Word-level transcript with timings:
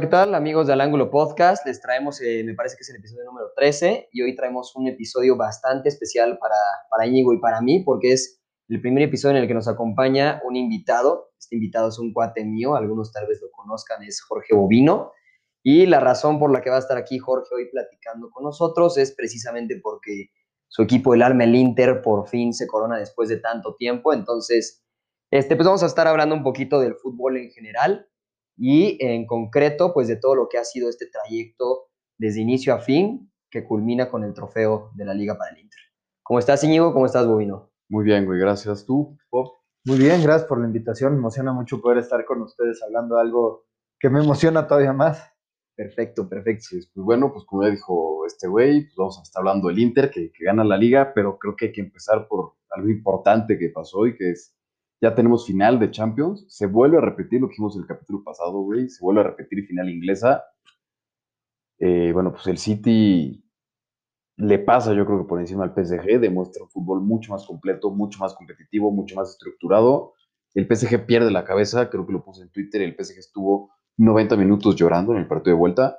¿qué 0.00 0.06
tal 0.06 0.34
amigos 0.34 0.66
de 0.66 0.72
Al 0.72 0.80
Ángulo 0.80 1.10
Podcast? 1.10 1.66
Les 1.66 1.78
traemos, 1.78 2.22
eh, 2.22 2.42
me 2.42 2.54
parece 2.54 2.74
que 2.74 2.80
es 2.80 2.88
el 2.88 2.96
episodio 2.96 3.26
número 3.26 3.48
13 3.54 4.08
y 4.10 4.22
hoy 4.22 4.34
traemos 4.34 4.74
un 4.74 4.88
episodio 4.88 5.36
bastante 5.36 5.90
especial 5.90 6.38
para, 6.38 6.54
para 6.90 7.06
Íñigo 7.06 7.34
y 7.34 7.38
para 7.38 7.60
mí 7.60 7.80
porque 7.84 8.12
es 8.12 8.40
el 8.68 8.80
primer 8.80 9.02
episodio 9.02 9.36
en 9.36 9.42
el 9.42 9.48
que 9.48 9.52
nos 9.52 9.68
acompaña 9.68 10.40
un 10.46 10.56
invitado. 10.56 11.32
Este 11.38 11.56
invitado 11.56 11.90
es 11.90 11.98
un 11.98 12.14
cuate 12.14 12.46
mío, 12.46 12.76
algunos 12.76 13.12
tal 13.12 13.26
vez 13.26 13.42
lo 13.42 13.50
conozcan, 13.50 14.02
es 14.02 14.22
Jorge 14.22 14.54
Bovino. 14.54 15.12
Y 15.62 15.84
la 15.84 16.00
razón 16.00 16.38
por 16.38 16.50
la 16.50 16.62
que 16.62 16.70
va 16.70 16.76
a 16.76 16.80
estar 16.80 16.96
aquí 16.96 17.18
Jorge 17.18 17.54
hoy 17.54 17.68
platicando 17.70 18.30
con 18.30 18.44
nosotros 18.44 18.96
es 18.96 19.14
precisamente 19.14 19.78
porque 19.82 20.30
su 20.68 20.80
equipo, 20.80 21.12
el 21.12 21.20
Alma, 21.20 21.44
el 21.44 21.54
Inter, 21.54 22.00
por 22.00 22.26
fin 22.26 22.54
se 22.54 22.66
corona 22.66 22.96
después 22.96 23.28
de 23.28 23.36
tanto 23.36 23.74
tiempo. 23.76 24.14
Entonces, 24.14 24.82
este, 25.30 25.56
pues 25.56 25.66
vamos 25.66 25.82
a 25.82 25.86
estar 25.86 26.06
hablando 26.06 26.34
un 26.34 26.42
poquito 26.42 26.80
del 26.80 26.94
fútbol 26.94 27.36
en 27.36 27.50
general 27.50 28.06
y 28.62 28.98
en 29.00 29.26
concreto, 29.26 29.94
pues 29.94 30.06
de 30.06 30.16
todo 30.16 30.34
lo 30.34 30.48
que 30.50 30.58
ha 30.58 30.64
sido 30.64 30.90
este 30.90 31.06
trayecto 31.06 31.86
desde 32.18 32.42
inicio 32.42 32.74
a 32.74 32.78
fin, 32.78 33.32
que 33.50 33.64
culmina 33.64 34.10
con 34.10 34.22
el 34.22 34.34
trofeo 34.34 34.90
de 34.94 35.06
la 35.06 35.14
Liga 35.14 35.38
para 35.38 35.52
el 35.52 35.60
Inter. 35.60 35.80
¿Cómo 36.22 36.38
estás, 36.38 36.62
Íñigo? 36.62 36.92
¿Cómo 36.92 37.06
estás, 37.06 37.26
Bobino? 37.26 37.72
Muy 37.88 38.04
bien, 38.04 38.26
güey, 38.26 38.38
gracias. 38.38 38.84
¿Tú, 38.84 39.16
Bob? 39.30 39.52
Muy 39.86 39.96
bien, 39.96 40.22
gracias 40.22 40.46
por 40.46 40.60
la 40.60 40.66
invitación. 40.66 41.14
Me 41.14 41.18
emociona 41.20 41.54
mucho 41.54 41.80
poder 41.80 41.98
estar 41.98 42.22
con 42.26 42.42
ustedes 42.42 42.82
hablando 42.82 43.14
de 43.14 43.22
algo 43.22 43.64
que 43.98 44.10
me 44.10 44.20
emociona 44.20 44.66
todavía 44.66 44.92
más. 44.92 45.26
Perfecto, 45.74 46.28
perfecto. 46.28 46.66
Sí, 46.68 46.80
pues 46.94 47.02
bueno, 47.02 47.32
pues 47.32 47.46
como 47.46 47.62
ya 47.62 47.70
dijo 47.70 48.26
este 48.26 48.46
güey, 48.46 48.82
pues 48.82 48.94
vamos 48.94 49.18
a 49.20 49.22
estar 49.22 49.40
hablando 49.40 49.68
del 49.68 49.78
Inter, 49.78 50.10
que, 50.10 50.30
que 50.32 50.44
gana 50.44 50.64
la 50.64 50.76
liga, 50.76 51.12
pero 51.14 51.38
creo 51.38 51.56
que 51.56 51.66
hay 51.66 51.72
que 51.72 51.80
empezar 51.80 52.28
por 52.28 52.56
algo 52.68 52.90
importante 52.90 53.58
que 53.58 53.70
pasó 53.70 54.06
y 54.06 54.14
que 54.14 54.32
es 54.32 54.54
ya 55.00 55.14
tenemos 55.14 55.46
final 55.46 55.78
de 55.78 55.90
Champions. 55.90 56.44
Se 56.48 56.66
vuelve 56.66 56.98
a 56.98 57.00
repetir 57.00 57.40
lo 57.40 57.48
que 57.48 57.56
vimos 57.58 57.74
en 57.76 57.82
el 57.82 57.88
capítulo 57.88 58.22
pasado, 58.22 58.60
güey. 58.60 58.88
Se 58.88 59.02
vuelve 59.02 59.22
a 59.22 59.24
repetir 59.24 59.66
final 59.66 59.88
inglesa. 59.88 60.44
Eh, 61.78 62.12
bueno, 62.12 62.32
pues 62.32 62.46
el 62.46 62.58
City 62.58 63.42
le 64.36 64.58
pasa, 64.58 64.92
yo 64.94 65.06
creo 65.06 65.18
que 65.18 65.28
por 65.28 65.40
encima 65.40 65.64
al 65.64 65.74
PSG, 65.74 66.18
demuestra 66.20 66.62
un 66.62 66.70
fútbol 66.70 67.00
mucho 67.02 67.32
más 67.32 67.46
completo, 67.46 67.90
mucho 67.90 68.18
más 68.20 68.34
competitivo, 68.34 68.90
mucho 68.90 69.16
más 69.16 69.30
estructurado. 69.30 70.14
El 70.54 70.66
PSG 70.66 71.06
pierde 71.06 71.30
la 71.30 71.44
cabeza, 71.44 71.88
creo 71.90 72.06
que 72.06 72.12
lo 72.12 72.24
puse 72.24 72.42
en 72.42 72.50
Twitter. 72.50 72.82
El 72.82 72.94
PSG 72.94 73.18
estuvo 73.18 73.70
90 73.96 74.36
minutos 74.36 74.76
llorando 74.76 75.12
en 75.12 75.18
el 75.18 75.28
partido 75.28 75.54
de 75.56 75.60
vuelta. 75.60 75.98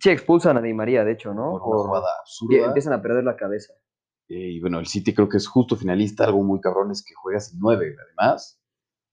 Sí, 0.00 0.10
expulsan 0.10 0.56
a 0.56 0.60
Di 0.60 0.72
María, 0.74 1.04
de 1.04 1.12
hecho, 1.12 1.34
¿no? 1.34 1.52
Por 1.52 1.76
una 1.76 1.88
jugada 1.88 2.08
absurda. 2.20 2.66
Empiezan 2.66 2.92
a 2.94 3.02
perder 3.02 3.24
la 3.24 3.36
cabeza. 3.36 3.74
Eh, 4.28 4.52
y 4.52 4.60
bueno, 4.60 4.78
el 4.78 4.86
City 4.86 5.14
creo 5.14 5.28
que 5.28 5.36
es 5.36 5.46
justo 5.46 5.76
finalista, 5.76 6.24
algo 6.24 6.42
muy 6.42 6.60
cabrón 6.60 6.90
es 6.90 7.04
que 7.04 7.14
juega 7.14 7.40
sin 7.40 7.58
nueve, 7.60 7.94
además. 8.02 8.60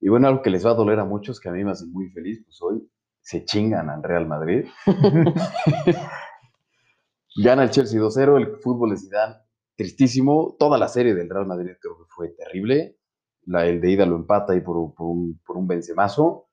Y 0.00 0.08
bueno, 0.08 0.28
algo 0.28 0.42
que 0.42 0.50
les 0.50 0.64
va 0.64 0.70
a 0.70 0.74
doler 0.74 0.98
a 0.98 1.04
muchos, 1.04 1.40
que 1.40 1.48
a 1.48 1.52
mí 1.52 1.64
me 1.64 1.70
hace 1.70 1.86
muy 1.86 2.10
feliz, 2.10 2.42
pues 2.44 2.60
hoy 2.62 2.88
se 3.20 3.44
chingan 3.44 3.90
al 3.90 4.02
Real 4.02 4.26
Madrid. 4.26 4.66
Gana 7.36 7.64
el 7.64 7.70
Chelsea 7.70 8.00
2-0, 8.00 8.36
el 8.36 8.56
fútbol 8.58 8.90
de 8.90 8.98
Zidane 8.98 9.36
tristísimo. 9.76 10.56
Toda 10.58 10.78
la 10.78 10.88
serie 10.88 11.14
del 11.14 11.30
Real 11.30 11.46
Madrid 11.46 11.72
creo 11.80 11.98
que 11.98 12.04
fue 12.08 12.28
terrible. 12.30 12.98
La, 13.44 13.66
el 13.66 13.80
de 13.80 13.90
ida 13.90 14.06
lo 14.06 14.16
empata 14.16 14.52
ahí 14.52 14.60
por, 14.60 14.94
por, 14.94 15.06
un, 15.06 15.40
por 15.44 15.56
un 15.56 15.66
vencemazo. 15.66 16.48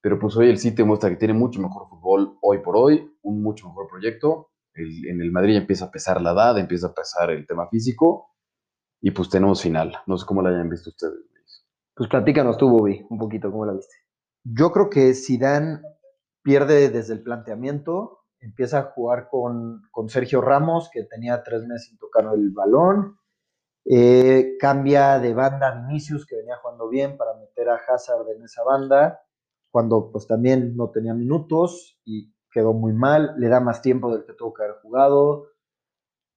Pero 0.00 0.18
pues 0.18 0.36
hoy 0.36 0.48
el 0.48 0.58
City 0.58 0.82
muestra 0.82 1.10
que 1.10 1.16
tiene 1.16 1.34
mucho 1.34 1.60
mejor 1.60 1.88
fútbol 1.88 2.38
hoy 2.40 2.58
por 2.58 2.76
hoy, 2.76 3.08
un 3.22 3.42
mucho 3.42 3.68
mejor 3.68 3.86
proyecto 3.88 4.51
el, 4.74 5.08
en 5.08 5.20
el 5.20 5.32
Madrid 5.32 5.56
empieza 5.56 5.86
a 5.86 5.90
pesar 5.90 6.20
la 6.20 6.32
edad, 6.32 6.58
empieza 6.58 6.88
a 6.88 6.94
pesar 6.94 7.30
el 7.30 7.46
tema 7.46 7.68
físico 7.68 8.30
y 9.00 9.10
pues 9.10 9.28
tenemos 9.28 9.62
final. 9.62 9.96
No 10.06 10.16
sé 10.16 10.26
cómo 10.26 10.42
la 10.42 10.50
hayan 10.50 10.70
visto 10.70 10.90
ustedes. 10.90 11.66
Pues 11.94 12.08
platícanos 12.08 12.56
tú, 12.56 12.70
Bobby, 12.70 13.04
un 13.10 13.18
poquito, 13.18 13.50
¿cómo 13.50 13.66
la 13.66 13.74
viste? 13.74 13.94
Yo 14.44 14.72
creo 14.72 14.88
que 14.88 15.14
Zidane 15.14 15.80
pierde 16.42 16.88
desde 16.88 17.14
el 17.14 17.22
planteamiento, 17.22 18.24
empieza 18.40 18.78
a 18.78 18.82
jugar 18.92 19.28
con, 19.30 19.82
con 19.90 20.08
Sergio 20.08 20.40
Ramos, 20.40 20.90
que 20.92 21.04
tenía 21.04 21.42
tres 21.42 21.62
meses 21.62 21.88
sin 21.88 21.98
tocar 21.98 22.24
el 22.34 22.50
balón, 22.50 23.18
eh, 23.84 24.56
cambia 24.58 25.18
de 25.18 25.34
banda 25.34 25.68
a 25.68 25.86
Vinicius, 25.86 26.26
que 26.26 26.36
venía 26.36 26.56
jugando 26.56 26.88
bien, 26.88 27.16
para 27.16 27.34
meter 27.34 27.68
a 27.68 27.76
Hazard 27.76 28.28
en 28.34 28.42
esa 28.42 28.62
banda, 28.64 29.20
cuando 29.70 30.10
pues 30.10 30.26
también 30.26 30.76
no 30.76 30.90
tenía 30.90 31.14
minutos, 31.14 32.00
y 32.04 32.32
quedó 32.52 32.72
muy 32.72 32.92
mal, 32.92 33.34
le 33.38 33.48
da 33.48 33.60
más 33.60 33.82
tiempo 33.82 34.12
del 34.12 34.24
que 34.24 34.34
tuvo 34.34 34.52
que 34.52 34.64
haber 34.64 34.76
jugado. 34.82 35.46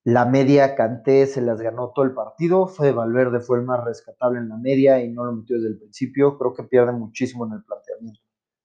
La 0.03 0.25
media 0.25 0.75
Canté 0.75 1.25
se 1.25 1.41
las 1.41 1.61
ganó 1.61 1.91
todo 1.93 2.05
el 2.05 2.13
partido, 2.13 2.67
fue 2.67 2.91
Valverde 2.91 3.39
fue 3.39 3.57
el 3.57 3.65
más 3.65 3.83
rescatable 3.83 4.39
en 4.39 4.49
la 4.49 4.57
media 4.57 5.03
y 5.03 5.11
no 5.11 5.25
lo 5.25 5.33
metió 5.33 5.55
desde 5.57 5.69
el 5.69 5.77
principio, 5.79 6.37
creo 6.37 6.53
que 6.53 6.63
pierde 6.63 6.91
muchísimo 6.91 7.45
en 7.45 7.53
el 7.53 7.63
planteamiento. 7.63 8.21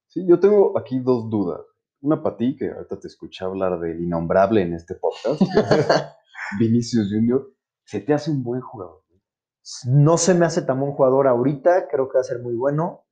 Sí, 0.06 0.26
yo 0.26 0.38
tengo 0.38 0.78
aquí 0.78 1.00
dos 1.00 1.30
dudas. 1.30 1.60
Una 2.02 2.22
para 2.22 2.36
ti, 2.36 2.56
que 2.56 2.70
ahorita 2.70 2.98
te 2.98 3.08
escuché 3.08 3.44
hablar 3.44 3.78
del 3.80 4.00
innombrable 4.00 4.62
en 4.62 4.74
este 4.74 4.94
podcast, 4.94 5.40
Vinicius 6.58 7.10
Junior, 7.12 7.52
¿se 7.84 8.00
te 8.00 8.14
hace 8.14 8.30
un 8.30 8.42
buen 8.42 8.60
jugador? 8.60 9.00
No 9.86 10.16
se 10.16 10.34
me 10.34 10.46
hace 10.46 10.62
tan 10.62 10.80
buen 10.80 10.92
jugador 10.92 11.28
ahorita, 11.28 11.88
creo 11.88 12.08
que 12.08 12.14
va 12.14 12.20
a 12.20 12.24
ser 12.24 12.40
muy 12.40 12.54
bueno, 12.54 13.04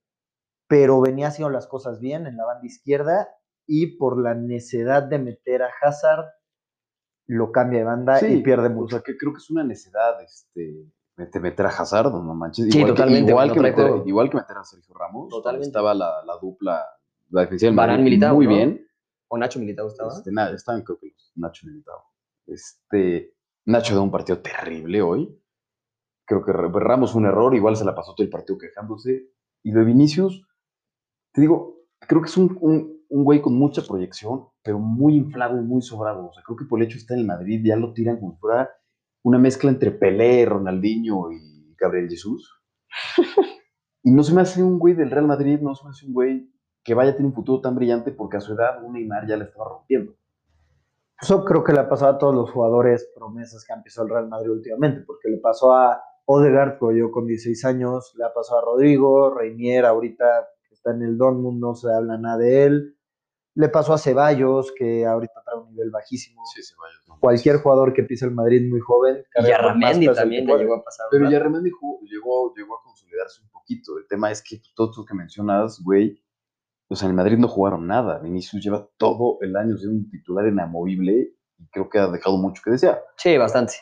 pero 0.67 1.01
venía 1.01 1.29
haciendo 1.29 1.51
las 1.51 1.67
cosas 1.67 2.01
bien 2.01 2.27
en 2.27 2.37
la 2.37 2.47
banda 2.47 2.67
izquierda 2.67 3.29
y 3.69 3.99
por 3.99 4.21
la 4.21 4.35
necesidad 4.35 5.03
de 5.05 5.19
meter 5.19 5.63
a 5.63 5.69
Hazard, 5.81 6.25
lo 7.27 7.53
cambia 7.53 7.81
de 7.81 7.85
banda 7.85 8.27
y 8.27 8.43
pierde 8.43 8.71
mucho. 8.71 8.97
O 8.97 8.99
sea, 8.99 9.01
que 9.03 9.17
creo 9.17 9.33
que 9.35 9.37
es 9.37 9.51
una 9.51 9.63
necesidad 9.63 10.21
este, 10.23 11.39
meter 11.39 11.67
a 11.67 11.69
Hazard, 11.69 12.11
no 12.11 12.35
manches. 12.35 12.73
Sí, 12.73 12.79
igual 12.79 12.95
totalmente. 12.95 13.27
Que, 13.27 13.31
igual, 13.31 13.53
que 13.53 13.61
meter, 13.61 13.87
todo. 13.87 14.07
igual 14.07 14.31
que 14.31 14.37
meter 14.39 14.57
a 14.57 14.65
Sergio 14.65 14.95
Ramos. 14.95 15.29
Totalmente. 15.29 15.67
Estaba 15.67 15.93
la, 15.93 16.25
la 16.25 16.39
dupla, 16.41 16.83
la 17.29 17.43
defensiva 17.43 17.69
del 17.69 17.77
Madrid 17.77 18.05
Militao, 18.05 18.35
muy 18.35 18.47
¿no? 18.47 18.53
bien. 18.55 18.87
¿O 19.29 19.37
Nacho 19.37 19.61
Militao 19.61 19.89
estaba? 19.89 20.15
Este, 20.15 20.33
nada, 20.33 20.55
estaban 20.55 20.81
creo 20.83 20.99
que 20.99 21.09
los 21.09 21.33
Nacho 21.37 21.67
Militao. 21.67 22.05
Este, 22.47 23.35
Nacho 23.67 23.93
dio 23.93 24.03
un 24.03 24.11
partido 24.11 24.39
terrible 24.39 25.03
hoy. 25.03 25.39
Creo 26.25 26.43
que 26.43 26.53
Ramos 26.53 27.15
un 27.15 27.27
error, 27.27 27.55
igual 27.55 27.77
se 27.77 27.85
la 27.85 27.95
pasó 27.95 28.15
todo 28.15 28.25
el 28.25 28.31
partido 28.31 28.59
quejándose. 28.59 29.29
Y 29.63 29.73
lo 29.73 29.81
de 29.81 29.87
Vinicius, 29.87 30.47
te 31.33 31.43
digo, 31.43 31.78
creo 32.01 32.23
que 32.23 32.29
es 32.29 32.37
un, 32.37 32.57
un, 32.61 32.99
un 33.09 33.25
güey 33.25 33.41
con 33.41 33.55
mucha 33.55 33.83
proyección, 33.83 34.47
pero 34.63 34.79
muy 34.79 35.17
inflado 35.17 35.59
y 35.59 35.65
muy 35.65 35.83
sobrado. 35.83 36.29
O 36.29 36.33
sea, 36.33 36.43
creo 36.45 36.57
que 36.57 36.65
por 36.65 36.79
el 36.79 36.87
hecho 36.87 36.97
de 36.97 37.01
estar 37.01 37.17
en 37.17 37.23
el 37.23 37.27
Madrid 37.27 37.61
ya 37.65 37.77
lo 37.77 37.93
tiran 37.93 38.19
como 38.19 38.37
fuera 38.39 38.71
una 39.23 39.39
mezcla 39.39 39.71
entre 39.71 39.91
Pelé, 39.91 40.47
Ronaldinho 40.47 41.31
y 41.33 41.75
Gabriel 41.79 42.09
Jesús. 42.09 42.63
y 44.03 44.11
no 44.11 44.23
se 44.23 44.35
me 44.35 44.43
hace 44.43 44.63
un 44.63 44.79
güey 44.79 44.95
del 44.95 45.11
Real 45.11 45.27
Madrid, 45.27 45.61
no 45.61 45.75
se 45.75 45.85
me 45.85 45.91
hace 45.91 46.07
un 46.07 46.15
güey 46.15 46.51
que 46.83 46.95
vaya 46.95 47.11
a 47.11 47.15
tener 47.15 47.27
un 47.27 47.35
futuro 47.35 47.61
tan 47.61 47.75
brillante 47.75 48.13
porque 48.13 48.39
a 48.39 48.41
su 48.41 48.55
edad 48.55 48.83
un 48.83 48.95
Neymar 48.95 49.27
ya 49.27 49.37
le 49.37 49.45
estaba 49.45 49.69
rompiendo. 49.69 50.15
Eso 51.21 51.45
creo 51.45 51.65
que 51.65 51.73
le 51.73 51.81
ha 51.81 51.89
pasado 51.89 52.13
a 52.13 52.19
todos 52.19 52.35
los 52.35 52.51
jugadores 52.51 53.11
promesas 53.15 53.65
que 53.65 53.73
han 53.73 53.83
pisado 53.83 54.07
el 54.07 54.13
Real 54.13 54.29
Madrid 54.29 54.53
últimamente, 54.53 55.03
porque 55.05 55.29
le 55.29 55.39
pasó 55.39 55.73
a 55.73 56.01
Odegaard, 56.27 56.79
que 56.79 56.97
yo 56.97 57.11
con 57.11 57.27
16 57.27 57.65
años, 57.65 58.15
le 58.17 58.25
ha 58.25 58.33
pasado 58.33 58.61
a 58.61 58.65
Rodrigo, 58.65 59.35
Reinier, 59.35 59.85
ahorita 59.85 60.25
está 60.79 60.93
en 60.93 61.03
el 61.03 61.19
Dortmund, 61.19 61.61
no 61.61 61.75
se 61.75 61.93
habla 61.93 62.19
nada 62.19 62.39
de 62.39 62.65
él. 62.65 62.95
Le 63.55 63.69
pasó 63.69 63.93
a 63.93 63.99
Ceballos, 63.99 64.73
que 64.77 65.05
ahorita 65.05 65.43
trae 65.45 65.61
un 65.61 65.71
nivel 65.71 65.91
bajísimo. 65.91 66.43
Sí, 66.55 66.63
Ceballos. 66.63 67.03
No, 67.09 67.19
Cualquier 67.21 67.57
jugador 67.57 67.93
que 67.93 68.05
pisa 68.05 68.27
el 68.27 68.33
Madrid 68.33 68.69
muy 68.71 68.81
joven. 68.81 69.25
Y 69.35 69.51
a 69.51 69.59
Ramendi 69.59 70.07
también 70.15 70.47
le 70.47 70.59
llegó 70.59 70.75
a 70.77 70.85
pasar. 70.85 71.07
Pero 71.11 71.29
ya 71.29 71.39
llegó, 71.41 72.01
llegó 72.05 72.79
a 72.79 72.83
consolidarse 72.85 73.43
un 73.43 73.51
poquito. 73.51 73.99
El 73.99 74.07
tema 74.07 74.31
es 74.31 74.43
que 74.43 74.61
todos 74.75 74.97
los 74.97 75.07
que 75.07 75.15
mencionas, 75.15 75.81
güey, 75.83 76.23
o 76.89 76.97
sea, 76.97 77.07
en 77.07 77.11
el 77.11 77.17
Madrid 77.17 77.39
no 77.39 77.49
jugaron 77.49 77.87
nada. 77.87 78.19
Vinicius 78.19 78.63
lleva 78.63 78.89
todo 78.97 79.39
el 79.43 79.57
año 79.57 79.77
siendo 79.77 79.99
un 79.99 80.11
titular 80.11 80.47
inamovible 80.47 81.35
y 81.59 81.69
creo 81.69 81.89
que 81.89 81.99
ha 81.99 82.07
dejado 82.09 82.39
mucho 82.39 82.63
que 82.65 82.71
desear. 82.71 83.03
Sí, 83.17 83.37
bastante. 83.37 83.75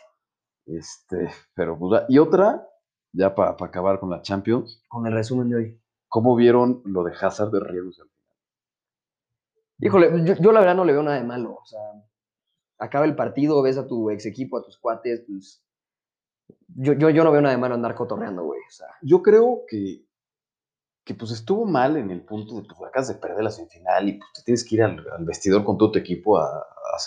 Este, 0.67 1.29
pero 1.55 1.79
pues, 1.79 2.03
y 2.09 2.19
otra, 2.19 2.67
ya 3.13 3.35
para 3.35 3.51
acabar 3.53 4.01
con 4.01 4.11
la 4.11 4.23
Champions, 4.23 4.83
Con 4.89 5.07
el 5.07 5.13
resumen 5.13 5.49
de 5.49 5.57
hoy. 5.57 5.83
¿Cómo 6.09 6.35
vieron 6.37 6.83
lo 6.85 7.05
de 7.05 7.13
Hazard 7.21 7.51
de 7.51 7.61
riesgos 7.61 8.01
al 8.01 8.09
final? 8.09 8.17
Híjole, 9.79 10.25
yo, 10.25 10.35
yo 10.41 10.53
la 10.53 10.61
verdad 10.61 10.75
no 10.75 10.85
le 10.85 10.93
veo 10.93 11.03
nada 11.03 11.19
de 11.19 11.25
malo. 11.25 11.55
O 11.63 11.67
sea, 11.67 11.81
acaba 12.79 13.05
el 13.05 13.15
partido, 13.17 13.63
ves 13.63 13.77
a 13.79 13.87
tu 13.87 14.11
ex 14.11 14.25
equipo, 14.27 14.59
a 14.59 14.63
tus 14.63 14.79
cuates, 14.79 15.25
pues. 15.27 15.63
Yo, 16.69 16.93
yo, 16.95 17.11
yo 17.11 17.25
no 17.25 17.33
veo 17.33 17.41
nada 17.41 17.55
de 17.55 17.61
malo 17.61 17.75
andar 17.75 17.95
cotorreando, 17.95 18.45
güey. 18.45 18.61
O 18.61 18.71
sea, 18.71 18.89
Yo 19.03 19.23
creo 19.23 19.63
que, 19.69 20.05
que 21.05 21.15
pues 21.15 21.31
estuvo 21.33 21.65
mal 21.67 21.97
en 21.97 22.11
el 22.11 22.25
punto 22.25 22.55
de 22.57 22.63
pues 22.63 22.79
acabas 22.89 23.09
de 23.09 23.15
perder 23.15 23.43
la 23.45 23.51
semifinal 23.51 24.09
y 24.09 24.19
pues 24.19 24.33
te 24.35 24.43
tienes 24.43 24.65
que 24.69 24.75
ir 24.77 24.83
al, 24.83 24.99
al 25.17 25.25
vestidor 25.25 25.65
con 25.65 25.79
todo 25.79 25.93
tu 25.93 25.99
equipo 25.99 26.39
a, 26.39 26.45
a- 26.47 26.63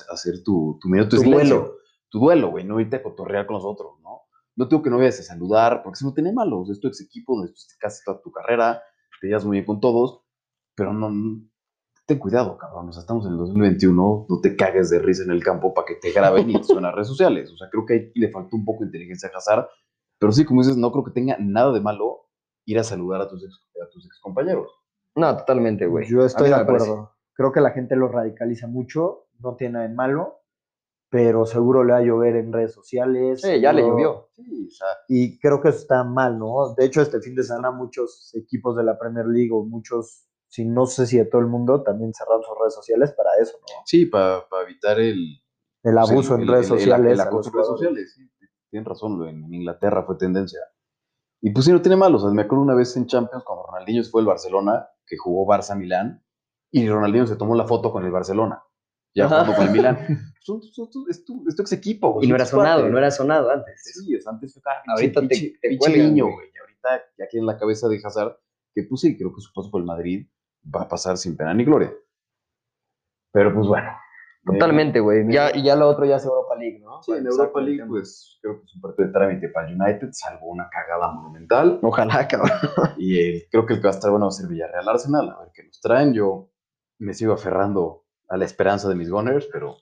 a 0.09 0.13
hacer 0.13 0.43
tu, 0.43 0.77
tu 0.81 0.87
minuto 0.89 1.17
Tu 1.17 1.23
duelo. 1.23 1.75
Tu 2.09 2.19
duelo, 2.19 2.49
güey, 2.49 2.63
no 2.65 2.79
irte 2.79 2.95
a 2.97 3.03
cotorrear 3.03 3.45
con 3.45 3.55
los 3.55 3.65
otros, 3.65 3.99
¿no? 4.01 4.21
No 4.55 4.67
tengo 4.67 4.81
que 4.81 4.89
no 4.89 4.97
vayas 4.97 5.19
a 5.19 5.23
saludar, 5.23 5.83
porque 5.83 5.97
eso 5.97 6.05
no 6.07 6.13
tiene 6.13 6.33
malo. 6.33 6.61
o 6.61 6.65
sea, 6.65 6.73
Es 6.73 6.79
tu 6.79 6.87
ex 6.87 7.01
equipo, 7.01 7.33
donde 7.35 7.47
estuviste 7.51 7.75
casi 7.79 8.03
toda 8.03 8.19
tu 8.21 8.31
carrera, 8.31 8.81
te 9.21 9.27
llevas 9.27 9.45
muy 9.45 9.57
bien 9.57 9.65
con 9.65 9.79
todos, 9.79 10.21
pero 10.75 10.93
no, 10.93 11.09
no- 11.09 11.41
ten 12.05 12.17
cuidado, 12.19 12.57
cabrón. 12.57 12.89
O 12.89 12.91
sea, 12.91 13.01
estamos 13.01 13.25
en 13.27 13.33
el 13.33 13.37
2021, 13.37 14.25
no 14.27 14.41
te 14.41 14.55
cagues 14.55 14.89
de 14.89 14.99
risa 14.99 15.23
en 15.23 15.31
el 15.31 15.43
campo 15.43 15.73
para 15.73 15.85
que 15.85 15.95
te 15.95 16.11
graben 16.11 16.49
y 16.49 16.53
te 16.53 16.63
suenen 16.63 16.85
a 16.85 16.91
redes 16.91 17.07
sociales. 17.07 17.51
O 17.51 17.57
sea, 17.57 17.69
creo 17.69 17.85
que 17.85 17.93
ahí 17.93 18.11
le 18.15 18.31
faltó 18.31 18.55
un 18.55 18.65
poco 18.65 18.79
de 18.79 18.87
inteligencia 18.87 19.29
a 19.33 19.37
Hazard, 19.37 19.67
pero 20.19 20.31
sí, 20.31 20.43
como 20.45 20.61
dices, 20.61 20.75
no 20.77 20.91
creo 20.91 21.03
que 21.03 21.11
tenga 21.11 21.37
nada 21.39 21.71
de 21.71 21.81
malo 21.81 22.25
ir 22.65 22.79
a 22.79 22.83
saludar 22.83 23.21
a 23.21 23.27
tus 23.27 23.43
ex, 23.43 23.53
a 23.85 23.89
tus 23.89 24.05
ex 24.05 24.19
compañeros. 24.21 24.71
no, 25.15 25.35
totalmente, 25.37 25.85
güey. 25.85 26.07
Yo 26.09 26.25
estoy 26.25 26.49
de 26.49 26.57
me 26.57 26.65
parece. 26.65 26.85
acuerdo. 26.89 27.11
creo 27.33 27.51
que 27.51 27.61
la 27.61 27.71
gente 27.71 27.95
lo 27.95 28.07
radicaliza 28.07 28.67
mucho, 28.67 29.27
no 29.39 29.55
tiene 29.55 29.73
nada 29.73 29.87
de 29.87 29.93
malo, 29.93 30.39
pero 31.09 31.45
seguro 31.45 31.83
le 31.83 31.93
va 31.93 31.99
a 31.99 32.03
llover 32.03 32.35
en 32.35 32.53
redes 32.53 32.73
sociales. 32.73 33.41
Sí, 33.41 33.59
ya 33.59 33.73
le 33.73 33.81
llovió. 33.81 34.29
Sí, 34.33 34.67
o 34.67 34.71
sea, 34.71 34.87
Y 35.07 35.39
creo 35.39 35.59
que 35.61 35.69
está 35.69 36.03
mal, 36.03 36.37
¿no? 36.37 36.73
De 36.75 36.85
hecho, 36.85 37.01
este 37.01 37.19
fin 37.19 37.35
de 37.35 37.43
semana 37.43 37.71
muchos 37.71 38.31
equipos 38.35 38.75
de 38.75 38.83
la 38.83 38.97
Premier 38.97 39.25
League 39.25 39.49
o 39.51 39.63
muchos, 39.65 40.27
si 40.47 40.65
no 40.65 40.85
sé 40.85 41.05
si 41.07 41.17
de 41.17 41.25
todo 41.25 41.41
el 41.41 41.47
mundo, 41.47 41.81
también 41.83 42.13
cerraron 42.13 42.43
sus 42.43 42.55
redes 42.59 42.73
sociales 42.75 43.11
para 43.13 43.31
eso, 43.41 43.57
¿no? 43.59 43.67
sí, 43.85 44.05
para 44.05 44.43
evitar 44.63 44.99
el, 44.99 45.17
El 45.83 45.95
pues, 45.95 46.09
abuso 46.11 46.35
el- 46.35 46.41
en 46.41 46.47
el- 46.47 46.53
redes 46.53 46.67
el- 46.67 46.73
el- 46.73 46.79
sociales. 46.79 47.13
El, 47.13 47.19
a 47.19 47.23
acoso 47.23 47.37
los 47.37 47.47
en 47.47 47.53
redes 47.53 47.67
jugadores. 47.67 47.89
sociales, 47.89 48.13
sí, 48.15 48.47
tienen 48.69 48.85
razón, 48.85 49.27
en 49.27 49.53
Inglaterra 49.53 50.03
fue 50.03 50.15
tendencia. 50.17 50.59
Y 51.41 51.51
pues 51.51 51.65
sí, 51.65 51.71
no 51.71 51.81
tiene 51.81 51.95
mal, 51.95 52.13
o 52.13 52.19
sea, 52.19 52.29
me 52.31 52.41
acuerdo 52.43 52.63
una 52.63 52.75
vez 52.75 52.95
en 52.97 53.07
Champions 53.07 53.43
cuando 53.45 53.65
Ronaldinho 53.65 54.03
fue 54.03 54.21
al 54.21 54.27
Barcelona, 54.27 54.87
que 55.07 55.17
jugó 55.17 55.47
Barça-Milán, 55.51 56.21
y 56.71 56.87
Ronaldinho 56.87 57.25
se 57.25 57.35
tomó 57.37 57.55
la 57.55 57.65
foto 57.65 57.91
con 57.91 58.03
el 58.05 58.11
Barcelona, 58.11 58.61
ya 59.15 59.25
Ajá. 59.25 59.39
jugando 59.41 59.55
con 59.57 59.65
el 59.67 59.71
Milán. 59.73 59.97
Son- 60.41 60.61
son- 60.63 60.91
son- 60.91 61.05
es, 61.09 61.23
tu, 61.25 61.45
es 61.47 61.55
tu 61.55 61.61
ex 61.61 61.71
equipo, 61.73 62.13
güey, 62.13 62.25
Y 62.25 62.29
no 62.29 62.35
era 62.35 62.45
sonado, 62.45 62.87
no 62.89 62.97
era 62.97 63.11
sonado 63.11 63.51
antes. 63.51 63.81
Sí, 63.83 64.19
sea, 64.19 64.31
antes 64.31 64.53
fue 64.53 64.61
ah, 64.65 64.81
Ahorita 64.95 65.21
te- 65.21 65.27
pinche- 65.27 65.59
te 65.61 65.69
pinche 65.69 65.77
cuelgan, 65.77 66.07
niño, 66.07 66.25
güey. 66.25 66.47
Y 66.53 66.57
ahorita 66.57 67.05
ya 67.17 67.25
aquí 67.25 67.37
en 67.37 67.45
la 67.45 67.57
cabeza 67.59 67.87
de 67.87 67.99
Hazard, 68.03 68.37
que 68.73 68.83
pues 68.83 69.01
sí, 69.01 69.15
creo 69.17 69.33
que 69.35 69.41
su 69.41 69.51
paso 69.53 69.69
por 69.69 69.81
el 69.81 69.85
Madrid 69.85 70.27
va 70.73 70.83
a 70.83 70.87
pasar 70.87 71.17
sin 71.17 71.37
pena 71.37 71.53
ni 71.53 71.65
gloria. 71.65 71.93
Pero 73.31 73.53
pues 73.53 73.67
bueno. 73.67 73.91
Totalmente, 74.45 74.99
güey. 75.01 75.31
Ya, 75.31 75.51
y 75.55 75.61
ya 75.63 75.75
lo 75.75 75.87
otro 75.87 76.05
ya 76.05 76.15
es 76.15 76.25
Europa 76.25 76.55
League, 76.55 76.79
¿no? 76.79 77.03
Sí, 77.03 77.11
en 77.11 77.27
Europa 77.27 77.61
League, 77.61 77.83
pues 77.87 78.39
creo 78.41 78.59
que 78.59 78.65
es 78.65 78.73
un 78.75 78.81
partido 78.81 79.07
de 79.07 79.13
trámite 79.13 79.49
para 79.49 79.67
el 79.69 79.79
United, 79.79 80.09
salvo 80.13 80.47
una 80.47 80.67
cagada 80.69 81.11
monumental. 81.11 81.79
Ojalá, 81.83 82.27
cabrón. 82.27 82.49
Y 82.97 83.45
creo 83.49 83.65
que 83.67 83.73
el 83.73 83.79
que 83.81 83.87
va 83.87 83.89
a 83.91 83.95
estar 83.95 84.09
bueno 84.09 84.25
va 84.25 84.29
a 84.29 84.31
ser 84.31 84.47
Villarreal 84.47 84.87
Arsenal, 84.87 85.29
a 85.29 85.39
ver 85.41 85.49
qué 85.53 85.63
nos 85.65 85.79
traen. 85.81 86.13
Yo 86.13 86.49
me 86.99 87.13
sigo 87.13 87.33
aferrando 87.33 88.05
a 88.29 88.37
la 88.37 88.45
esperanza 88.45 88.87
de 88.87 88.95
mis 88.95 89.09
Gunners, 89.09 89.47
pero 89.51 89.77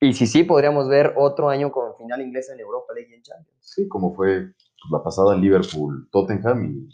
Y 0.00 0.12
si 0.12 0.26
sí, 0.26 0.44
podríamos 0.44 0.88
ver 0.88 1.14
otro 1.16 1.48
año 1.48 1.72
con 1.72 1.96
final 1.96 2.20
inglesa 2.20 2.52
en 2.52 2.60
Europa 2.60 2.92
League 2.94 3.10
y 3.10 3.14
en 3.14 3.22
Champions. 3.22 3.58
sí, 3.60 3.88
como 3.88 4.14
fue 4.14 4.42
pues, 4.42 4.92
la 4.92 5.02
pasada 5.02 5.34
Liverpool-Tottenham 5.34 6.64
y 6.64 6.88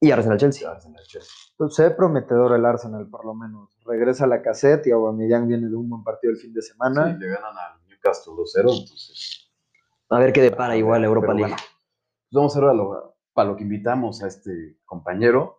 Y 0.00 0.10
Arsenal-Chelsea. 0.10 0.68
Arsenal-Chelsea. 0.70 1.30
Pues 1.56 1.74
se 1.74 1.84
ve 1.84 1.90
prometedor 1.90 2.54
el 2.54 2.64
Arsenal, 2.64 3.08
por 3.08 3.24
lo 3.24 3.34
menos. 3.34 3.76
Regresa 3.84 4.24
a 4.24 4.28
la 4.28 4.42
cassette 4.42 4.86
y 4.88 4.90
Aubameyang 4.90 5.46
viene 5.48 5.68
de 5.68 5.76
un 5.76 5.88
buen 5.88 6.04
partido 6.04 6.32
el 6.32 6.38
fin 6.38 6.52
de 6.52 6.62
semana. 6.62 7.12
Sí, 7.12 7.18
le 7.18 7.28
ganan 7.28 7.56
al 7.56 7.86
Newcastle 7.88 8.34
2-0, 8.34 8.80
entonces 8.80 9.50
A 10.10 10.18
ver 10.18 10.32
qué 10.32 10.42
depara 10.42 10.76
igual 10.76 11.04
Europa 11.04 11.32
League. 11.34 11.50
bueno, 11.50 11.56
pues 11.56 12.32
vamos 12.32 12.56
a 12.56 12.60
ver 12.60 12.68
a 12.70 12.74
lo, 12.74 13.16
para 13.32 13.48
lo 13.50 13.56
que 13.56 13.62
invitamos 13.64 14.22
a 14.22 14.28
este 14.28 14.78
compañero. 14.84 15.57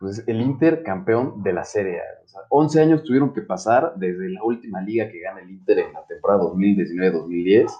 Pues 0.00 0.24
el 0.26 0.40
Inter 0.40 0.82
campeón 0.82 1.42
de 1.42 1.52
la 1.52 1.62
Serie 1.62 2.00
A. 2.00 2.24
O 2.24 2.26
sea, 2.26 2.40
11 2.48 2.80
años 2.80 3.04
tuvieron 3.04 3.34
que 3.34 3.42
pasar 3.42 3.92
desde 3.96 4.30
la 4.30 4.42
última 4.42 4.80
liga 4.80 5.10
que 5.10 5.20
gana 5.20 5.42
el 5.42 5.50
Inter 5.50 5.80
en 5.80 5.92
la 5.92 6.06
temporada 6.06 6.40
2019-2010, 6.44 7.70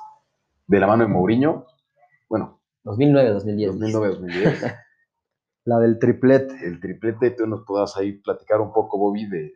de 0.66 0.80
la 0.80 0.86
mano 0.86 1.04
de 1.04 1.08
Mourinho. 1.08 1.66
Bueno, 2.28 2.60
2009-2010. 2.84 3.72
2009-2010. 3.72 4.76
La 5.64 5.78
del 5.78 5.98
triplete. 5.98 6.54
el 6.66 6.80
triplete, 6.80 7.32
tú 7.32 7.46
nos 7.46 7.64
podrás 7.64 7.96
ahí 7.96 8.12
platicar 8.12 8.60
un 8.60 8.72
poco, 8.72 8.98
Bobby, 8.98 9.26
de, 9.26 9.54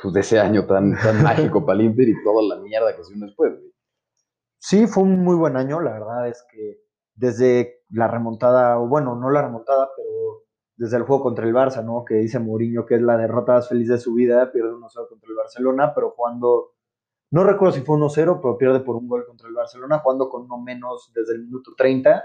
pues, 0.00 0.12
de 0.14 0.20
ese 0.20 0.40
año 0.40 0.66
tan, 0.66 0.96
tan 0.96 1.22
mágico 1.22 1.64
para 1.64 1.78
el 1.80 1.86
Inter 1.86 2.08
y 2.08 2.22
toda 2.22 2.42
la 2.42 2.62
mierda 2.62 2.94
que 2.96 3.04
se 3.04 3.12
vino 3.12 3.26
después. 3.26 3.54
Sí, 4.58 4.86
fue 4.86 5.02
un 5.02 5.24
muy 5.24 5.36
buen 5.36 5.56
año. 5.56 5.80
La 5.80 5.92
verdad 5.92 6.28
es 6.28 6.44
que 6.50 6.80
desde 7.14 7.82
la 7.90 8.08
remontada, 8.08 8.78
o 8.78 8.86
bueno, 8.86 9.16
no 9.16 9.30
la 9.30 9.42
remontada, 9.42 9.90
pero 9.96 10.44
desde 10.82 10.96
el 10.96 11.04
juego 11.04 11.22
contra 11.22 11.46
el 11.46 11.54
Barça, 11.54 11.84
¿no? 11.84 12.04
Que 12.04 12.14
dice 12.14 12.38
Mourinho 12.40 12.84
que 12.86 12.96
es 12.96 13.02
la 13.02 13.16
derrota 13.16 13.52
más 13.52 13.68
feliz 13.68 13.88
de 13.88 13.98
su 13.98 14.14
vida, 14.14 14.50
pierde 14.50 14.70
1-0 14.72 15.08
contra 15.08 15.28
el 15.30 15.36
Barcelona, 15.36 15.92
pero 15.94 16.10
jugando, 16.10 16.72
no 17.30 17.44
recuerdo 17.44 17.74
si 17.76 17.82
fue 17.82 17.96
1-0, 17.96 18.40
pero 18.42 18.58
pierde 18.58 18.80
por 18.80 18.96
un 18.96 19.06
gol 19.06 19.24
contra 19.26 19.48
el 19.48 19.54
Barcelona, 19.54 20.00
jugando 20.00 20.28
con 20.28 20.48
no 20.48 20.60
menos 20.60 21.12
desde 21.14 21.34
el 21.34 21.44
minuto 21.44 21.72
30. 21.76 22.24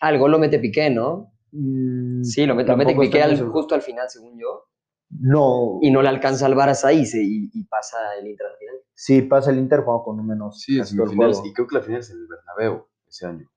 Ah, 0.00 0.10
el 0.10 0.18
gol 0.18 0.30
lo 0.30 0.38
mete 0.38 0.58
Piqué, 0.58 0.88
¿no? 0.90 1.32
Mm, 1.52 2.22
Sí, 2.22 2.46
lo 2.46 2.54
mete, 2.54 2.70
lo 2.70 2.76
mete 2.76 2.94
Piqué 2.94 3.22
al- 3.22 3.48
justo 3.48 3.74
al 3.74 3.82
final, 3.82 4.08
según 4.08 4.38
yo. 4.38 4.66
No, 5.10 5.78
Y 5.82 5.90
no 5.90 6.02
le 6.02 6.08
alcanza 6.08 6.46
al 6.46 6.54
Barça 6.54 6.92
y, 6.94 7.06
se, 7.06 7.22
y, 7.22 7.50
y 7.54 7.64
pasa 7.64 7.96
el 8.20 8.26
Inter 8.28 8.46
al 8.48 8.56
final. 8.56 8.74
sí, 8.92 9.22
pasa 9.22 9.50
el 9.50 9.58
Inter 9.58 9.80
jugando 9.80 10.02
con 10.04 10.16
no 10.16 10.22
menos. 10.22 10.60
Sí, 10.60 10.78
todo 10.96 11.10
el 11.10 11.16
juego. 11.16 11.42
y 11.44 11.52
creo 11.52 11.66
que 11.66 11.76
la 11.76 11.82
final 11.82 12.00
es 12.00 12.10
en 12.10 12.18
el 12.18 12.26
Bernabéu 12.26 12.86
ese 13.08 13.26
año. 13.26 13.48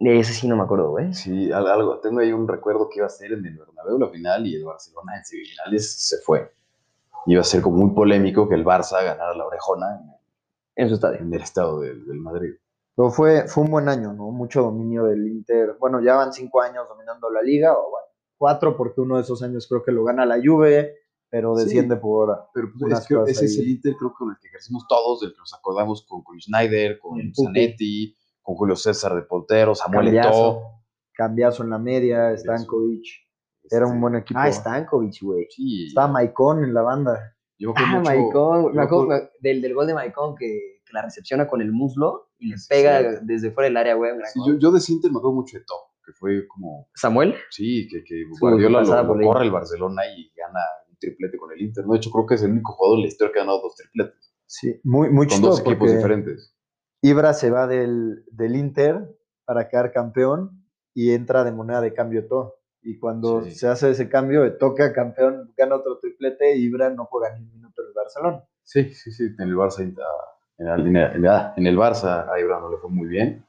De 0.00 0.18
ese 0.20 0.32
sí 0.32 0.46
no 0.46 0.56
me 0.56 0.62
acuerdo, 0.62 0.90
güey. 0.90 1.12
Sí, 1.12 1.50
al- 1.50 1.66
algo, 1.66 1.98
tengo 1.98 2.20
ahí 2.20 2.32
un 2.32 2.46
recuerdo 2.46 2.88
que 2.88 2.98
iba 2.98 3.06
a 3.06 3.10
ser 3.10 3.32
en 3.32 3.44
el 3.44 3.56
Bernabéu 3.58 3.98
la 3.98 4.08
final 4.08 4.46
y 4.46 4.54
el 4.54 4.64
Barcelona 4.64 5.16
en 5.18 5.24
semifinales 5.24 5.92
se 6.08 6.18
fue. 6.18 6.52
Iba 7.26 7.40
a 7.40 7.44
ser 7.44 7.62
como 7.62 7.78
muy 7.78 7.94
polémico 7.94 8.48
que 8.48 8.54
el 8.54 8.64
Barça 8.64 9.02
ganara 9.04 9.34
la 9.34 9.44
orejona 9.46 10.00
En 10.76 10.88
su 10.88 10.94
estadio. 10.94 11.18
en 11.20 11.34
el 11.34 11.42
estado 11.42 11.80
del, 11.80 12.06
del 12.06 12.18
Madrid. 12.20 12.54
Pero 12.94 13.10
fue, 13.10 13.46
fue 13.48 13.64
un 13.64 13.70
buen 13.70 13.88
año, 13.88 14.12
¿no? 14.12 14.30
Mucho 14.30 14.62
dominio 14.62 15.04
del 15.04 15.26
Inter. 15.26 15.76
Bueno, 15.80 16.00
ya 16.00 16.14
van 16.16 16.32
cinco 16.32 16.60
años 16.60 16.88
dominando 16.88 17.28
la 17.30 17.42
liga, 17.42 17.72
o 17.76 17.90
bueno, 17.90 18.06
cuatro, 18.36 18.76
porque 18.76 19.00
uno 19.00 19.16
de 19.16 19.22
esos 19.22 19.42
años 19.42 19.66
creo 19.68 19.82
que 19.84 19.92
lo 19.92 20.04
gana 20.04 20.24
la 20.26 20.40
Juve, 20.42 20.94
pero 21.30 21.56
Sí. 21.56 21.64
desciende 21.64 21.96
por. 21.96 22.46
Pero 22.54 22.68
pues, 22.78 22.92
es 23.00 23.06
que 23.06 23.14
ese 23.30 23.44
es 23.46 23.58
el 23.58 23.68
Inter 23.68 23.94
creo 23.98 24.10
que 24.10 24.16
con 24.18 24.30
el 24.30 24.36
que 24.40 24.50
crecimos 24.50 24.84
todos, 24.88 25.20
del 25.20 25.32
que 25.32 25.38
nos 25.38 25.54
acordamos 25.54 26.06
con, 26.08 26.22
con 26.22 26.40
Schneider, 26.40 26.98
con. 26.98 27.18
Zanetti, 27.34 28.16
con 28.48 28.56
Julio 28.56 28.76
César 28.76 29.14
de 29.14 29.20
portero, 29.22 29.74
Samuel 29.74 30.06
Cambiazo, 30.06 30.28
Eto'o. 30.30 30.82
cambiazo 31.12 31.62
en 31.64 31.70
la 31.70 31.78
media, 31.78 32.34
Stankovic. 32.34 33.04
Era 33.70 33.84
un 33.84 33.90
Este, 33.92 34.00
buen 34.00 34.14
equipo. 34.14 34.40
Ah, 34.42 34.50
Stankovic, 34.50 35.20
güey. 35.20 35.46
Sí, 35.50 35.88
Estaba 35.88 36.08
Maicon 36.08 36.64
en 36.64 36.72
la 36.72 36.80
banda. 36.80 37.36
yo 37.58 37.68
me 37.68 37.72
acuerdo 37.72 37.92
Ah, 37.92 37.98
mucho- 37.98 38.10
Maicon. 38.10 38.72
Yo 38.74 38.80
acuerdo 38.80 39.28
del, 39.40 39.60
del 39.60 39.74
gol 39.74 39.86
de 39.86 39.92
Maicon 39.92 40.34
que, 40.34 40.46
que 40.82 40.92
la 40.94 41.02
recepciona 41.02 41.46
con 41.46 41.60
el 41.60 41.72
muslo 41.72 42.30
y 42.38 42.48
le 42.52 42.56
Sí, 42.56 42.68
pega 42.70 43.20
desde 43.20 43.50
fuera 43.50 43.68
del 43.68 43.76
área, 43.76 43.94
güey. 43.96 44.12
Sí, 44.32 44.40
yo, 44.46 44.54
yo 44.58 44.70
de 44.72 44.80
Inter 44.88 45.10
me 45.12 45.18
acuerdo 45.18 45.34
mucho 45.34 45.58
de 45.58 45.62
Eto'o, 45.64 45.92
que 46.06 46.12
fue 46.14 46.48
como 46.48 46.88
Samuel. 46.94 47.34
Sí, 47.50 47.86
que, 47.90 48.02
que 48.02 48.22
Guardiola 48.40 48.80
lo, 48.82 49.14
lo 49.14 49.26
corre 49.26 49.44
el 49.44 49.50
Barcelona 49.50 50.02
y 50.16 50.32
gana 50.34 50.60
un 50.88 50.96
triplete 50.98 51.36
con 51.36 51.52
el 51.52 51.60
Inter. 51.60 51.84
¿no? 51.84 51.92
De 51.92 51.98
hecho, 51.98 52.10
creo 52.10 52.24
que 52.24 52.36
es 52.36 52.42
el 52.44 52.52
único 52.52 52.72
jugador 52.72 52.96
en 53.00 53.02
la 53.02 53.08
historia 53.08 53.32
que 53.34 53.40
ha 53.40 53.42
ganado 53.42 53.60
dos 53.60 53.74
tripletes. 53.76 54.32
Sí, 54.46 54.80
muy, 54.84 55.10
muy 55.10 55.26
Con 55.26 55.42
dos 55.42 55.60
equipos 55.60 55.78
porque 55.80 55.96
diferentes. 55.96 56.54
Ibra 57.02 57.32
se 57.32 57.50
va 57.50 57.66
del, 57.66 58.24
del 58.30 58.56
Inter 58.56 59.16
para 59.44 59.68
quedar 59.68 59.92
campeón 59.92 60.64
y 60.94 61.12
entra 61.12 61.44
de 61.44 61.52
moneda 61.52 61.80
de 61.80 61.94
cambio 61.94 62.26
todo. 62.26 62.56
Y 62.82 62.98
cuando 62.98 63.42
Sí. 63.42 63.52
se 63.52 63.68
hace 63.68 63.90
ese 63.90 64.08
cambio, 64.08 64.56
toca 64.56 64.92
campeón, 64.92 65.52
gana 65.56 65.76
otro 65.76 65.98
triplete, 65.98 66.56
Ibra 66.56 66.90
no 66.90 67.04
juega 67.06 67.34
ni 67.36 67.44
un 67.44 67.52
minuto 67.52 67.82
en 67.82 67.88
el 67.88 67.94
Barcelona. 67.94 68.44
Sí, 68.62 68.94
sí, 68.94 69.10
sí. 69.12 69.24
En 69.38 69.48
el 69.48 69.56
Barça, 69.56 69.80
ah, 69.98 70.36
en, 70.58 70.66
la- 70.66 70.74
en 70.76 70.92
la- 70.92 71.12
en 71.14 71.22
la- 71.22 71.54
en 71.56 71.66
el 71.66 71.76
Barça 71.76 72.28
a 72.32 72.40
Ibra 72.40 72.60
no 72.60 72.70
le 72.70 72.78
fue 72.78 72.90
muy 72.90 73.08
bien. 73.08 73.44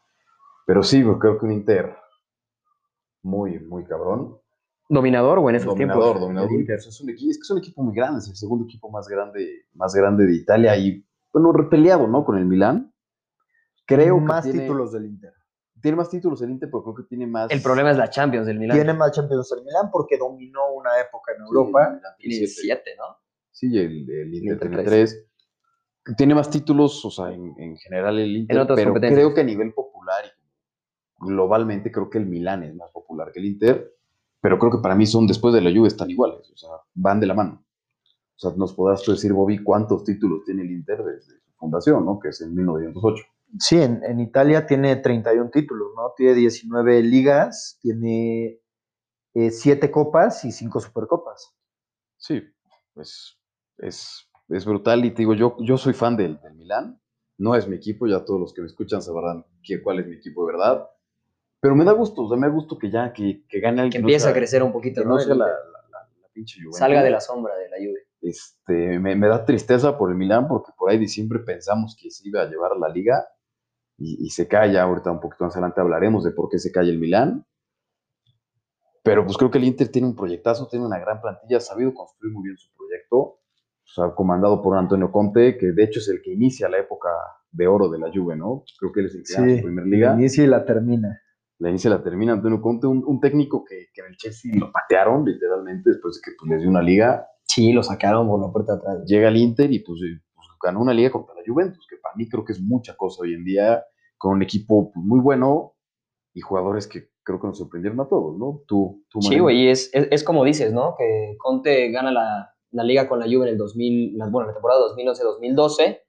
Pero 0.66 0.84
sí, 0.84 1.02
creo 1.20 1.38
que 1.40 1.46
un 1.46 1.52
Inter 1.52 1.96
muy, 3.24 3.60
muy 3.60 3.84
cabrón. 3.86 4.38
Dominador, 4.88 5.40
güey, 5.40 5.54
en 5.54 5.58
esos 5.58 5.68
dominador, 5.74 6.04
tiempos. 6.04 6.22
dominador. 6.22 6.50
el 6.52 6.60
Inter. 6.62 6.76
Pues 6.78 6.88
es, 6.88 7.02
un 7.02 7.10
equipo, 7.10 7.32
es 7.32 7.38
que 7.38 7.42
es 7.42 7.52
un 7.52 7.58
equipo 7.60 7.84
muy 7.84 7.96
grande, 7.96 8.20
es 8.20 8.28
el 8.30 8.36
segundo 8.36 8.66
equipo 8.66 8.90
más 8.90 9.08
grande, 9.08 9.66
más 9.74 9.94
grande 9.94 10.26
de 10.26 10.36
Italia 10.36 10.76
y, 10.78 11.06
bueno, 11.34 11.52
repeleado, 11.52 12.08
¿no? 12.08 12.26
Con 12.26 12.38
el 12.38 12.46
Milán. 12.46 12.92
Creo 13.96 14.16
que 14.18 14.22
más 14.22 14.44
tiene- 14.44 14.62
títulos 14.62 14.92
del 14.94 15.06
Inter. 15.06 15.34
Tiene 15.82 15.96
más 15.98 16.10
títulos 16.10 16.42
el 16.42 16.50
Inter, 16.52 16.70
pero 16.70 16.84
creo 16.84 16.96
que 16.96 17.04
tiene 17.04 17.26
más. 17.26 17.50
El 17.52 17.62
problema 17.62 17.92
es 17.92 17.98
la 17.98 18.10
Champions 18.10 18.46
del 18.48 18.60
Milan. 18.60 18.76
Tiene 18.76 18.94
más 18.94 19.12
Champions 19.14 19.50
el 19.54 19.64
Milán 19.64 19.90
porque 19.92 20.18
dominó 20.18 20.60
una 20.76 21.00
época 21.00 21.32
en 21.32 21.38
Sí, 21.38 21.44
Europa. 21.48 21.84
el 21.88 21.96
Milán 21.96 22.14
tiene 22.18 22.48
siete. 22.48 22.92
¿no? 22.98 23.18
Sí, 23.52 23.78
el, 23.78 24.10
el 24.10 24.34
Inter 24.34 24.54
Inter 24.54 24.60
tiene 24.60 24.84
tres. 24.84 25.26
tres. 26.04 26.16
Tiene 26.18 26.36
más 26.36 26.50
títulos, 26.50 27.04
o 27.06 27.12
sea, 27.12 27.32
en, 27.32 27.54
en 27.58 27.78
general 27.78 28.20
el 28.20 28.36
Inter, 28.36 28.66
pero 28.76 28.94
creo 28.94 29.34
que 29.34 29.42
a 29.42 29.44
nivel 29.44 29.74
popular 29.74 30.24
y 30.26 31.26
globalmente 31.28 31.92
creo 31.92 32.10
que 32.10 32.18
el 32.18 32.26
Milán 32.26 32.64
es 32.64 32.74
más 32.76 32.92
popular 32.92 33.32
que 33.32 33.40
el 33.40 33.46
Inter, 33.46 33.94
pero 34.42 34.58
creo 34.58 34.72
que 34.72 34.78
para 34.80 34.96
mí 34.96 35.06
son, 35.06 35.28
después 35.28 35.54
de 35.54 35.62
la 35.62 35.70
Juve, 35.72 35.88
están 35.90 36.10
iguales, 36.10 36.50
o 36.52 36.58
sea, 36.58 36.70
van 36.94 37.20
de 37.20 37.28
la 37.28 37.34
mano. 37.36 37.64
O 38.04 38.40
sea, 38.40 38.52
nos 38.56 38.74
podrás 38.74 39.06
decir, 39.06 39.34
Bobby, 39.34 39.62
cuántos 39.64 40.04
títulos 40.04 40.44
tiene 40.46 40.62
el 40.64 40.72
Inter 40.72 41.04
desde 41.04 41.36
su 41.44 41.52
fundación, 41.58 42.06
¿no? 42.06 42.20
Que 42.20 42.30
es 42.30 42.42
en 42.42 42.56
1908. 42.56 43.24
Sí, 43.58 43.82
en, 43.82 44.04
en 44.04 44.20
Italia 44.20 44.68
tiene 44.68 44.96
31 44.98 45.50
títulos, 45.50 45.90
¿no? 45.96 46.14
Tiene 46.16 46.36
19 46.36 47.02
ligas, 47.02 47.80
tiene 47.82 48.60
7 49.34 49.90
copas 49.92 50.46
y 50.46 50.52
5 50.52 50.80
supercopas. 50.80 51.56
Sí, 52.18 52.44
pues 52.94 53.38
es, 53.78 54.28
es 54.50 54.66
brutal 54.66 55.04
y 55.06 55.12
te 55.12 55.20
digo, 55.24 55.34
yo, 55.34 55.56
yo 55.62 55.78
soy 55.78 55.94
fan 55.94 56.16
del, 56.18 56.40
del 56.42 56.54
Milán, 56.56 57.02
no 57.38 57.56
es 57.56 57.68
mi 57.68 57.76
equipo, 57.78 58.06
ya 58.08 58.24
todos 58.26 58.40
los 58.40 58.54
que 58.54 58.62
me 58.62 58.68
escuchan 58.68 59.02
sabrán 59.02 59.46
que, 59.64 59.82
cuál 59.82 60.00
es 60.00 60.08
mi 60.08 60.16
equipo 60.16 60.46
de 60.46 60.52
verdad, 60.54 60.90
pero 61.62 61.76
me 61.76 61.86
da 61.86 61.94
gusto, 61.94 62.24
o 62.24 62.30
sea, 62.30 62.38
me 62.38 62.48
da 62.48 62.54
gusto 62.54 62.78
que 62.78 62.92
ya, 62.92 63.12
que, 63.14 63.46
que 63.48 63.60
gane 63.60 63.82
alguien. 63.82 63.92
Que 63.92 64.00
no 64.00 64.08
empiece 64.08 64.24
sea- 64.24 64.32
a 64.32 64.36
crecer 64.36 64.62
un 64.64 64.72
poquito, 64.74 65.02
que 65.02 65.08
¿no? 65.08 65.14
no 65.16 65.20
sea 65.20 65.34
El 65.34 65.40
la, 65.40 65.46
la, 65.48 65.52
la- 65.54 66.10
la 66.22 66.28
pinche 66.34 66.58
Juventus. 66.60 66.78
Salga 66.78 67.02
de 67.04 67.10
la 67.10 67.22
sombra 67.22 67.56
de 67.56 67.70
la 67.70 67.78
Juve. 67.78 68.08
Este, 68.22 69.00
me, 69.00 69.16
me 69.16 69.28
da 69.28 69.46
tristeza 69.46 69.98
por 69.98 70.10
el 70.12 70.18
Milán 70.18 70.48
porque 70.50 70.72
por 70.78 70.92
ahí 70.92 70.98
diciembre 70.98 71.40
pensamos 71.40 71.98
que 72.00 72.12
se 72.12 72.28
iba 72.28 72.42
a 72.42 72.46
llevar 72.50 72.74
a 72.74 72.78
la 72.78 72.90
liga 72.90 73.26
y, 74.00 74.26
y 74.26 74.30
se 74.30 74.48
cae, 74.48 74.74
ya 74.74 74.84
ahorita 74.84 75.12
un 75.12 75.20
poquito 75.20 75.44
más 75.46 75.56
adelante 75.56 75.82
hablaremos 75.82 76.24
de 76.24 76.32
por 76.32 76.50
qué 76.50 76.58
se 76.58 76.72
cae 76.72 76.90
el 76.90 77.00
Milán. 77.00 77.46
Pero 79.04 79.26
pues 79.26 79.38
creo 79.38 79.50
que 79.50 79.58
el 79.58 79.64
Inter 79.64 79.90
tiene 79.90 80.08
un 80.08 80.16
proyectazo, 80.16 80.68
tiene 80.68 80.86
una 80.86 81.00
gran 81.00 81.22
plantilla, 81.22 81.58
ha 81.58 81.62
sabido 81.62 81.94
construir 81.94 82.34
muy 82.34 82.44
bien 82.44 82.58
su 82.58 82.70
proyecto. 82.76 83.18
o 83.18 83.40
sea, 83.86 84.14
comandado 84.14 84.62
por 84.62 84.78
Antonio 84.78 85.12
Conte, 85.12 85.58
que 85.58 85.72
de 85.72 85.84
hecho 85.84 86.00
es 86.00 86.10
el 86.10 86.22
que 86.22 86.34
inicia 86.34 86.70
la 86.70 86.78
época 86.80 87.10
de 87.52 87.68
oro 87.68 87.90
de 87.90 87.98
la 87.98 88.12
Juve, 88.14 88.36
¿no? 88.36 88.64
Creo 88.80 88.92
que 88.92 89.00
él 89.00 89.06
es 89.08 89.16
el 89.16 89.24
que 89.24 89.34
gana 89.34 89.58
su 89.58 89.64
primer 89.64 89.86
liga. 89.88 90.10
La 90.12 90.20
inicia 90.20 90.44
y 90.44 90.48
la 90.48 90.66
termina. 90.66 91.22
La 91.58 91.70
inicia 91.70 91.90
y 91.90 91.92
la 91.92 92.04
termina 92.04 92.34
Antonio 92.34 92.62
Conte, 92.62 92.88
un, 92.88 93.04
un 93.06 93.20
técnico 93.20 93.64
que, 93.66 93.88
que, 93.94 94.02
en 94.02 94.08
el 94.08 94.18
Chelsea 94.18 94.52
lo 94.56 94.72
patearon 94.72 95.26
literalmente 95.26 95.90
después 95.90 96.16
de 96.16 96.22
que 96.24 96.38
pues, 96.40 96.52
les 96.52 96.62
dio 96.62 96.70
una 96.70 96.82
liga. 96.82 97.28
Sí, 97.44 97.74
lo 97.74 97.82
sacaron 97.84 98.28
por 98.28 98.40
la 98.40 98.52
puerta 98.52 98.74
atrás. 98.74 99.04
Llega 99.06 99.28
al 99.28 99.38
Inter 99.38 99.72
y 99.72 99.80
pues, 99.80 100.00
ganó 100.62 100.82
una 100.82 100.94
liga 100.94 101.12
contra 101.12 101.36
la 101.36 101.42
Juventus, 101.46 101.86
que 101.90 101.98
para 101.98 102.16
mí 102.16 102.28
creo 102.28 102.44
que 102.44 102.54
es 102.54 102.62
mucha 102.62 102.96
cosa 102.96 103.24
hoy 103.24 103.34
en 103.34 103.44
día, 103.44 103.84
con 104.18 104.34
un 104.34 104.44
equipo 104.44 104.92
pues, 104.92 105.06
muy 105.06 105.20
bueno 105.20 105.76
y 106.34 106.42
jugadores 106.42 106.88
que 106.88 107.10
creo 107.24 107.40
que 107.40 107.48
nos 107.48 107.58
sorprendieron 107.58 108.00
a 108.02 108.08
todos, 108.08 108.38
¿no? 108.38 108.64
Tú, 108.68 109.06
tú 109.10 109.22
Sí, 109.22 109.40
güey, 109.40 109.70
es, 109.70 109.90
es, 109.94 110.08
es, 110.12 110.24
como 110.24 110.44
dices, 110.44 110.74
¿no? 110.74 110.96
Que 110.98 111.36
Conte 111.38 111.92
gana 111.92 112.12
la, 112.12 112.56
la 112.72 112.84
liga 112.84 113.08
con 113.08 113.20
la 113.20 113.26
Juve 113.26 113.48
en 113.48 113.54
el 113.54 113.58
2000, 113.58 114.18
bueno, 114.32 114.48
la 114.48 114.54
temporada 114.54 114.82
2011-2012, 114.96 116.00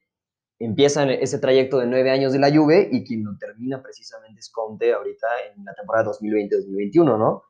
empiezan 0.58 1.10
ese 1.10 1.38
trayecto 1.38 1.78
de 1.78 1.86
nueve 1.86 2.10
años 2.10 2.32
de 2.32 2.38
la 2.38 2.54
Juve 2.54 2.88
y 2.92 3.04
quien 3.04 3.24
lo 3.24 3.36
termina 3.38 3.82
precisamente 3.82 4.40
es 4.40 4.50
Conte 4.50 4.92
ahorita 4.92 5.26
en 5.54 5.64
la 5.64 5.74
temporada 5.74 6.10
2020-2021, 6.12 7.18
¿no? 7.18 7.44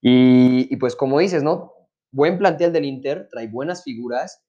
Y, 0.00 0.72
y, 0.72 0.76
pues 0.76 0.94
como 0.94 1.18
dices, 1.18 1.42
¿no? 1.42 1.72
Buen 2.12 2.38
plantel 2.38 2.72
del 2.72 2.84
Inter, 2.84 3.28
trae 3.30 3.48
buenas 3.48 3.82
figuras, 3.82 4.45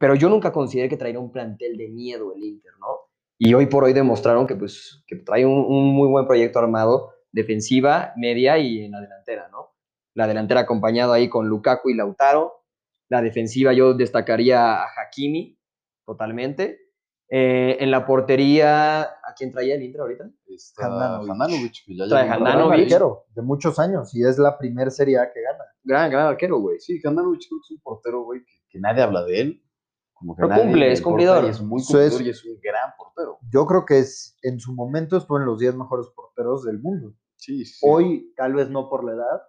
pero 0.00 0.14
yo 0.14 0.30
nunca 0.30 0.50
consideré 0.50 0.88
que 0.88 0.96
traería 0.96 1.20
un 1.20 1.30
plantel 1.30 1.76
de 1.76 1.88
miedo 1.88 2.32
el 2.34 2.42
Inter, 2.42 2.72
¿no? 2.80 2.86
Y 3.38 3.52
hoy 3.52 3.66
por 3.66 3.84
hoy 3.84 3.92
demostraron 3.92 4.46
que, 4.46 4.56
pues, 4.56 5.04
que 5.06 5.16
trae 5.16 5.44
un, 5.44 5.58
un 5.58 5.94
muy 5.94 6.08
buen 6.08 6.26
proyecto 6.26 6.58
armado, 6.58 7.12
defensiva, 7.30 8.14
media 8.16 8.56
y 8.56 8.82
en 8.82 8.92
la 8.92 9.00
delantera, 9.02 9.48
¿no? 9.52 9.74
La 10.14 10.26
delantera 10.26 10.60
acompañado 10.60 11.12
ahí 11.12 11.28
con 11.28 11.48
Lukaku 11.48 11.90
y 11.90 11.94
Lautaro. 11.96 12.64
La 13.10 13.20
defensiva 13.20 13.74
yo 13.74 13.92
destacaría 13.92 14.82
a 14.82 14.86
Hakimi, 14.96 15.58
totalmente. 16.06 16.78
Eh, 17.28 17.76
en 17.80 17.90
la 17.90 18.06
portería, 18.06 19.02
¿a 19.02 19.34
quién 19.36 19.52
traía 19.52 19.74
el 19.74 19.82
Inter 19.82 20.00
ahorita? 20.00 20.30
Está 20.46 21.16
Handanovic. 21.16 21.84
que 21.84 21.94
ya 21.94 22.08
Trae 22.08 22.28
Handanovic. 22.28 22.84
arquero 22.84 23.26
de 23.34 23.42
muchos 23.42 23.78
años 23.78 24.14
y 24.14 24.24
es 24.24 24.38
la 24.38 24.56
primer 24.56 24.90
Serie 24.90 25.18
A 25.18 25.30
que 25.30 25.42
gana. 25.42 25.64
Gran, 25.84 26.10
gran 26.10 26.26
arquero, 26.26 26.58
güey. 26.58 26.80
Sí, 26.80 26.98
Handanovic 27.04 27.42
creo 27.46 27.60
que 27.60 27.66
es 27.66 27.76
un 27.76 27.82
portero, 27.82 28.22
güey, 28.24 28.40
que, 28.40 28.52
que 28.70 28.80
nadie 28.80 29.02
habla 29.02 29.24
de 29.24 29.40
él. 29.42 29.62
Como 30.20 30.36
que 30.36 30.40
Pero 30.42 30.48
nadie 30.50 30.62
cumple, 30.64 30.86
le 30.86 30.92
es 30.92 31.00
cumplidor. 31.02 31.44
Y 31.44 31.48
es 31.48 31.60
muy 31.62 31.80
Eso 31.80 31.98
es- 32.00 32.10
cumplidor 32.12 32.26
y 32.26 32.30
es 32.30 32.44
un 32.44 32.60
gran 32.62 32.90
portero. 32.96 33.38
Yo 33.50 33.66
creo 33.66 33.84
que 33.86 33.98
es 33.98 34.36
en 34.42 34.60
su 34.60 34.72
momento 34.74 35.16
estuvo 35.16 35.38
en 35.38 35.46
los 35.46 35.58
10 35.58 35.74
mejores 35.74 36.06
porteros 36.14 36.62
del 36.64 36.78
mundo. 36.78 37.14
Sí, 37.36 37.64
sí. 37.64 37.84
Hoy, 37.88 38.32
tal 38.36 38.52
vez 38.54 38.68
no 38.70 38.88
por 38.90 39.02
la 39.02 39.12
edad, 39.12 39.40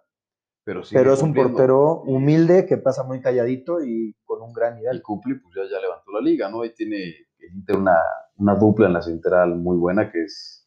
pero, 0.64 0.80
pero 0.90 1.12
es 1.12 1.22
un 1.22 1.34
portero 1.34 2.00
humilde 2.02 2.64
que 2.66 2.78
pasa 2.78 3.02
muy 3.04 3.20
calladito 3.20 3.84
y 3.84 4.16
con 4.24 4.40
un 4.40 4.52
gran 4.52 4.74
Y 4.74 4.80
nivel. 4.80 5.02
cumple, 5.02 5.36
pues 5.42 5.54
ya, 5.54 5.62
ya 5.76 5.80
levantó 5.80 6.10
la 6.12 6.20
liga, 6.20 6.48
¿no? 6.48 6.62
Ahí 6.62 6.72
tiene 6.74 6.96
el 7.38 7.54
Inter 7.54 7.76
una, 7.76 7.98
una 8.36 8.54
dupla 8.54 8.86
en 8.86 8.92
la 8.94 9.02
central 9.02 9.56
muy 9.56 9.76
buena 9.76 10.10
que 10.10 10.22
es 10.24 10.66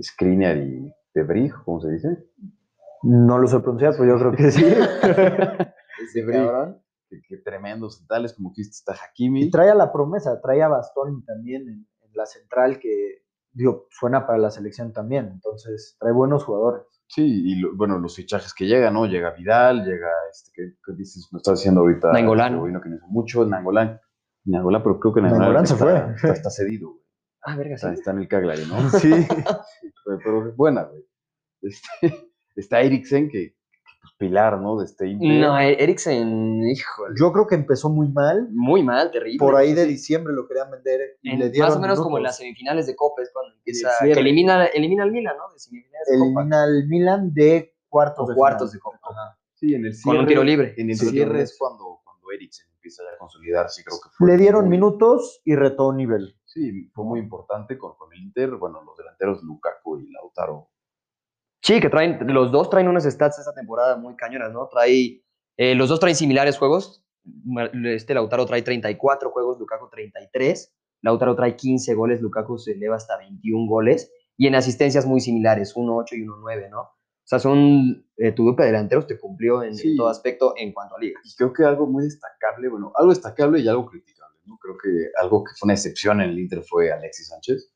Skriniar 0.00 0.56
y 0.56 0.90
Debrig, 1.12 1.52
¿cómo 1.64 1.80
se 1.80 1.90
dice? 1.90 2.30
No 3.02 3.38
lo 3.38 3.46
sé 3.46 3.60
pronunciar, 3.60 3.92
pero 3.98 4.16
yo 4.16 4.18
creo 4.18 4.32
que 4.32 4.50
sí. 4.50 4.64
Es 6.02 6.12
Debrig. 6.14 6.40
Que, 7.22 7.36
que 7.36 7.42
tremendos 7.42 7.98
centrales, 7.98 8.34
como 8.34 8.52
que 8.52 8.62
está 8.62 8.92
Hakimi. 8.94 9.44
Y 9.44 9.50
trae 9.50 9.70
a 9.70 9.74
la 9.74 9.92
promesa, 9.92 10.40
trae 10.40 10.62
a 10.62 10.68
Bastoni 10.68 11.24
también 11.24 11.62
en, 11.68 11.86
en 12.02 12.10
la 12.14 12.26
central 12.26 12.78
que 12.78 13.22
digo, 13.52 13.86
suena 13.90 14.26
para 14.26 14.38
la 14.38 14.50
selección 14.50 14.92
también. 14.92 15.28
Entonces, 15.32 15.96
trae 16.00 16.12
buenos 16.12 16.44
jugadores. 16.44 16.82
Sí, 17.06 17.22
y 17.24 17.60
lo- 17.60 17.76
bueno, 17.76 17.98
los 17.98 18.16
fichajes 18.16 18.52
que 18.52 18.66
llegan, 18.66 18.94
¿no? 18.94 19.06
Llega 19.06 19.30
Vidal, 19.30 19.84
llega, 19.84 20.08
este, 20.30 20.50
¿qué, 20.54 20.74
qué 20.84 20.92
dices? 20.96 21.28
Me 21.32 21.36
estás 21.36 21.58
diciendo 21.60 21.82
ahorita. 21.82 22.12
Nainggolan. 22.12 22.54
este 22.66 22.80
que 22.82 22.88
no 22.88 22.96
hizo 22.96 23.06
mucho, 23.06 23.44
Nangolán. 23.46 24.00
Nangolán, 24.44 24.82
pero 24.82 24.98
creo 24.98 25.14
que 25.14 25.20
Nangolán, 25.22 25.66
se 25.66 25.74
está, 25.74 25.84
fue. 25.84 26.14
Está, 26.16 26.32
está 26.32 26.50
cedido, 26.50 26.90
güey. 26.90 27.04
Ah, 27.42 27.56
verga, 27.56 27.76
sí. 27.76 27.86
Está, 27.86 27.92
está 27.94 28.10
en 28.10 28.18
el 28.18 28.28
Cagliari, 28.28 28.62
¿no? 28.66 28.90
Sí. 28.98 29.10
pero, 30.04 30.18
pero 30.24 30.48
es 30.48 30.56
buena, 30.56 30.84
güey. 30.84 31.04
Este, 31.62 31.88
está 32.56 32.80
Eriksen, 32.80 33.28
que, 33.28 33.50
que, 33.50 33.56
pues, 34.04 34.14
pilar, 34.18 34.60
¿no? 34.60 34.78
De 34.78 34.84
este 34.84 35.08
Inter. 35.08 35.40
No, 35.40 35.58
eh, 35.58 35.82
Eriksen, 35.82 36.62
híjole. 36.64 37.14
Yo 37.18 37.32
creo 37.32 37.46
que 37.46 37.54
empezó 37.54 37.88
muy 37.88 38.08
mal. 38.08 38.48
Muy 38.52 38.82
mal, 38.82 39.10
terrible. 39.10 39.38
Por 39.38 39.56
ahí 39.56 39.72
de 39.72 39.86
diciembre 39.86 40.34
lo 40.34 40.46
querían 40.46 40.70
vender 40.70 41.18
y 41.22 41.30
En- 41.30 41.38
le 41.38 41.50
dieron 41.50 41.70
más 41.70 41.78
o 41.78 41.80
menos 41.80 42.00
como 42.00 42.18
en 42.18 42.24
las 42.24 42.36
semifinales 42.36 42.86
de 42.86 42.94
Copa 42.94 43.22
es 43.22 43.30
cuando 43.32 43.54
empieza. 43.56 43.90
cierre. 43.98 44.14
Que 44.14 44.20
elimina, 44.20 44.66
elimina 44.66 45.02
al 45.04 45.12
Milan, 45.12 45.36
¿no? 45.38 45.52
De 45.52 45.58
semifinales 45.58 46.06
de 46.08 46.18
Copa. 46.18 46.40
Elimina 46.40 46.62
al 46.62 46.86
Milan 46.88 47.32
de 47.34 47.74
cuartos 47.88 48.26
O 48.26 48.28
de 48.28 48.34
cuartos 48.36 48.72
de. 48.72 48.78
Copa. 48.78 48.98
Ajá. 49.02 49.38
Sí, 49.54 49.74
en 49.74 49.86
el 49.86 49.92
Con 50.02 50.18
un 50.18 50.26
tiro 50.26 50.44
libre. 50.44 50.74
En 50.76 50.90
el 50.90 50.96
Sí, 50.96 51.06
cierre 51.08 51.30
tiro 51.30 51.40
es 51.42 51.56
cuando, 51.58 52.00
cuando 52.04 52.30
Eriksen 52.32 52.66
empieza 52.74 53.02
ya 53.04 53.14
a 53.14 53.18
consolidarse, 53.18 53.82
creo 53.84 53.98
que 54.02 54.10
fue. 54.12 54.26
Le 54.28 54.36
dieron 54.36 54.62
muy- 54.66 54.70
minutos 54.76 55.40
y 55.44 55.54
retó 55.54 55.92
nivel. 55.92 56.36
Sí, 56.44 56.90
fue 56.92 57.04
muy 57.04 57.18
importante 57.20 57.78
con, 57.78 57.94
con 57.96 58.12
el 58.12 58.20
Inter. 58.20 58.50
Bueno, 58.56 58.82
los 58.84 58.96
delanteros 58.96 59.42
Lukaku 59.42 59.98
y 59.98 60.10
Lautaro. 60.12 60.68
Sí, 61.64 61.80
que 61.80 61.88
traen, 61.88 62.18
los 62.26 62.52
dos 62.52 62.68
traen 62.68 62.88
unas 62.88 63.04
stats 63.04 63.38
esta 63.38 63.54
temporada 63.54 63.96
muy 63.96 64.14
cañonas, 64.16 64.52
¿no? 64.52 64.68
Trae, 64.68 65.24
eh, 65.56 65.74
los 65.74 65.88
dos 65.88 65.98
traen 65.98 66.14
similares 66.14 66.58
juegos. 66.58 67.02
Este 67.84 68.12
Lautaro 68.12 68.44
trae 68.44 68.60
34 68.60 69.30
juegos, 69.30 69.58
Lukaku 69.58 69.88
33. 69.88 70.74
Lautaro 71.00 71.34
trae 71.34 71.56
15 71.56 71.94
goles, 71.94 72.20
Lukaku 72.20 72.58
se 72.58 72.72
eleva 72.72 72.96
hasta 72.96 73.16
21 73.16 73.66
goles. 73.66 74.12
Y 74.36 74.46
en 74.46 74.56
asistencias 74.56 75.06
muy 75.06 75.22
similares, 75.22 75.74
1-8 75.74 76.12
y 76.12 76.26
1-9, 76.26 76.68
¿no? 76.68 76.80
O 76.82 77.26
sea, 77.26 77.38
son, 77.38 78.06
eh, 78.18 78.32
tu 78.32 78.44
dupla 78.44 78.66
de 78.66 78.72
delanteros 78.72 79.06
te 79.06 79.18
cumplió 79.18 79.62
en, 79.62 79.74
todo 79.96 80.08
aspecto 80.08 80.52
en 80.58 80.70
cuanto 80.74 80.96
a 80.96 81.00
ligas. 81.00 81.22
Y 81.24 81.34
creo 81.34 81.54
que 81.54 81.64
algo 81.64 81.86
muy 81.86 82.04
destacable, 82.04 82.68
bueno, 82.68 82.92
algo 82.94 83.08
destacable 83.08 83.60
y 83.60 83.68
algo 83.68 83.86
criticable, 83.86 84.38
¿no? 84.44 84.58
Creo 84.58 84.76
que 84.76 84.90
algo 85.18 85.42
que 85.42 85.52
fue 85.58 85.68
una 85.68 85.72
excepción 85.72 86.20
en 86.20 86.28
el 86.28 86.38
Inter 86.38 86.62
fue 86.62 86.92
Alexis 86.92 87.28
Sánchez. 87.28 87.73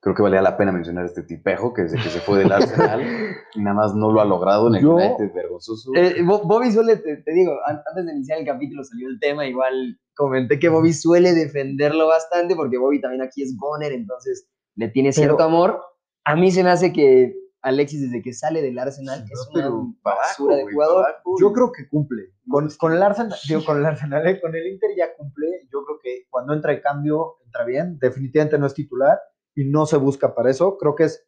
Creo 0.00 0.14
que 0.14 0.22
valía 0.22 0.40
la 0.42 0.56
pena 0.56 0.70
mencionar 0.70 1.04
este 1.04 1.22
tipejo 1.24 1.74
que 1.74 1.82
desde 1.82 1.96
que 1.96 2.08
se 2.08 2.20
fue 2.20 2.38
del 2.38 2.52
Arsenal 2.52 3.02
y 3.54 3.60
nada 3.60 3.74
más 3.74 3.94
no 3.94 4.12
lo 4.12 4.20
ha 4.20 4.24
logrado 4.24 4.68
en 4.68 4.76
el 4.76 4.82
Yo- 4.82 4.94
United, 4.94 5.32
vergonzoso. 5.34 5.90
Eh, 5.94 6.22
Bo- 6.24 6.42
Bobby 6.46 6.70
suele, 6.70 6.96
te, 6.98 7.16
te 7.16 7.32
digo, 7.32 7.52
an- 7.66 7.82
antes 7.88 8.06
de 8.06 8.12
iniciar 8.12 8.38
el 8.38 8.46
capítulo 8.46 8.84
salió 8.84 9.08
el 9.08 9.18
tema, 9.18 9.46
igual 9.46 9.98
comenté 10.14 10.58
que 10.60 10.68
Bobby 10.68 10.92
suele 10.92 11.32
defenderlo 11.34 12.06
bastante 12.06 12.54
porque 12.54 12.78
Bobby 12.78 13.00
también 13.00 13.22
aquí 13.22 13.42
es 13.42 13.56
goner, 13.56 13.90
entonces 13.92 14.48
le 14.76 14.88
tiene 14.88 15.12
cierto 15.12 15.36
Pero- 15.38 15.48
amor. 15.48 15.80
A 16.24 16.36
mí 16.36 16.50
se 16.52 16.62
me 16.62 16.70
hace 16.70 16.92
que 16.92 17.34
Alexis 17.62 18.02
desde 18.02 18.22
que 18.22 18.32
sale 18.34 18.62
del 18.62 18.78
Arsenal 18.78 19.24
es 19.24 19.30
no, 19.48 19.52
pero 19.52 19.74
una 19.80 19.94
bajo, 20.04 20.18
basura 20.20 20.56
de 20.56 20.64
jugador. 20.70 21.02
bajo, 21.06 21.34
Yo 21.40 21.52
creo 21.52 21.72
que 21.72 21.88
cumple. 21.88 22.22
Con, 22.48 22.68
con 22.78 22.92
el 22.92 23.02
Arsenal, 23.02 23.36
digo, 23.48 23.64
con 23.64 23.78
el 23.78 23.86
Arsenal, 23.86 24.24
eh, 24.28 24.40
con 24.40 24.54
el 24.54 24.64
Inter 24.68 24.90
ya 24.96 25.06
cumple. 25.16 25.46
Yo 25.72 25.84
creo 25.84 25.98
que 26.00 26.26
cuando 26.30 26.52
entra 26.54 26.72
el 26.72 26.80
cambio, 26.82 27.38
entra 27.44 27.64
bien. 27.64 27.98
Definitivamente 27.98 28.58
no 28.58 28.66
es 28.66 28.74
titular 28.74 29.18
y 29.58 29.64
no 29.64 29.86
se 29.86 29.96
busca 29.96 30.36
para 30.36 30.50
eso. 30.50 30.78
Creo 30.78 30.94
que 30.94 31.04
es, 31.04 31.26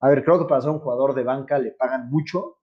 a 0.00 0.08
ver, 0.08 0.24
creo 0.24 0.38
que 0.38 0.46
para 0.46 0.62
ser 0.62 0.70
un 0.70 0.78
jugador 0.78 1.14
de 1.14 1.24
banca 1.24 1.58
le 1.58 1.72
pagan 1.72 2.08
mucho, 2.08 2.56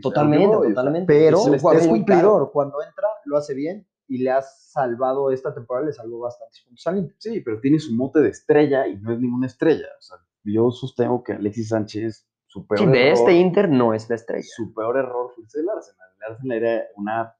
Totalmente, 0.00 0.56
totalmente. 0.68 1.06
pero 1.06 1.38
Es 1.54 1.62
un 1.62 1.76
es, 1.76 1.86
cumplidor. 1.86 2.50
Cuando 2.50 2.78
entra, 2.82 3.08
lo 3.26 3.36
hace 3.36 3.52
bien 3.52 3.86
y 4.08 4.22
le 4.22 4.30
ha 4.30 4.40
salvado 4.40 5.30
esta 5.30 5.54
temporada, 5.54 5.86
le 5.86 5.92
salvó 5.92 6.20
bastantes 6.20 6.62
puntos 6.62 6.86
al 6.86 6.98
Inter. 6.98 7.16
Sí, 7.18 7.40
pero 7.42 7.60
tiene 7.60 7.78
su 7.78 7.94
mote 7.94 8.20
de 8.20 8.30
estrella 8.30 8.86
y 8.86 8.96
no 8.96 9.12
es 9.12 9.20
ninguna 9.20 9.46
estrella. 9.46 9.86
O 9.98 10.02
sea, 10.02 10.16
yo 10.44 10.70
sostengo 10.70 11.22
que 11.22 11.34
Alexis 11.34 11.68
Sánchez, 11.68 12.26
su 12.46 12.66
peor 12.66 12.78
Sí, 12.80 12.86
de 12.86 13.08
error, 13.08 13.18
este 13.18 13.32
Inter 13.34 13.68
no 13.68 13.92
es 13.92 14.08
la 14.08 14.14
estrella. 14.16 14.46
su 14.56 14.72
peor 14.72 14.96
error 14.96 15.30
fue 15.34 15.44
el 15.60 15.68
Arsenal. 15.68 16.08
El 16.16 16.32
Arsenal 16.32 16.56
era 16.62 16.84
una 16.96 17.36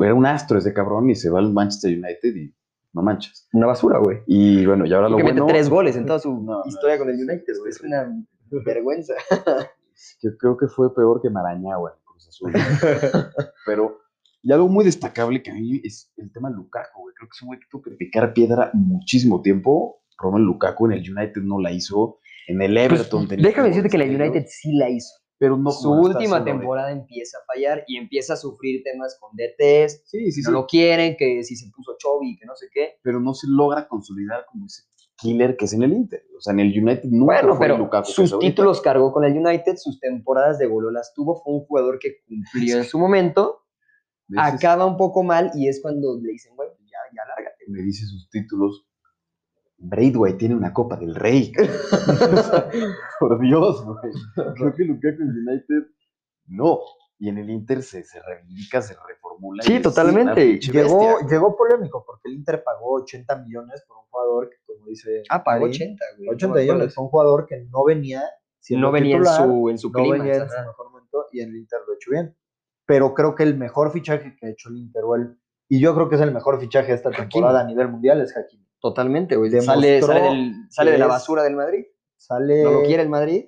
era 0.00 0.14
un 0.14 0.24
astro 0.26 0.58
ese 0.58 0.72
cabrón 0.72 1.10
y 1.10 1.14
se 1.16 1.28
va 1.28 1.40
al 1.40 1.52
Manchester 1.52 1.90
United 1.92 2.34
y 2.36 2.54
no 2.92 3.02
manches. 3.02 3.48
Una 3.52 3.66
basura, 3.66 3.98
güey. 3.98 4.18
Y 4.26 4.66
bueno, 4.66 4.84
y 4.86 4.92
ahora 4.92 5.08
lo 5.08 5.16
que 5.16 5.22
bueno 5.22 5.44
mete 5.46 5.52
tres 5.54 5.68
goles 5.70 5.96
en 5.96 6.06
toda 6.06 6.18
su 6.18 6.32
No, 6.32 6.58
no, 6.58 6.62
historia 6.66 6.98
con 6.98 7.08
el 7.08 7.16
United, 7.16 7.58
güey. 7.58 7.70
es 7.70 7.80
una 7.80 8.12
vergüenza. 8.64 9.14
que 10.20 10.28
creo 10.38 10.56
que 10.56 10.66
fue 10.68 10.94
peor 10.94 11.20
que 11.22 11.30
Cruz 11.30 12.28
Azul. 12.28 12.52
Pero, 13.66 13.98
y 14.42 14.52
algo 14.52 14.68
muy 14.68 14.84
destacable 14.84 15.42
que 15.42 15.50
a 15.50 15.54
mí 15.54 15.80
es 15.84 16.12
el 16.16 16.30
tema 16.32 16.50
de 16.50 16.56
Lukaku, 16.56 17.00
güey. 17.02 17.14
Creo 17.14 17.28
que 17.28 17.34
es 17.36 17.42
un 17.42 17.46
güey 17.48 17.60
que 17.60 17.66
tuvo 17.70 17.82
que 17.82 17.90
picar 17.92 18.32
piedra 18.34 18.70
muchísimo 18.74 19.40
tiempo. 19.40 20.02
Romelu 20.18 20.44
Lukaku 20.44 20.86
en 20.86 20.92
el 20.92 21.00
United 21.16 21.42
no 21.42 21.60
la 21.60 21.72
hizo. 21.72 22.18
En 22.48 22.60
el 22.60 22.76
Everton 22.76 23.28
tenía 23.28 23.42
Pues, 23.42 23.52
Déjame 23.52 23.68
decirte 23.68 23.88
que 23.88 23.98
la 23.98 24.04
estilo, 24.04 24.24
United 24.24 24.44
sí 24.48 24.72
la 24.76 24.90
hizo. 24.90 25.14
Pero 25.42 25.56
no 25.56 25.72
Su 25.72 25.90
última 25.90 26.44
temporada 26.44 26.92
empieza 26.92 27.36
a 27.38 27.40
fallar 27.52 27.82
y 27.88 27.96
empieza 27.96 28.34
a 28.34 28.36
sufrir 28.36 28.84
temas 28.84 29.18
con 29.20 29.32
DTs. 29.34 30.02
Sí, 30.04 30.26
sí, 30.26 30.30
si 30.30 30.40
sí. 30.40 30.42
no 30.42 30.52
lo 30.52 30.66
quieren, 30.68 31.16
que 31.18 31.42
si 31.42 31.56
se 31.56 31.68
puso 31.74 31.96
Chovy, 31.98 32.36
que 32.38 32.46
no 32.46 32.54
sé 32.54 32.68
qué. 32.72 33.00
Pero 33.02 33.18
no 33.18 33.34
se 33.34 33.48
logra 33.50 33.88
consolidar 33.88 34.46
como 34.46 34.66
ese 34.66 34.82
killer 35.16 35.56
que 35.56 35.64
es 35.64 35.72
en 35.72 35.82
el 35.82 35.94
Inter. 35.94 36.22
O 36.38 36.40
sea, 36.40 36.52
en 36.52 36.60
el 36.60 36.68
United 36.68 37.08
nunca 37.10 37.40
Bueno, 37.40 37.56
fue 37.56 37.66
pero 37.66 37.76
Lukaku 37.76 38.06
que 38.06 38.12
sus 38.12 38.32
ahorita. 38.32 38.50
títulos 38.52 38.80
cargó 38.82 39.10
con 39.12 39.24
el 39.24 39.36
United, 39.36 39.74
sus 39.78 39.98
temporadas 39.98 40.60
de 40.60 40.66
golo 40.66 40.92
las 40.92 41.12
tuvo, 41.12 41.42
fue 41.42 41.54
un 41.54 41.64
jugador 41.64 41.98
que 41.98 42.22
cumplió 42.24 42.76
en 42.76 42.84
su 42.84 43.00
momento, 43.00 43.64
acaba 44.36 44.86
un 44.86 44.96
poco 44.96 45.24
mal 45.24 45.50
y 45.56 45.66
es 45.66 45.82
cuando 45.82 46.20
le 46.22 46.30
dicen, 46.30 46.54
güey, 46.54 46.68
ya, 46.82 46.98
ya 47.16 47.22
lárgate. 47.26 47.64
me 47.66 47.82
dice 47.82 48.06
sus 48.06 48.30
títulos. 48.30 48.86
Braithwaite 49.82 50.38
tiene 50.38 50.54
una 50.54 50.72
Copa 50.72 50.96
del 50.96 51.14
Rey. 51.14 51.52
Por 53.20 53.40
Dios, 53.40 53.84
güey. 53.84 54.12
Creo 54.54 54.74
que 54.74 54.84
Lukaku 54.84 55.22
en 55.22 55.48
United 55.48 55.86
no. 56.46 56.80
Y 57.18 57.28
en 57.28 57.38
el 57.38 57.50
Inter 57.50 57.82
se, 57.84 58.02
se 58.02 58.20
reivindica, 58.20 58.82
se 58.82 58.96
reformula. 59.06 59.62
Sí, 59.62 59.74
y 59.76 59.82
totalmente. 59.82 60.58
Llegó, 60.58 61.20
llegó 61.28 61.56
polémico 61.56 62.02
porque 62.04 62.28
el 62.28 62.34
Inter 62.34 62.62
pagó 62.64 62.94
80 63.02 63.36
millones 63.44 63.84
por 63.86 63.98
un 63.98 64.04
jugador 64.10 64.50
que, 64.50 64.56
como 64.66 64.86
dice. 64.86 65.22
Ah, 65.28 65.44
pagó 65.44 65.66
Marín, 65.66 65.74
80, 65.74 66.04
güey. 66.18 66.28
80 66.30 66.46
No 66.48 66.54
me 66.54 66.60
acuerdo. 66.62 66.74
millones. 66.74 66.94
Fue 66.94 67.04
un 67.04 67.10
jugador 67.10 67.46
que 67.46 67.64
no 67.70 67.84
venía. 67.84 68.22
No 68.70 68.90
venía 68.92 69.16
en 69.16 69.24
su, 69.26 69.68
en 69.70 69.78
su 69.78 69.88
no 69.90 69.92
clima. 69.94 70.16
venía 70.18 70.34
en 70.34 70.48
su 70.48 70.56
mejor 70.56 70.90
momento 70.90 71.26
y 71.32 71.40
en 71.40 71.50
el 71.50 71.56
Inter 71.56 71.80
lo 71.86 71.92
ha 71.92 71.96
hecho 71.96 72.10
bien. 72.10 72.36
Pero 72.86 73.14
creo 73.14 73.34
que 73.36 73.42
el 73.44 73.56
mejor 73.56 73.92
fichaje 73.92 74.36
que 74.36 74.46
ha 74.46 74.50
hecho 74.50 74.68
el 74.68 74.78
Inter, 74.78 75.02
o 75.04 75.14
el- 75.14 75.38
y 75.68 75.80
yo 75.80 75.94
creo 75.94 76.08
que 76.08 76.16
es 76.16 76.20
el 76.20 76.32
mejor 76.32 76.60
fichaje 76.60 76.88
de 76.88 76.94
esta 76.94 77.08
Hakimi. 77.10 77.28
temporada 77.28 77.60
a 77.60 77.64
nivel 77.64 77.88
mundial, 77.88 78.20
es 78.20 78.36
Hakimi. 78.36 78.66
Totalmente, 78.82 79.36
güey. 79.36 79.48
Demostró 79.50 79.74
Sale, 79.74 80.02
sale, 80.02 80.20
del- 80.20 80.54
sale 80.68 80.90
de 80.90 80.98
la 80.98 81.06
basura 81.06 81.44
del 81.44 81.54
Madrid. 81.54 81.84
Sale. 82.16 82.64
¿No 82.64 82.72
lo 82.72 82.82
quiere 82.82 83.02
el 83.04 83.08
Madrid? 83.08 83.46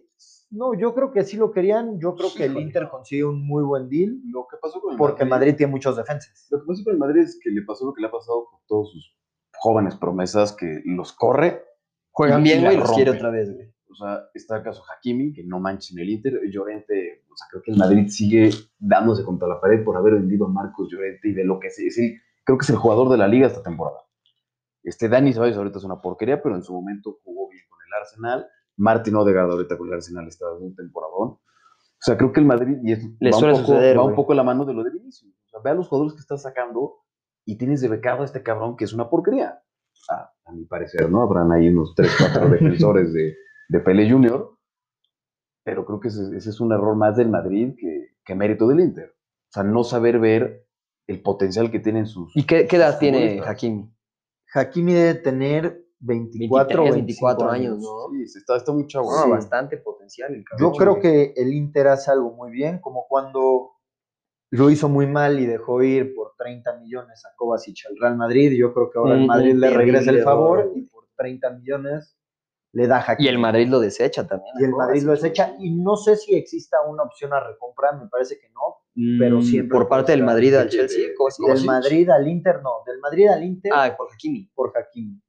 No, 0.51 0.73
yo 0.79 0.95
creo 0.95 1.11
que 1.11 1.25
sí 1.25 1.37
lo 1.37 1.51
querían. 1.51 1.99
Yo 1.99 2.15
creo 2.15 2.31
que 2.35 2.45
el. 2.45 2.57
Inter 2.57 2.89
consigue 2.89 3.25
un 3.25 3.45
muy 3.45 3.65
buen 3.65 3.89
deal 3.89 4.21
Lo 4.31 4.47
que 4.49 4.57
pasó 4.63 4.81
con 4.81 4.93
el 4.93 4.99
porque 4.99 5.25
Madrid 5.25 5.57
tiene 5.57 5.73
muchos 5.73 5.97
defensas. 5.97 6.47
Lo 6.51 6.61
que 6.61 6.67
pasó 6.69 6.85
con 6.85 6.93
el 6.93 6.99
Madrid 7.01 7.23
es 7.23 7.39
que 7.43 7.51
le 7.51 7.63
pasó 7.63 7.85
lo 7.87 7.93
que 7.93 8.01
le 8.01 8.07
ha 8.07 8.11
pasado 8.13 8.47
con 8.49 8.61
todos 8.69 8.93
sus 8.93 9.17
jóvenes 9.57 9.97
promesas 9.97 10.53
que 10.53 10.81
los 10.85 11.13
corre. 11.13 11.65
Juegan 12.13 12.45
bien, 12.45 12.63
güey, 12.63 12.77
los 12.77 12.93
quiere 12.93 13.11
otra 13.11 13.31
vez, 13.31 13.53
güey. 13.53 13.75
O 13.91 13.97
sea, 13.97 14.25
está 14.35 14.59
el 14.59 14.63
caso 14.63 14.83
Hakimi, 14.89 15.33
que 15.33 15.43
no 15.45 15.59
mancha 15.59 15.93
en 15.93 16.01
el 16.01 16.11
Inter. 16.11 16.41
Llorente, 16.49 17.25
o 17.33 17.37
sea, 17.37 17.49
creo 17.51 17.63
que 17.63 17.73
el 17.73 17.77
Madrid 17.79 18.07
sigue 18.09 18.51
dándose 18.79 19.25
contra 19.25 19.49
la 19.49 19.61
pared 19.61 19.83
por 19.85 19.97
haber 19.97 20.15
vendido 20.15 20.47
a 20.47 20.49
Marcos 20.49 20.89
Llorente 20.93 21.29
y 21.29 21.33
de 21.35 21.45
lo 21.45 21.59
que 21.59 21.69
es. 21.69 21.79
es 21.81 21.99
el- 21.99 22.15
creo 22.45 22.59
que 22.59 22.63
es 22.63 22.71
el 22.71 22.77
jugador 22.77 23.09
de 23.09 23.17
la 23.17 23.27
liga 23.27 23.49
esta 23.49 23.63
temporada. 23.63 23.99
Este 24.85 25.09
Dani 25.09 25.33
Ceballos 25.33 25.57
ahorita 25.57 25.79
es 25.79 25.85
una 25.85 26.01
porquería, 26.01 26.43
pero 26.43 26.55
en 26.55 26.63
su 26.63 26.73
momento 26.75 27.19
jugó 27.25 27.49
bien 27.49 27.65
con 27.69 27.79
el 27.87 28.01
Arsenal. 28.01 28.47
Martin 28.77 29.17
Odegaard 29.17 29.51
ahorita 29.51 29.79
con 29.79 29.89
el 29.89 29.95
Arsenal 29.95 30.29
está 30.29 30.47
dando 30.47 30.67
un 30.67 30.77
temporadón. 30.77 31.29
O 31.31 32.07
sea, 32.07 32.19
creo 32.19 32.33
que 32.33 32.41
el 32.41 32.47
Madrid 32.47 32.77
y 32.83 32.93
es, 32.93 33.03
Le 33.19 33.31
va, 33.31 33.39
suele 33.39 33.55
un 33.55 33.61
poco, 33.61 33.73
suceder, 33.73 33.99
va 33.99 34.05
un 34.05 34.15
poco 34.15 34.35
la 34.35 34.43
mano 34.43 34.67
de 34.67 34.75
lo 34.75 34.85
de 34.85 34.91
Vinicius. 34.91 35.33
O 35.47 35.49
sea, 35.49 35.61
ve 35.65 35.71
a 35.71 35.75
los 35.75 35.89
jugadores 35.89 36.13
que 36.13 36.21
está 36.21 36.37
sacando 36.37 36.97
y 37.47 37.57
tienes 37.57 37.81
de 37.81 37.89
becado 37.89 38.23
a 38.23 38.25
este 38.27 38.43
cabrón 38.43 38.77
que 38.77 38.85
es 38.85 38.93
una 38.93 39.09
porquería. 39.09 39.63
A, 40.11 40.33
a 40.45 40.53
mi 40.53 40.67
parecer, 40.67 41.11
¿no? 41.11 41.23
Habrán 41.23 41.51
ahí 41.53 41.69
unos 41.69 41.95
3, 41.95 42.15
4 42.33 42.49
defensores 42.51 43.13
de, 43.15 43.35
de 43.69 43.81
Pele 43.81 44.11
Junior, 44.11 44.59
pero 45.65 45.87
creo 45.87 45.99
que 45.99 46.09
ese, 46.09 46.37
ese 46.37 46.51
es 46.51 46.61
un 46.61 46.73
error 46.73 46.95
más 46.95 47.17
del 47.17 47.31
Madrid 47.31 47.75
que, 47.79 48.17
que 48.23 48.35
mérito 48.35 48.69
del 48.69 48.81
Inter. 48.81 49.15
O 49.49 49.53
sea, 49.53 49.63
no 49.63 49.83
saber 49.83 50.19
ver 50.19 50.67
el 51.07 51.23
potencial 51.23 51.71
que 51.71 51.81
tienen 51.81 52.07
sus. 52.07 52.37
¿Y 52.37 52.45
qué, 52.45 52.67
qué 52.67 52.77
edad 52.77 52.99
tiene. 52.99 53.41
Hakimi? 53.41 53.94
Hakimi 54.55 54.93
debe 54.93 55.15
tener 55.15 55.85
24 56.01 56.81
o 56.81 56.85
23, 56.85 56.95
25 56.95 57.27
24 57.27 57.51
años. 57.51 57.73
años, 57.73 57.83
¿no? 57.83 58.11
Sí, 58.27 58.39
está, 58.39 58.57
está 58.57 58.73
muy 58.73 58.87
chavo. 58.87 59.11
Ah, 59.11 59.23
Sí. 59.25 59.31
bastante 59.31 59.77
potencial 59.79 60.35
el. 60.35 60.45
Yo 60.59 60.73
creo 60.73 61.01
que 61.01 61.33
el 61.37 61.53
Inter 61.53 61.89
hace 61.89 62.11
algo 62.11 62.33
muy 62.33 62.51
bien, 62.51 62.79
como 62.81 63.07
cuando 63.09 63.71
lo 64.51 64.71
hizo 64.71 64.89
muy 64.89 65.07
mal 65.07 65.41
y 65.41 65.47
dejó 65.47 65.83
ir 65.83 66.15
por 66.15 66.35
30 66.39 66.77
millones 66.79 67.25
a 67.27 67.35
Kovacic 67.37 67.87
al 67.89 67.97
Real 68.01 68.17
Madrid. 68.17 68.53
Yo 68.57 68.73
creo 68.73 68.91
que 68.91 68.99
ahora 68.99 69.15
el 69.15 69.23
Un- 69.23 69.27
Madrid 69.27 69.55
le 69.55 69.71
regresa 69.71 70.11
el 70.11 70.23
favor 70.23 70.71
y 70.77 70.83
por 70.83 71.09
30 71.17 71.51
millones 71.51 72.17
le 72.73 72.87
da 72.87 72.99
Hakimi. 73.07 73.27
Y 73.27 73.29
el 73.29 73.39
Madrid 73.39 73.69
lo 73.69 73.81
desecha 73.81 74.27
también. 74.27 74.55
Y 74.61 74.65
el. 74.65 74.71
Madrid 74.73 75.03
lo 75.03 75.13
desecha. 75.13 75.57
Y 75.59 75.71
no 75.75 75.97
sé 75.97 76.17
si 76.17 76.35
exista 76.37 76.77
una 76.87 77.03
opción 77.03 77.33
a 77.33 77.41
recompra, 77.41 77.93
me 77.93 78.09
parece 78.09 78.39
que 78.39 78.49
no. 78.51 78.77
Pero 79.19 79.39
Mm, 79.39 79.43
siempre 79.43 79.79
Por 79.79 79.89
parte 79.89 80.13
del. 80.13 80.23
Madrid 80.23 80.55
al 80.55 80.69
Chelsea. 80.69 81.09
Del 81.47 81.65
Madrid 81.65 82.09
al 82.11 82.29
Inter, 82.29 82.61
no. 82.63 82.83
Del 82.87 82.99
Madrid 83.01 83.27
al 83.29 83.43
Inter 83.43 83.73
Ah, 83.75 83.95
por 83.97 84.09
Hakimi. 84.13 84.51
por 84.55 84.73
Hakimi. 84.77 85.21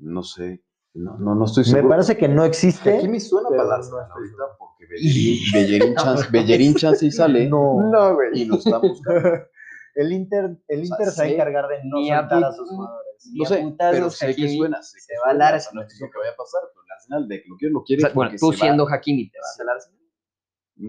No 0.00 0.22
sé. 0.22 0.62
No, 0.94 1.16
no, 1.18 1.34
no 1.34 1.44
estoy 1.44 1.64
seguro. 1.64 1.82
Me 1.84 1.88
parece 1.90 2.16
que 2.16 2.26
no 2.28 2.44
existe. 2.44 2.96
Hakimi 2.98 3.20
suena 3.20 3.48
para 3.50 3.64
no 3.64 3.70
Arsenal 3.72 4.00
estoy 4.06 4.22
ahorita 4.22 4.56
porque 4.58 4.86
Bellerín, 4.88 5.38
Bellerín 5.52 5.94
chance, 5.94 6.26
Bellerín 6.32 6.74
chance 6.74 7.06
y 7.06 7.10
sale 7.10 7.48
No. 7.48 7.80
No, 7.90 8.14
güey. 8.14 8.30
y 8.40 8.44
lo 8.46 8.56
está 8.56 8.78
buscando. 8.78 9.20
El 9.94 10.12
Inter, 10.12 10.58
el 10.68 10.84
sea, 10.84 10.94
Inter 10.98 11.06
se 11.10 11.22
va 11.22 11.26
a 11.26 11.30
encargar 11.32 11.68
de 11.68 11.76
no 11.84 11.96
soltar 12.04 12.44
a 12.44 12.52
sus 12.52 12.68
jugadores. 12.68 13.30
No 13.32 13.44
sé, 13.46 13.74
pero 13.78 14.10
sé 14.10 14.36
que 14.36 14.54
suena. 14.54 14.82
sé 14.82 15.00
se 15.00 15.14
que 15.14 15.18
va 15.24 15.30
al 15.30 15.40
Arsenal. 15.40 15.74
No 15.76 15.80
estoy 15.80 15.94
diciendo 15.94 16.12
que 16.12 16.18
vaya 16.18 16.32
a 16.32 16.36
pasar, 16.36 16.60
pero 16.70 16.84
el 16.84 16.92
Arsenal 16.92 17.28
de 17.28 17.42
que 17.42 17.48
lo 17.48 17.56
quiere, 17.56 17.72
lo 17.72 17.78
O 17.80 17.84
quiere. 17.84 18.00
sea, 18.02 18.10
bueno, 18.12 18.32
tú 18.38 18.50
va. 18.50 18.56
siendo 18.58 18.86
Hakimi, 18.86 19.30
¿te 19.30 19.38
vas 19.38 19.58
al 19.58 19.68
Arsenal? 19.70 20.00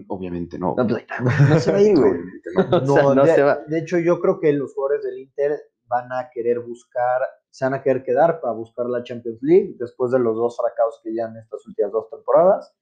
Obviamente 0.08 0.58
no. 0.58 0.74
No, 0.76 0.86
pues. 0.86 1.04
No 1.48 1.58
se 1.58 1.72
va 1.72 1.78
a 1.78 1.82
ir, 1.82 1.96
güey. 1.98 2.10
Obviamente 2.12 2.50
no. 2.54 2.62
O 2.76 2.94
sea, 2.94 3.14
no 3.14 3.24
de, 3.24 3.34
se 3.34 3.42
va. 3.42 3.58
de 3.66 3.78
hecho, 3.78 3.98
yo 3.98 4.20
creo 4.20 4.38
que 4.40 4.52
los 4.52 4.74
jugadores 4.74 5.04
del 5.04 5.18
Inter 5.18 5.58
van 5.86 6.12
a 6.12 6.28
querer 6.32 6.60
buscar, 6.60 7.22
se 7.50 7.64
van 7.64 7.74
a 7.74 7.82
querer 7.82 8.02
quedar 8.02 8.40
para 8.40 8.52
buscar 8.52 8.86
la 8.86 9.02
Champions 9.02 9.38
League 9.42 9.76
después 9.78 10.10
de 10.12 10.18
los 10.18 10.36
dos 10.36 10.56
fracasos 10.56 11.00
que 11.02 11.14
ya 11.14 11.24
en 11.26 11.36
estas 11.38 11.66
últimas 11.66 11.92
dos 11.92 12.10
temporadas. 12.10 12.74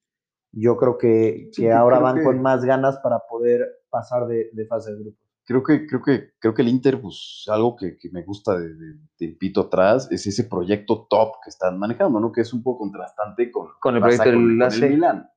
Yo 0.53 0.77
creo 0.77 0.97
que, 0.99 1.49
Sí, 1.53 1.63
que 1.63 1.73
ahora 1.73 1.97
creo 1.99 2.05
van 2.05 2.17
que- 2.17 2.23
con 2.25 2.43
más 2.43 2.65
ganas 2.65 2.99
para 2.99 3.21
poder 3.29 3.67
pasar 3.91 4.27
de, 4.27 4.51
de 4.53 4.67
fase 4.67 4.93
de 4.93 5.01
grupo. 5.03 5.19
Creo 5.45 5.63
que, 5.63 5.87
creo 5.87 6.03
que, 6.03 6.31
creo 6.41 6.55
que 6.55 6.63
el 6.63 6.69
Inter, 6.69 7.01
pues, 7.01 7.45
algo 7.49 7.77
que, 7.77 7.97
que 7.97 8.11
me 8.11 8.25
gusta 8.25 8.59
de, 8.59 8.75
de 8.75 8.95
tiempito 9.17 9.61
atrás 9.61 10.09
es 10.11 10.27
ese 10.27 10.43
proyecto 10.43 11.07
top 11.09 11.35
que 11.45 11.51
están 11.51 11.79
manejando, 11.79 12.19
¿no? 12.19 12.33
Que 12.33 12.41
es 12.41 12.53
un 12.53 12.65
poco 12.65 12.81
contrastante 12.81 13.53
con, 13.53 13.69
Con 13.81 13.95
el 13.95 14.03
que 14.03 14.09
pasa 14.09 14.25
proyecto 14.25 14.41
del 14.41 14.49
con, 14.49 14.59
con 14.59 14.67
AC. 14.67 14.83
el 14.83 14.91
Milán. 14.91 15.31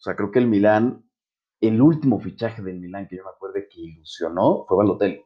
O 0.00 0.02
sea, 0.02 0.16
creo 0.16 0.30
que 0.30 0.38
el 0.38 0.46
Milán, 0.46 1.04
el 1.60 1.80
último 1.82 2.18
fichaje 2.20 2.62
del 2.62 2.80
Milán 2.80 3.06
que 3.06 3.16
yo 3.16 3.24
me 3.24 3.30
acuerdo 3.30 3.56
que 3.70 3.80
ilusionó 3.80 4.64
fue 4.66 4.78
Balotelli. 4.78 5.22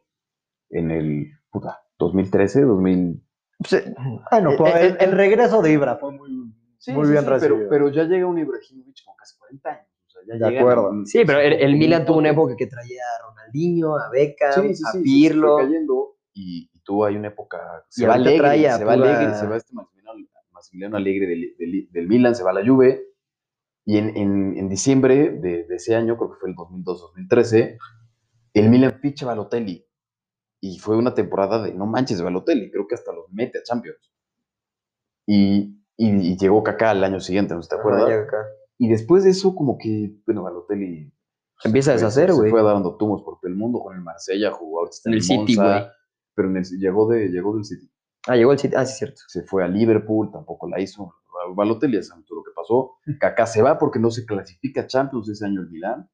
En 0.69 0.91
el, 0.91 1.27
puta, 1.49 1.81
2013, 1.97 2.61
2000... 2.63 3.23
Bueno, 4.31 4.51
Eh, 4.51 4.55
pues, 4.57 4.75
eh, 4.75 4.87
el, 4.87 4.97
el 4.99 5.11
regreso 5.13 5.61
de 5.61 5.71
Ibra 5.71 5.95
fue 5.95 6.11
muy, 6.11 6.29
muy 6.29 7.09
bien 7.09 7.25
recibido. 7.25 7.69
pero 7.69 7.89
ya 7.89 8.03
llega 8.03 8.25
un 8.27 8.37
Ibrahimovic 8.37 9.05
con 9.05 9.15
casi 9.15 9.37
40 9.37 9.69
años. 9.69 9.87
O 10.07 10.09
sea, 10.11 10.21
ya 10.27 10.33
De 10.33 10.49
llegan 10.51 10.69
acuerdo. 10.69 11.05
Sí, 11.05 11.23
pero 11.25 11.39
el, 11.39 11.53
el 11.53 11.75
Milan 11.77 12.05
tuvo 12.05 12.17
una 12.17 12.31
época 12.31 12.55
que 12.57 12.67
traía 12.67 13.01
a 13.17 13.29
Ronaldinho, 13.29 13.95
a 13.97 14.09
Beckham, 14.11 14.51
Sí, 14.67 14.75
sí, 14.75 14.83
a 14.85 14.91
sí, 14.91 14.97
sí, 14.97 15.03
Pirlo. 15.03 15.55
cayendo 15.57 16.17
y, 16.33 16.69
y 16.73 16.79
tuvo 16.81 17.05
ahí 17.05 17.15
una 17.15 17.29
época. 17.29 17.85
Y 17.91 18.01
Se 18.01 18.07
va 18.07 18.15
alegre, 18.15 18.69
se 18.71 18.83
va 18.83 18.93
alegre, 18.93 19.33
se 19.35 19.47
va 19.47 19.55
este 19.55 19.73
Maximiliano, 19.73 20.19
Maximiliano 20.51 20.97
Alegre 20.97 21.27
del, 21.27 21.55
del, 21.57 21.87
del 21.91 22.07
Milan, 22.09 22.35
se 22.35 22.43
va 22.43 22.51
a 22.51 22.55
la 22.55 22.65
Juve. 22.67 23.05
Y 23.85 23.97
en, 23.99 24.17
en, 24.17 24.57
en 24.57 24.67
diciembre 24.69 25.29
de, 25.31 25.63
de 25.65 25.75
ese 25.75 25.95
año, 25.95 26.17
creo 26.17 26.31
que 26.31 26.39
fue 26.39 26.49
el 26.49 26.55
2002-2013, 26.55 27.77
el 28.53 28.69
Milan 28.69 28.99
ficha 28.99 29.25
a 29.25 29.29
Balotelli. 29.29 29.85
Y 30.61 30.79
fue 30.79 30.97
una 30.97 31.13
temporada 31.13 31.61
de 31.61 31.73
no 31.73 31.85
manches 31.85 32.17
de 32.17 32.23
Balotelli, 32.23 32.71
creo 32.71 32.87
que 32.87 32.95
hasta 32.95 33.13
los 33.13 33.31
mete 33.31 33.59
a 33.59 33.63
Champions. 33.63 34.11
Y, 35.27 35.81
y, 35.97 36.09
y 36.31 36.37
llegó 36.37 36.63
Kaká 36.63 36.91
el 36.91 37.03
año 37.03 37.19
siguiente, 37.19 37.53
¿no 37.53 37.61
te 37.61 37.75
acuerdas? 37.75 38.09
Acá. 38.27 38.37
Y 38.77 38.89
después 38.89 39.23
de 39.23 39.29
eso, 39.31 39.55
como 39.55 39.77
que, 39.77 40.15
bueno, 40.25 40.43
Balotelli 40.43 41.11
Se 41.59 41.67
empieza 41.67 41.91
a 41.91 41.93
fue- 41.93 42.01
deshacer, 42.01 42.31
se 42.31 42.35
güey. 42.37 42.51
fue 42.51 42.63
dando 42.63 42.97
tumos 42.97 43.21
por 43.23 43.39
todo 43.39 43.49
el 43.49 43.55
mundo 43.55 43.79
con 43.79 43.95
el 43.95 44.01
Marsella, 44.01 44.51
jugó 44.51 44.79
ahorita 44.79 44.95
está 44.95 45.09
En 45.09 45.13
el 45.15 45.21
City, 45.21 45.37
Monza, 45.55 45.79
güey. 45.79 45.91
Pero 46.35 46.49
en 46.49 46.57
el- 46.57 46.79
llegó, 46.79 47.07
de, 47.09 47.27
llegó 47.29 47.55
del 47.55 47.65
City. 47.65 47.89
Ah, 48.27 48.35
llegó 48.35 48.51
el 48.51 48.59
City. 48.59 48.73
Ah, 48.75 48.85
sí, 48.85 48.97
cierto. 48.97 49.21
Se 49.27 49.43
fue 49.43 49.63
a 49.63 49.67
Liverpool, 49.67 50.31
tampoco 50.31 50.67
la 50.67 50.79
hizo. 50.81 51.13
Balotelli, 51.53 52.01
ya 52.01 52.15
todo 52.25 52.37
lo 52.39 52.43
que 52.43 52.51
pasó. 52.55 52.95
Kaká 53.19 53.45
se 53.45 53.61
va 53.61 53.77
porque 53.77 53.99
no 53.99 54.09
se 54.11 54.25
clasifica 54.25 54.81
a 54.81 54.87
Champions 54.87 55.29
ese 55.29 55.45
año 55.45 55.61
el 55.61 55.69
Milán. 55.69 56.09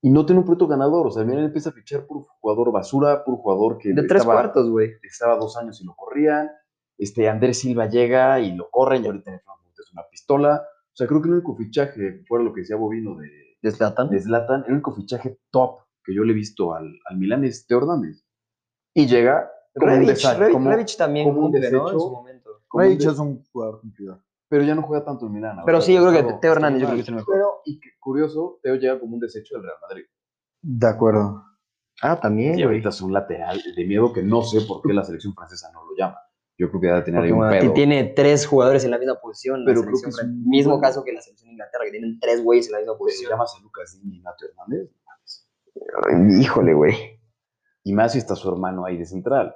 Y 0.00 0.10
no 0.10 0.24
tiene 0.24 0.40
un 0.40 0.44
proyecto 0.44 0.68
ganador. 0.68 1.06
O 1.08 1.10
sea, 1.10 1.22
el 1.22 1.28
Milán 1.28 1.44
empieza 1.44 1.70
a 1.70 1.72
fichar 1.72 2.06
por 2.06 2.26
jugador 2.40 2.70
basura, 2.72 3.24
por 3.24 3.36
jugador 3.36 3.78
que 3.78 3.88
De 3.92 4.02
tres 4.04 4.20
estaba, 4.22 4.34
cuartos, 4.34 4.70
güey. 4.70 4.92
estaba 5.02 5.36
dos 5.36 5.56
años 5.56 5.80
y 5.80 5.84
lo 5.84 5.94
corrían. 5.96 6.50
Este, 6.96 7.28
Andrés 7.28 7.58
Silva 7.60 7.86
llega 7.88 8.38
y 8.40 8.54
lo 8.54 8.68
corren 8.70 9.04
y 9.04 9.06
ahorita 9.06 9.34
es 9.34 9.92
una 9.92 10.02
pistola. 10.10 10.62
O 10.92 10.96
sea, 10.98 11.06
creo 11.06 11.20
que 11.22 11.28
el 11.28 11.34
único 11.34 11.56
fichaje, 11.56 12.22
fuera 12.26 12.44
lo 12.44 12.52
que 12.52 12.60
decía 12.60 12.76
Bobino 12.76 13.16
de, 13.16 13.28
De 13.62 13.70
Zlatan. 13.70 14.10
de 14.10 14.20
Zlatan, 14.20 14.64
el 14.66 14.72
único 14.74 14.92
fichaje 14.92 15.38
top 15.50 15.80
que 16.04 16.14
yo 16.14 16.22
le 16.24 16.32
he 16.32 16.34
visto 16.36 16.74
al, 16.74 16.88
al 17.06 17.18
Milán 17.18 17.44
es 17.44 17.66
Teo 17.66 17.78
Hernández. 17.78 18.24
Y 18.94 19.06
llega 19.06 19.50
como 19.74 19.92
un 19.94 20.52
como- 20.52 20.70
Rebic 20.70 20.96
también 20.96 21.28
como 21.28 21.38
un 21.38 21.52
cumple, 21.52 21.60
¿no? 21.70 21.78
En 21.78 21.84
desecho. 21.84 21.98
su 22.00 22.10
de- 22.72 22.94
es 23.12 23.18
un 23.18 23.44
jugador 23.52 23.80
cumplidor. 23.80 24.22
pero 24.50 24.64
ya 24.64 24.74
no 24.74 24.82
juega 24.82 25.04
tanto 25.04 25.26
en 25.26 25.32
Milán. 25.32 25.58
Pero 25.66 25.80
sí, 25.80 25.94
yo 25.94 26.00
creo 26.08 26.26
que 26.26 26.32
Teo 26.40 26.52
Hernández, 26.52 26.80
yo 26.80 26.86
creo 26.86 26.96
que 26.96 27.02
es 27.02 27.08
el 27.08 27.14
mejor. 27.16 27.34
Pero, 27.34 27.50
y 27.66 27.78
que, 27.80 27.90
curioso, 28.00 28.58
Teo 28.62 28.76
llega 28.76 28.98
como 28.98 29.14
un 29.14 29.20
desecho 29.20 29.54
del 29.56 29.64
Real 29.64 29.76
Madrid. 29.82 30.04
De 30.62 30.86
acuerdo. 30.86 31.44
Ah, 32.00 32.18
también, 32.18 32.58
Y 32.58 32.62
ahorita 32.62 32.88
es 32.90 33.00
un 33.02 33.12
lateral 33.12 33.60
de 33.76 33.84
miedo 33.84 34.12
que 34.12 34.22
no 34.22 34.42
sé 34.42 34.60
por 34.62 34.80
qué 34.82 34.92
la 34.94 35.02
selección 35.04 35.34
francesa 35.34 35.70
no 35.72 35.84
lo 35.84 35.90
llama. 35.96 36.16
Yo 36.56 36.68
creo 36.70 36.80
que 36.80 36.86
debe 36.88 37.02
tener 37.02 37.22
ahí 37.22 37.30
un 37.32 37.48
pedo. 37.48 37.72
tiene 37.74 38.04
tres 38.04 38.46
jugadores 38.46 38.84
en 38.84 38.90
la 38.90 38.98
misma 38.98 39.16
posición. 39.20 39.64
Pero 39.66 39.82
creo 39.82 39.92
que 40.02 40.08
es 40.08 40.22
un- 40.22 40.48
Mismo 40.48 40.80
caso 40.80 41.04
que 41.04 41.12
la 41.12 41.20
selección 41.20 41.48
de 41.48 41.52
Inglaterra, 41.52 41.84
que 41.84 41.90
tienen 41.90 42.18
tres 42.20 42.42
güeyes 42.42 42.66
en 42.66 42.72
la 42.72 42.78
misma 42.78 42.94
se 42.94 42.98
posición. 42.98 43.30
llamas 43.30 43.54
a 43.54 43.62
Lucas 43.62 44.00
y 44.02 44.20
Nato 44.20 44.44
Hernández. 44.46 44.90
Híjole, 46.40 46.74
güey. 46.74 46.94
Y 47.84 47.92
más 47.92 48.12
si 48.12 48.18
está 48.18 48.34
su 48.34 48.48
hermano 48.50 48.84
ahí 48.84 48.96
de 48.96 49.04
central. 49.06 49.54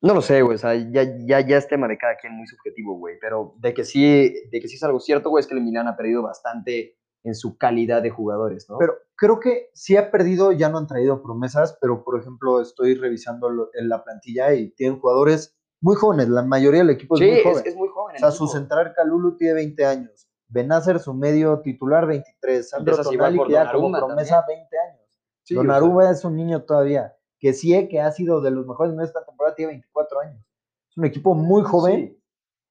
No 0.00 0.14
lo 0.14 0.22
sé, 0.22 0.42
güey. 0.42 0.54
O 0.54 0.58
sea, 0.58 0.74
ya, 0.74 1.02
ya, 1.26 1.40
ya 1.40 1.56
es 1.56 1.66
tema 1.68 1.88
de 1.88 1.98
cada 1.98 2.16
quien 2.16 2.34
muy 2.34 2.46
subjetivo, 2.46 2.96
güey. 2.98 3.16
Pero 3.20 3.54
de 3.58 3.74
que 3.74 3.84
sí, 3.84 4.32
de 4.50 4.60
que 4.60 4.68
sí 4.68 4.76
es 4.76 4.82
algo 4.84 5.00
cierto, 5.00 5.30
güey, 5.30 5.40
es 5.40 5.46
que 5.46 5.54
el 5.54 5.60
Milan 5.62 5.88
ha 5.88 5.96
perdido 5.96 6.22
bastante 6.22 6.96
en 7.24 7.34
su 7.34 7.58
calidad 7.58 8.00
de 8.00 8.10
jugadores, 8.10 8.68
¿no? 8.70 8.78
Pero 8.78 8.94
creo 9.16 9.40
que 9.40 9.70
sí 9.74 9.96
ha 9.96 10.10
perdido, 10.10 10.52
ya 10.52 10.68
no 10.68 10.78
han 10.78 10.86
traído 10.86 11.20
promesas, 11.20 11.76
pero 11.80 12.04
por 12.04 12.18
ejemplo 12.18 12.60
estoy 12.60 12.94
revisando 12.94 13.50
lo- 13.50 13.70
en 13.74 13.88
la 13.88 14.04
plantilla 14.04 14.54
y 14.54 14.70
tienen 14.70 15.00
jugadores 15.00 15.58
muy 15.80 15.96
jóvenes, 15.96 16.28
la 16.28 16.42
mayoría 16.42 16.80
del 16.80 16.90
equipo 16.90 17.16
es 17.16 17.20
sí, 17.20 17.26
muy 17.26 17.36
es, 17.38 17.42
joven. 17.44 17.62
es 17.66 17.76
muy 17.76 17.88
joven. 17.88 18.16
o 18.16 18.18
sea, 18.20 18.30
su 18.30 18.46
central 18.46 18.92
Calulu 18.94 19.36
tiene 19.36 19.54
20 19.54 19.84
años, 19.84 20.28
Benacer 20.48 21.00
su 21.00 21.12
medio 21.12 21.60
titular 21.60 22.06
23, 22.06 22.70
Sandro 22.70 22.96
Tonali 23.02 23.38
que 23.46 23.52
ya 23.52 23.70
como 23.72 23.90
promesa 23.92 24.44
20 24.46 24.76
años. 24.78 25.20
Sí, 25.42 25.54
o 25.54 25.58
Donnarumma 25.58 26.10
es 26.10 26.24
un 26.24 26.36
niño 26.36 26.62
todavía. 26.62 27.14
Que 27.40 27.52
sí, 27.52 27.88
que 27.88 28.00
ha 28.00 28.10
sido 28.10 28.40
de 28.40 28.50
los 28.50 28.66
mejores 28.66 28.92
en 28.94 29.00
esta 29.00 29.24
temporada, 29.24 29.54
tiene 29.54 29.72
24 29.72 30.20
años. 30.20 30.42
Es 30.90 30.96
un 30.96 31.04
equipo 31.04 31.34
muy 31.34 31.62
joven, 31.62 32.08
Sí. 32.08 32.22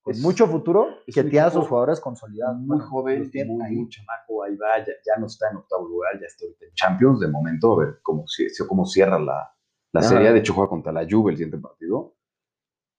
con 0.01 0.13
Es- 0.13 0.21
mucho 0.21 0.47
futuro, 0.47 0.87
es 1.05 1.15
que 1.15 1.23
tiene 1.23 1.39
a 1.39 1.49
sus 1.49 1.67
jugadores 1.67 1.99
consolidados. 1.99 2.57
muy 2.57 2.67
Bueno, 2.77 2.85
joven, 2.89 3.31
muy, 3.47 3.61
ahí. 3.65 3.75
muy 3.75 3.89
chamaco, 3.89 4.43
ahí 4.43 4.55
va, 4.55 4.77
ya, 4.79 4.93
ya 5.05 5.19
no 5.19 5.27
está 5.27 5.49
en 5.51 5.57
octavo 5.57 5.87
lugar, 5.87 6.19
ya 6.19 6.27
está 6.27 6.45
en 6.45 6.73
Champions 6.73 7.19
de 7.19 7.27
momento, 7.27 7.73
a 7.73 7.85
ver 7.85 7.99
cómo, 8.03 8.23
ci- 8.25 8.49
cómo 8.67 8.85
cierra 8.85 9.19
la, 9.19 9.53
la 9.93 9.99
Ajá. 9.99 10.09
serie, 10.09 10.31
de 10.33 10.39
hecho 10.39 10.53
juega 10.53 10.69
contra 10.69 10.91
la 10.91 11.05
Juve 11.09 11.31
el 11.31 11.37
siguiente 11.37 11.57
partido, 11.59 12.15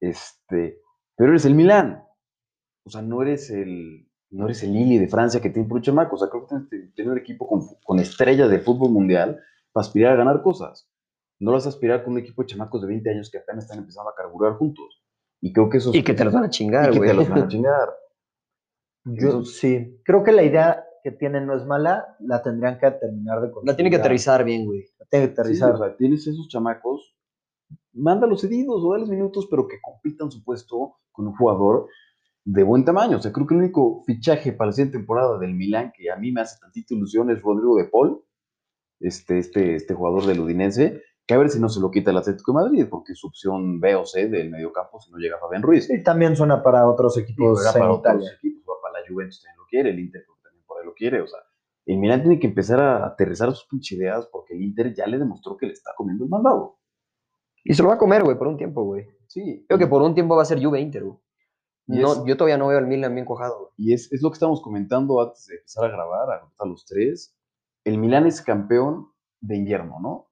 este, 0.00 0.80
pero 1.16 1.30
eres 1.30 1.44
el 1.44 1.54
Milán, 1.54 2.04
o 2.84 2.90
sea, 2.90 3.02
no 3.02 3.22
eres 3.22 3.50
el, 3.50 4.08
no 4.30 4.44
eres 4.46 4.62
el 4.62 4.72
Lille 4.72 4.98
de 5.00 5.08
Francia 5.08 5.40
que 5.40 5.50
tiene 5.50 5.68
puro 5.68 5.82
chamaco, 5.82 6.16
o 6.16 6.18
sea, 6.18 6.28
creo 6.28 6.42
que 6.46 6.48
tienes 6.48 6.68
que 6.68 6.78
tener 6.94 7.12
un 7.12 7.18
equipo 7.18 7.46
con, 7.46 7.60
con 7.84 7.98
estrellas 7.98 8.50
de 8.50 8.60
fútbol 8.60 8.90
mundial 8.90 9.40
para 9.72 9.82
aspirar 9.86 10.12
a 10.12 10.16
ganar 10.16 10.42
cosas, 10.42 10.88
no 11.40 11.52
vas 11.52 11.66
a 11.66 11.70
aspirar 11.70 12.02
con 12.04 12.14
un 12.14 12.18
equipo 12.20 12.42
de 12.42 12.46
chamacos 12.48 12.80
de 12.82 12.88
20 12.88 13.10
años 13.10 13.30
que 13.30 13.38
apenas 13.38 13.64
están 13.64 13.78
empezando 13.78 14.10
a 14.10 14.14
carburar 14.14 14.54
juntos, 14.54 15.02
y 15.40 15.52
creo 15.52 15.68
que 15.70 15.78
eso 15.78 15.90
Y 15.94 16.02
que 16.02 16.14
te 16.14 16.24
los 16.24 16.34
van 16.34 16.44
a 16.44 16.50
chingar, 16.50 16.88
y 16.90 16.92
que 16.92 16.98
güey. 16.98 17.10
te 17.10 17.14
los 17.16 17.28
van 17.28 17.42
a 17.42 17.48
chingar. 17.48 17.88
Yo 19.04 19.44
sí, 19.44 20.00
creo 20.04 20.22
que 20.22 20.32
la 20.32 20.42
idea 20.42 20.84
que 21.02 21.12
tienen 21.12 21.46
no 21.46 21.56
es 21.56 21.64
mala, 21.64 22.16
la 22.20 22.42
tendrían 22.42 22.78
que 22.78 22.90
terminar 22.90 23.40
de 23.40 23.50
La 23.64 23.74
tiene 23.76 23.90
que 23.90 23.96
aterrizar 23.96 24.44
bien, 24.44 24.66
güey. 24.66 24.84
La 24.98 25.06
tiene 25.06 25.26
que 25.28 25.34
Sí, 25.34 25.40
aterrizar. 25.40 25.74
o 25.74 25.78
sea, 25.78 25.96
tienes 25.96 26.26
esos 26.26 26.48
chamacos, 26.48 27.16
mándalos 27.92 28.40
cedidos 28.42 28.82
o 28.84 28.92
dales 28.92 29.08
minutos, 29.08 29.46
pero 29.50 29.66
que 29.66 29.80
compitan 29.80 30.30
su 30.30 30.42
puesto 30.44 30.96
con 31.12 31.26
un 31.28 31.34
jugador 31.36 31.86
de 32.44 32.62
buen 32.64 32.84
tamaño. 32.84 33.16
O 33.16 33.20
sea, 33.20 33.32
creo 33.32 33.46
que 33.46 33.54
el 33.54 33.60
único 33.60 34.02
fichaje 34.04 34.52
para 34.52 34.66
la 34.68 34.72
siguiente 34.72 34.98
temporada 34.98 35.38
del 35.38 35.54
Milán 35.54 35.92
que 35.96 36.10
a 36.10 36.16
mí 36.16 36.32
me 36.32 36.40
hace 36.42 36.58
tantita 36.60 36.94
ilusión 36.94 37.30
es 37.30 37.40
Rodrigo 37.40 37.76
de 37.76 37.84
Paul, 37.84 38.22
este, 39.00 39.38
este, 39.38 39.76
este 39.76 39.94
jugador 39.94 40.26
del 40.26 40.40
Udinense, 40.40 41.02
que 41.28 41.34
a 41.34 41.38
ver 41.38 41.50
si 41.50 41.60
no 41.60 41.68
se 41.68 41.78
lo 41.80 41.90
quita 41.90 42.10
el 42.10 42.16
Atlético 42.16 42.52
de 42.52 42.56
Madrid, 42.64 42.86
porque 42.90 43.12
es 43.12 43.18
su 43.18 43.26
opción 43.28 43.78
B 43.80 43.94
o 43.94 44.06
C 44.06 44.28
del 44.28 44.50
mediocampo 44.50 44.98
si 44.98 45.12
no 45.12 45.18
llega 45.18 45.38
Fabián 45.38 45.62
Juventus. 45.62 45.90
Y 45.90 46.02
también 46.02 46.34
suena 46.34 46.62
para 46.62 46.88
otros 46.88 47.18
equipos 47.18 47.60
en 47.66 47.72
para 47.80 47.92
Italia. 47.94 47.98
otros 48.22 48.32
equipos, 48.38 48.62
juega 48.64 48.80
para 48.82 49.00
la 49.00 49.06
Juventus 49.08 49.42
también 49.42 49.58
lo 49.58 49.66
quiere, 49.66 49.90
el 49.90 49.98
Inter 50.00 50.24
también 50.42 50.64
por 50.66 50.80
ahí 50.80 50.86
lo 50.86 50.94
quiere, 50.94 51.20
o 51.20 51.26
sea, 51.26 51.38
el 51.86 51.98
Milan 51.98 52.22
tiene 52.22 52.38
que 52.40 52.46
empezar 52.46 52.80
a 52.80 53.06
aterrizar 53.06 53.50
sus 53.52 53.66
pinches 53.68 53.98
ideas 53.98 54.26
porque 54.32 54.54
el 54.54 54.62
Inter 54.62 54.92
ya 54.94 55.06
le 55.06 55.18
demostró 55.18 55.56
que 55.56 55.66
le 55.66 55.72
está 55.74 55.92
comiendo 55.96 56.24
el 56.24 56.30
mandado. 56.30 56.78
Y 57.62 57.74
se 57.74 57.82
lo 57.82 57.88
va 57.90 57.96
a 57.96 57.98
comer, 57.98 58.24
güey, 58.24 58.38
por 58.38 58.46
un 58.48 58.56
tiempo, 58.56 58.82
güey. 58.84 59.06
Sí, 59.26 59.64
Creo 59.68 59.78
que 59.78 59.86
por 59.86 60.00
un 60.00 60.14
tiempo 60.14 60.34
va 60.34 60.42
a 60.42 60.46
ser 60.46 60.62
Juve 60.64 60.80
Inter, 60.80 61.04
güey. 61.04 61.18
No, 61.86 62.12
es- 62.12 62.24
yo 62.26 62.36
todavía 62.38 62.56
no 62.56 62.68
veo 62.68 62.78
al 62.78 62.86
Milan 62.86 63.14
bien 63.14 63.26
cojado, 63.26 63.58
güey. 63.58 63.70
Y 63.76 63.92
es, 63.92 64.10
es 64.12 64.22
lo 64.22 64.30
que 64.30 64.34
estábamos 64.34 64.62
comentando 64.62 65.20
antes 65.22 65.46
de 65.46 65.56
empezar 65.56 65.84
a 65.84 65.88
grabar, 65.88 66.42
a 66.58 66.66
los 66.66 66.86
tres. 66.86 67.34
El 67.84 67.98
Milan 67.98 68.26
es 68.26 68.40
campeón 68.42 69.08
de 69.40 69.56
invierno, 69.56 69.96
¿no? 70.00 70.27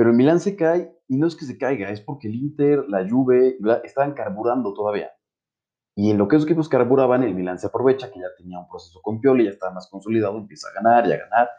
Pero 0.00 0.12
el 0.12 0.16
Milan 0.16 0.40
se 0.40 0.56
cae, 0.56 0.96
y 1.08 1.18
no 1.18 1.26
es 1.26 1.36
que 1.36 1.44
se 1.44 1.58
caiga, 1.58 1.90
es 1.90 2.00
porque 2.00 2.26
el 2.28 2.34
Inter, 2.34 2.86
la 2.88 3.06
Juve, 3.06 3.58
bla- 3.60 3.82
estaban 3.84 4.14
carburando 4.14 4.72
todavía. 4.72 5.10
Y 5.94 6.10
en 6.10 6.16
lo 6.16 6.26
que 6.26 6.36
esos 6.36 6.46
equipos 6.48 6.70
carburaban, 6.70 7.22
el 7.22 7.34
Milan 7.34 7.58
se 7.58 7.66
aprovecha, 7.66 8.10
que 8.10 8.18
ya 8.18 8.28
tenía 8.38 8.58
un 8.60 8.66
proceso 8.66 8.98
con 9.02 9.20
Pioli, 9.20 9.44
ya 9.44 9.50
estaba 9.50 9.74
más 9.74 9.90
consolidado, 9.90 10.38
empieza 10.38 10.68
a 10.70 10.72
ganar 10.82 11.06
y 11.06 11.12
a 11.12 11.18
ganar. 11.18 11.50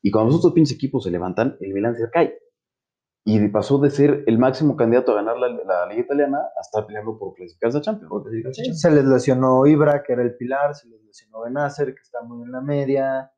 Y 0.00 0.10
cuando 0.10 0.30
los 0.30 0.38
otros 0.38 0.54
pinches 0.54 0.76
equipos 0.76 1.04
se 1.04 1.10
levantan, 1.10 1.58
el 1.60 1.74
Milan 1.74 1.94
se 1.94 2.08
cae. 2.10 2.38
Y 3.26 3.38
de- 3.38 3.50
pasó 3.50 3.76
de 3.76 3.90
ser 3.90 4.24
el 4.26 4.38
máximo 4.38 4.76
candidato 4.76 5.12
a 5.12 5.16
ganar 5.16 5.36
la, 5.36 5.48
la 5.50 5.86
Liga 5.90 6.00
Italiana 6.00 6.38
a 6.38 6.60
estar 6.62 6.86
peleando 6.86 7.18
por 7.18 7.34
clasificarse 7.34 7.76
a 7.76 7.80
Champions. 7.82 8.10
Sí, 8.54 8.72
Se 8.72 8.90
les 8.90 9.04
lesionó 9.04 9.66
Ibra, 9.66 10.02
que 10.04 10.14
era 10.14 10.22
el 10.22 10.38
pilar, 10.38 10.74
se 10.74 10.88
les 10.88 11.02
lesionó 11.04 11.42
Benacer, 11.42 11.94
que 11.94 12.00
está 12.00 12.22
muy 12.22 12.44
en 12.46 12.52
la 12.52 12.62
media. 12.62 13.30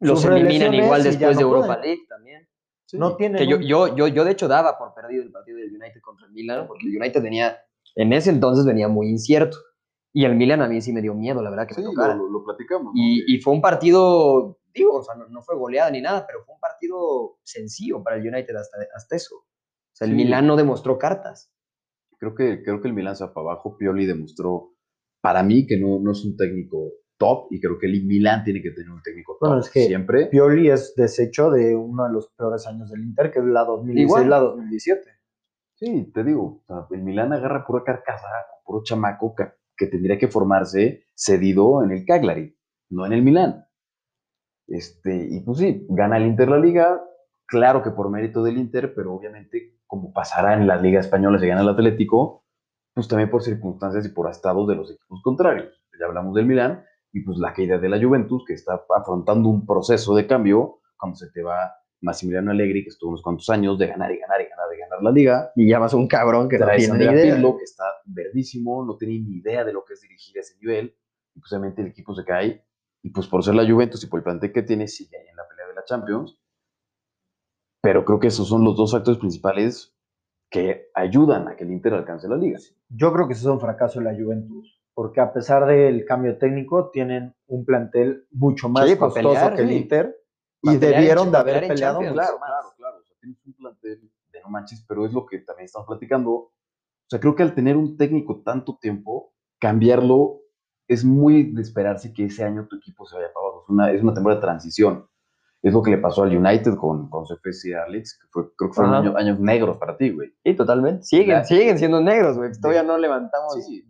Los 0.00 0.24
eliminan 0.24 0.74
igual 0.74 1.04
después 1.04 1.36
no 1.36 1.38
de 1.38 1.42
Europa 1.44 1.66
pueden. 1.68 1.82
League 1.82 2.02
también. 2.08 2.48
Sí. 2.86 2.98
No 2.98 3.16
tienen 3.16 3.38
Que 3.38 3.46
yo, 3.46 3.56
un- 3.56 3.62
yo, 3.62 3.96
yo, 3.96 4.08
yo, 4.08 4.24
de 4.24 4.32
hecho, 4.32 4.46
daba 4.48 4.76
por 4.78 4.94
perdido 4.94 5.22
el 5.22 5.32
partido 5.32 5.58
del 5.58 5.70
United 5.74 6.00
contra 6.02 6.26
el 6.26 6.32
Milan, 6.32 6.66
porque 6.66 6.86
el 6.86 6.96
United 6.96 7.22
venía, 7.22 7.56
en 7.94 8.12
ese 8.12 8.30
entonces 8.30 8.64
venía 8.66 8.88
muy 8.88 9.08
incierto. 9.08 9.56
Y 10.12 10.24
el 10.26 10.36
Milan 10.36 10.62
a 10.62 10.68
mí 10.68 10.80
sí 10.80 10.92
me 10.92 11.02
dio 11.02 11.14
miedo, 11.14 11.42
la 11.42 11.50
verdad, 11.50 11.66
que 11.66 11.74
Sí, 11.74 11.80
me 11.80 11.86
lo, 11.86 11.92
tocara. 11.92 12.14
lo- 12.14 12.28
lo 12.28 12.44
platicamos. 12.44 12.86
¿no? 12.86 12.90
Y, 12.94 13.24
y 13.34 13.40
fue 13.40 13.52
un 13.52 13.60
partido, 13.60 14.58
digo, 14.72 14.96
o 14.98 15.02
sea, 15.02 15.14
no, 15.16 15.26
no 15.28 15.42
fue 15.42 15.56
goleada 15.56 15.90
ni 15.90 16.00
nada, 16.00 16.24
pero 16.26 16.44
fue 16.44 16.54
un 16.54 16.60
partido 16.60 17.38
sencillo 17.42 18.02
para 18.02 18.16
el 18.16 18.22
United 18.22 18.54
hasta, 18.54 18.76
hasta 18.94 19.16
eso. 19.16 19.36
O 19.36 19.96
sea, 19.96 20.06
el 20.06 20.12
Sí. 20.12 20.16
Milan 20.16 20.46
no 20.46 20.56
demostró 20.56 20.98
cartas. 20.98 21.50
creo 22.18 22.34
que, 22.34 22.62
creo 22.62 22.80
que 22.80 22.88
el 22.88 22.94
Milan 22.94 23.16
se 23.16 23.24
va 23.24 23.34
para 23.34 23.50
abajo. 23.52 23.76
Pioli 23.76 24.06
demostró 24.06 24.72
para 25.20 25.42
mí 25.42 25.66
que 25.66 25.76
no, 25.78 25.98
no 26.00 26.12
es 26.12 26.24
un 26.24 26.36
técnico 26.36 26.92
top 27.24 27.46
y 27.50 27.60
creo 27.60 27.78
que 27.78 27.86
el 27.86 28.04
Milan 28.04 28.44
tiene 28.44 28.62
que 28.62 28.70
tener 28.70 28.90
un 28.90 29.02
técnico 29.02 29.36
top 29.38 29.48
Bueno, 29.48 29.60
es 29.60 29.70
que 29.70 29.86
siempre. 29.86 30.26
Pioli 30.26 30.70
es 30.70 30.94
desecho 30.96 31.50
de 31.50 31.74
uno 31.74 32.04
de 32.04 32.12
los 32.12 32.28
peores 32.30 32.66
años 32.66 32.90
del 32.90 33.02
Inter, 33.02 33.30
que 33.30 33.38
es 33.38 33.44
la 33.44 33.64
2016, 33.64 34.08
Igual. 34.08 34.30
la 34.30 34.38
2017. 34.38 35.10
Sí, 35.74 36.10
te 36.12 36.24
digo, 36.24 36.62
o 36.62 36.64
sea, 36.66 36.86
el 36.90 37.02
Milan 37.02 37.32
agarra 37.32 37.66
pura 37.66 37.82
carcasa, 37.84 38.28
puro 38.64 38.82
chamaco 38.82 39.34
que, 39.34 39.44
que 39.76 39.86
tendría 39.86 40.18
que 40.18 40.28
formarse 40.28 41.06
cedido 41.14 41.82
en 41.82 41.90
el 41.90 42.04
Cagliari, 42.04 42.56
no 42.90 43.06
en 43.06 43.12
el 43.12 43.22
Milan. 43.22 43.66
Este, 44.66 45.28
y 45.30 45.40
pues 45.40 45.58
sí, 45.58 45.86
gana 45.90 46.16
el 46.16 46.26
Inter 46.26 46.48
la 46.48 46.58
liga, 46.58 47.02
claro 47.46 47.82
que 47.82 47.90
por 47.90 48.10
mérito 48.10 48.42
del 48.42 48.58
Inter, 48.58 48.94
pero 48.94 49.14
obviamente 49.14 49.78
como 49.86 50.12
pasará 50.12 50.54
en 50.54 50.66
la 50.66 50.76
liga 50.76 51.00
española 51.00 51.38
si 51.38 51.46
gana 51.46 51.60
el 51.60 51.68
Atlético, 51.68 52.44
pues 52.94 53.08
también 53.08 53.30
por 53.30 53.42
circunstancias 53.42 54.06
y 54.06 54.08
por 54.10 54.30
estados 54.30 54.66
de 54.68 54.76
los 54.76 54.90
equipos 54.90 55.20
contrarios. 55.22 55.80
Ya 55.98 56.06
hablamos 56.06 56.34
del 56.34 56.46
Milan 56.46 56.84
y 57.14 57.20
pues 57.20 57.38
la 57.38 57.54
caída 57.54 57.78
de 57.78 57.88
la 57.88 58.02
Juventus 58.02 58.44
que 58.44 58.54
está 58.54 58.84
afrontando 58.94 59.48
un 59.48 59.64
proceso 59.64 60.16
de 60.16 60.26
cambio 60.26 60.80
cuando 60.98 61.16
se 61.16 61.30
te 61.30 61.42
va 61.42 61.72
Massimiliano 62.00 62.50
Allegri 62.50 62.82
que 62.82 62.88
estuvo 62.88 63.10
unos 63.10 63.22
cuantos 63.22 63.48
años 63.50 63.78
de 63.78 63.86
ganar 63.86 64.10
y 64.12 64.18
ganar 64.18 64.40
y 64.40 64.48
ganar 64.48 64.66
y 64.74 64.80
ganar 64.80 65.02
la 65.02 65.10
liga. 65.12 65.52
Y 65.54 65.68
llamas 65.68 65.94
a 65.94 65.96
un 65.96 66.08
cabrón 66.08 66.48
que 66.48 66.58
no 66.58 66.66
traes 66.66 66.90
a 66.90 66.92
tiene 66.92 66.98
ni 66.98 67.06
Andrea 67.06 67.24
idea. 67.24 67.34
Pirlo, 67.36 67.56
que 67.56 67.64
está 67.64 67.84
verdísimo, 68.04 68.84
no 68.84 68.96
tiene 68.96 69.20
ni 69.20 69.36
idea 69.36 69.64
de 69.64 69.72
lo 69.72 69.84
que 69.84 69.94
es 69.94 70.00
dirigir 70.00 70.36
a 70.38 70.40
ese 70.40 70.58
nivel, 70.58 70.94
y 71.34 71.40
pues 71.40 71.52
obviamente 71.52 71.82
el 71.82 71.88
equipo 71.88 72.14
se 72.14 72.24
cae, 72.24 72.66
y 73.00 73.10
pues 73.10 73.28
por 73.28 73.44
ser 73.44 73.54
la 73.54 73.64
Juventus 73.64 74.02
y 74.02 74.08
por 74.08 74.18
el 74.18 74.24
plantel 74.24 74.52
que 74.52 74.62
tiene, 74.62 74.88
sigue 74.88 75.16
ahí 75.16 75.28
en 75.28 75.36
la 75.36 75.46
pelea 75.48 75.68
de 75.68 75.74
la 75.74 75.84
Champions, 75.84 76.38
pero 77.80 78.04
creo 78.04 78.18
que 78.18 78.26
esos 78.26 78.48
son 78.48 78.64
los 78.64 78.76
dos 78.76 78.92
factores 78.92 79.20
principales 79.20 79.96
que 80.50 80.90
ayudan 80.94 81.48
a 81.48 81.56
que 81.56 81.64
el 81.64 81.70
Inter 81.70 81.94
alcance 81.94 82.28
la 82.28 82.36
liga. 82.36 82.58
Yo 82.88 83.12
creo 83.12 83.28
que 83.28 83.34
eso 83.34 83.48
es 83.48 83.54
un 83.54 83.60
fracaso 83.60 84.00
de 84.00 84.06
la 84.06 84.14
Juventus, 84.14 84.83
porque 84.94 85.20
a 85.20 85.32
pesar 85.32 85.66
del 85.66 86.04
cambio 86.04 86.38
técnico, 86.38 86.90
tienen 86.90 87.34
un 87.46 87.64
plantel 87.64 88.26
mucho 88.30 88.68
más 88.68 88.88
Sí, 88.88 88.96
costoso 88.96 89.28
pelear, 89.28 89.54
que 89.56 89.62
el 89.62 89.68
sí. 89.68 89.74
Inter 89.76 90.16
y 90.62 90.68
en 90.70 90.80
debieron 90.80 91.30
de 91.32 91.38
haber 91.38 91.68
peleado 91.68 92.00
mucho 92.00 92.12
Claro, 92.14 92.38
más. 92.38 92.48
claro, 92.48 92.68
claro, 92.76 92.98
o 92.98 93.04
sea, 93.04 93.16
tienes 93.20 93.38
un 93.44 93.52
plantel 93.54 94.10
de 94.32 94.40
no 94.40 94.48
manches, 94.50 94.84
pero 94.88 95.04
es 95.06 95.12
lo 95.12 95.26
que 95.26 95.38
también 95.40 95.66
estamos 95.66 95.86
platicando. 95.88 96.30
O 96.32 96.52
sea, 97.10 97.20
creo 97.20 97.34
que 97.34 97.42
al 97.42 97.54
tener 97.54 97.76
un 97.76 97.96
técnico 97.96 98.42
tanto 98.42 98.78
tiempo, 98.80 99.32
cambiarlo 99.60 100.40
es 100.88 101.04
muy 101.04 101.52
de 101.52 101.62
esperarse 101.62 102.12
que 102.12 102.26
ese 102.26 102.44
año 102.44 102.66
tu 102.68 102.76
equipo 102.76 103.06
se 103.06 103.16
vaya 103.16 103.32
para 103.32 103.46
abajo. 103.46 103.62
Es 103.64 103.68
una, 103.70 103.90
es 103.92 104.02
una 104.02 104.14
temporada 104.14 104.40
de 104.40 104.46
transición. 104.46 105.06
Es 105.64 105.72
lo 105.72 105.82
que 105.82 105.92
le 105.92 105.96
pasó 105.98 106.24
al 106.24 106.36
United 106.36 106.74
con, 106.76 107.08
con 107.08 107.24
su 107.24 107.32
FC 107.34 107.74
Alex, 107.74 108.18
que 108.20 108.26
fue, 108.30 108.54
creo 108.54 108.68
que 108.68 108.74
fueron 108.74 108.94
años, 108.94 109.16
años 109.16 109.40
negros 109.40 109.78
para 109.78 109.96
ti, 109.96 110.10
güey. 110.10 110.28
Sí, 110.44 110.54
totalmente. 110.54 111.04
Siguen, 111.04 111.36
La- 111.38 111.44
siguen 111.44 111.78
siendo 111.78 112.02
negros, 112.02 112.36
güey. 112.36 112.50
Todavía 112.60 112.82
no 112.82 112.98
levantamos 112.98 113.54
Sí, 113.64 113.82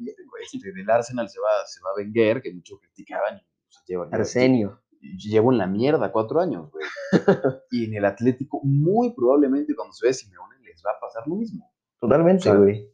este, 0.52 0.72
del 0.72 0.88
Arsenal 0.88 1.28
se 1.28 1.40
va, 1.40 1.48
se 1.66 1.80
va 1.82 1.90
a 1.90 1.94
Wenger, 1.96 2.42
que 2.42 2.54
muchos 2.54 2.78
criticaban. 2.80 3.40
pues, 3.66 3.82
lleva, 3.88 4.08
Arsenio. 4.12 4.80
llevo 5.00 5.50
en 5.50 5.58
la 5.58 5.66
mierda 5.66 6.12
cuatro 6.12 6.38
años, 6.40 6.70
güey. 6.70 6.84
y 7.72 7.86
en 7.86 7.94
el 7.94 8.04
Atlético, 8.04 8.60
muy 8.62 9.12
probablemente 9.12 9.74
cuando 9.74 9.92
se 9.94 10.06
ve 10.06 10.14
Simeone, 10.14 10.54
les 10.62 10.80
va 10.86 10.92
a 10.92 11.00
pasar 11.00 11.26
lo 11.26 11.34
mismo. 11.34 11.72
Totalmente, 11.98 12.48
O 12.48 12.52
sea, 12.52 12.54
güey. 12.54 12.88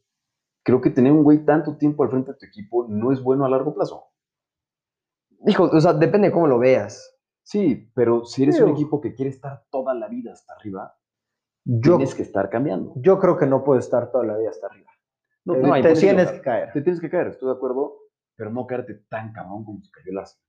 Creo 0.62 0.80
que 0.80 0.88
tener 0.88 1.12
un 1.12 1.22
güey 1.22 1.44
tanto 1.44 1.76
tiempo 1.76 2.02
al 2.02 2.08
frente 2.10 2.32
de 2.32 2.38
tu 2.38 2.46
equipo 2.46 2.86
no 2.88 3.12
es 3.12 3.22
bueno 3.22 3.44
a 3.44 3.50
largo 3.50 3.74
plazo. 3.74 4.04
Hijo, 5.46 5.64
o 5.64 5.80
sea, 5.80 5.92
depende 5.92 6.28
de 6.28 6.32
cómo 6.32 6.46
lo 6.46 6.58
veas. 6.58 7.14
Sí, 7.50 7.90
pero 7.96 8.24
si 8.24 8.44
eres 8.44 8.56
Pero- 8.58 8.66
un 8.68 8.72
equipo 8.74 9.00
que 9.00 9.12
quiere 9.12 9.30
estar 9.30 9.64
toda 9.72 9.92
la 9.92 10.06
vida 10.06 10.30
hasta 10.32 10.54
arriba, 10.54 10.96
Yo, 11.64 11.96
tienes 11.96 12.14
que 12.14 12.22
estar 12.22 12.48
cambiando. 12.48 12.92
yo 12.96 13.18
creo 13.18 13.36
que 13.36 13.46
no 13.46 13.64
puede 13.64 13.80
estar 13.80 14.12
toda 14.12 14.24
la 14.24 14.36
vida 14.38 14.50
hasta 14.50 14.68
arriba. 14.68 14.90
No, 15.44 15.56
Eh, 15.56 15.62
no, 15.62 15.72
te 15.82 15.94
tienes 15.94 16.30
que 16.30 16.40
caer. 16.42 16.72
Te 16.72 16.80
tienes 16.82 17.00
que 17.00 17.10
caer, 17.10 17.26
estoy 17.26 17.48
de 17.48 17.54
acuerdo, 17.56 17.96
pero 18.36 18.50
no 18.52 18.66
caerte 18.68 19.02
tan 19.08 19.32
cabrón 19.32 19.64
como 19.64 19.82
se 19.82 19.90
cayó 19.90 20.12
el 20.12 20.18
Arsenal. 20.18 20.46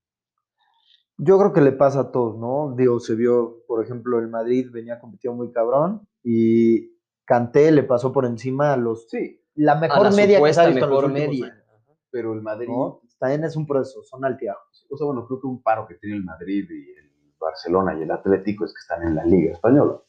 Yo 1.18 1.38
creo 1.38 1.52
que 1.52 1.60
le 1.60 1.72
pasa 1.72 2.00
a 2.02 2.12
todos, 2.12 2.38
¿no? 2.38 2.74
Digo, 2.76 3.00
se 3.00 3.16
vio, 3.16 3.64
por 3.66 3.82
ejemplo, 3.84 4.20
el 4.20 4.28
Madrid 4.28 4.68
venía 4.72 5.00
competiendo 5.00 5.36
muy 5.36 5.50
cabrón 5.50 6.06
y 6.22 6.92
Canté 7.24 7.72
le 7.72 7.82
pasó 7.82 8.12
por 8.12 8.26
encima 8.26 8.72
a 8.74 8.76
los 8.76 9.08
Sí, 9.08 9.40
la 9.54 9.72
A 9.72 9.80
mejor 9.80 10.04
la 10.04 10.10
media 10.12 10.40
que 10.40 10.52
se 10.54 10.60
ha 10.60 10.68
en 10.68 10.78
los 10.80 11.10
media. 11.12 11.46
años, 11.46 11.98
pero 12.10 12.32
el 12.32 12.42
Madrid, 12.42 12.68
¿no? 12.68 13.00
También 13.22 13.44
es 13.44 13.54
un 13.54 13.68
proceso, 13.68 14.02
son 14.02 14.24
altibajos. 14.24 14.84
o 14.90 14.96
sea, 14.96 15.06
bueno, 15.06 15.24
creo 15.28 15.40
que 15.40 15.46
un 15.46 15.62
paro 15.62 15.86
que 15.86 15.94
tiene 15.94 16.16
el 16.16 16.24
Madrid 16.24 16.68
y 16.68 16.90
el 16.98 17.34
Barcelona 17.38 17.96
y 17.96 18.02
el 18.02 18.10
Atlético 18.10 18.64
es 18.64 18.72
que 18.72 18.80
están 18.80 19.06
en 19.06 19.14
la 19.14 19.24
Liga 19.24 19.52
Española. 19.52 19.92
O 19.92 20.04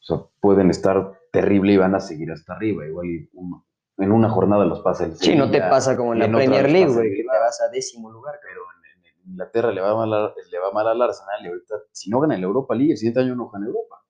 sea, 0.00 0.16
pueden 0.40 0.70
estar 0.70 1.12
terrible 1.30 1.74
y 1.74 1.76
van 1.76 1.94
a 1.94 2.00
seguir 2.00 2.32
hasta 2.32 2.54
arriba. 2.54 2.86
Igual 2.86 3.06
y 3.06 3.28
uno- 3.34 3.66
en 3.98 4.12
una 4.12 4.30
jornada 4.30 4.64
los 4.64 4.80
pasa 4.80 5.04
el 5.04 5.14
Sí, 5.16 5.36
no 5.36 5.50
te 5.50 5.60
pasa 5.60 5.94
como 5.94 6.14
en 6.14 6.20
la 6.20 6.24
otra 6.24 6.36
Premier 6.38 6.70
League, 6.70 6.90
güey, 6.90 7.10
que 7.14 7.22
te 7.22 7.28
vas 7.28 7.60
a 7.60 7.68
décimo 7.68 8.10
lugar. 8.10 8.36
pero 8.42 8.62
en, 8.62 9.04
en- 9.10 9.14
en 9.24 9.30
Inglaterra 9.32 9.70
le 9.70 9.82
va, 9.82 9.94
mal 9.94 10.14
a- 10.14 10.34
le 10.50 10.58
va 10.58 10.70
mal 10.72 10.88
al 10.88 11.02
Arsenal 11.02 11.44
y 11.44 11.48
ahorita, 11.48 11.74
si 11.92 12.08
no 12.08 12.18
gana 12.20 12.34
en 12.34 12.40
la 12.40 12.46
Europa 12.46 12.74
League, 12.74 12.92
el 12.92 12.96
siguiente 12.96 13.20
año 13.20 13.36
no 13.36 13.50
gana 13.50 13.66
Europa. 13.66 14.02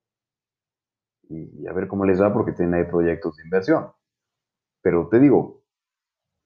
Y, 1.29 1.63
y 1.63 1.67
a 1.67 1.73
ver 1.73 1.89
cómo 1.89 2.05
les 2.05 2.23
va 2.23 2.33
porque 2.33 2.53
tienen 2.53 2.75
ahí 2.75 2.85
proyectos 2.85 3.37
de 3.37 3.43
inversión. 3.45 3.91
Pero 4.81 5.09
te 5.09 5.19
digo, 5.19 5.65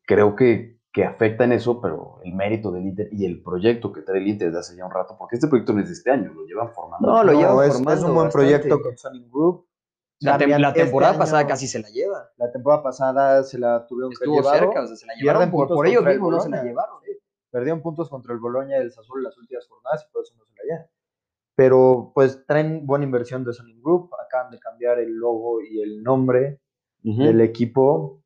creo 0.07 0.35
que, 0.37 0.78
que 0.99 1.05
afecta 1.05 1.45
en 1.45 1.53
eso, 1.53 1.81
pero 1.81 2.19
el 2.25 2.35
mérito 2.35 2.73
del 2.73 2.85
Inter 2.87 3.09
y 3.13 3.25
el 3.25 3.41
proyecto 3.41 3.93
que 3.93 4.03
trae 4.03 4.19
el 4.19 4.27
Inter 4.27 4.49
desde 4.49 4.59
hace 4.59 4.77
ya 4.77 4.85
un 4.85 4.91
rato, 4.91 5.15
porque 5.17 5.37
este 5.37 5.47
proyecto 5.47 5.73
no 5.73 5.81
es 5.81 5.87
de 5.87 5.93
este 5.93 6.11
año, 6.11 6.33
lo 6.35 6.45
llevan 6.45 6.73
formando. 6.73 7.07
No, 7.07 7.23
lo 7.23 7.33
No, 7.35 7.39
llevan 7.39 7.67
es, 7.69 7.73
formando 7.75 7.93
es 7.93 8.01
un 8.01 8.15
buen 8.17 8.27
bastante. 8.27 8.33
proyecto 8.33 8.83
con 8.83 8.99
Sonic 8.99 9.31
Group. 9.31 9.67
La, 10.19 10.37
tem- 10.37 10.59
la 10.59 10.69
este 10.71 10.83
temporada 10.83 11.13
año- 11.13 11.21
pasada 11.21 11.47
casi 11.47 11.69
se 11.69 11.79
la 11.79 11.89
lleva. 11.91 12.31
La 12.37 12.51
temporada 12.51 12.83
pasada 12.83 13.45
se 13.45 13.61
la 13.61 13.87
tuvieron 13.87 14.11
que 14.11 14.15
Estuvo 14.25 14.41
llevar. 14.41 14.59
cerca, 14.59 14.83
o 14.83 14.87
sea, 14.89 14.97
se 14.97 15.07
la 15.07 15.15
llevaron 15.15 15.49
por, 15.53 15.69
por 15.69 15.87
ellos 15.87 16.05
mismos, 16.05 16.33
no 16.33 16.41
se 16.41 16.49
la 16.51 16.65
llevaron. 16.65 16.97
Perdieron 17.53 17.81
puntos 17.81 18.09
contra 18.11 18.33
el 18.33 18.41
Boloña 18.41 18.77
y 18.79 18.81
el 18.81 18.91
Sassuolo 18.91 19.21
en 19.21 19.25
las 19.27 19.39
últimas 19.39 19.69
jornadas 19.69 20.05
y 20.05 20.13
por 20.13 20.23
eso 20.25 20.35
no 20.37 20.45
se 20.47 20.53
la 20.57 20.63
llevan. 20.65 20.87
Pero 21.55 22.11
pues 22.13 22.45
traen 22.45 22.85
buena 22.87 23.05
inversión 23.05 23.45
de 23.45 23.53
Sonic 23.53 23.81
Group. 23.81 24.11
Acaban 24.27 24.51
de 24.51 24.59
cambiar 24.59 24.99
el 24.99 25.13
logo 25.15 25.61
y 25.63 25.81
el 25.81 26.03
nombre 26.03 26.61
del 27.05 27.41
equipo. 27.41 28.21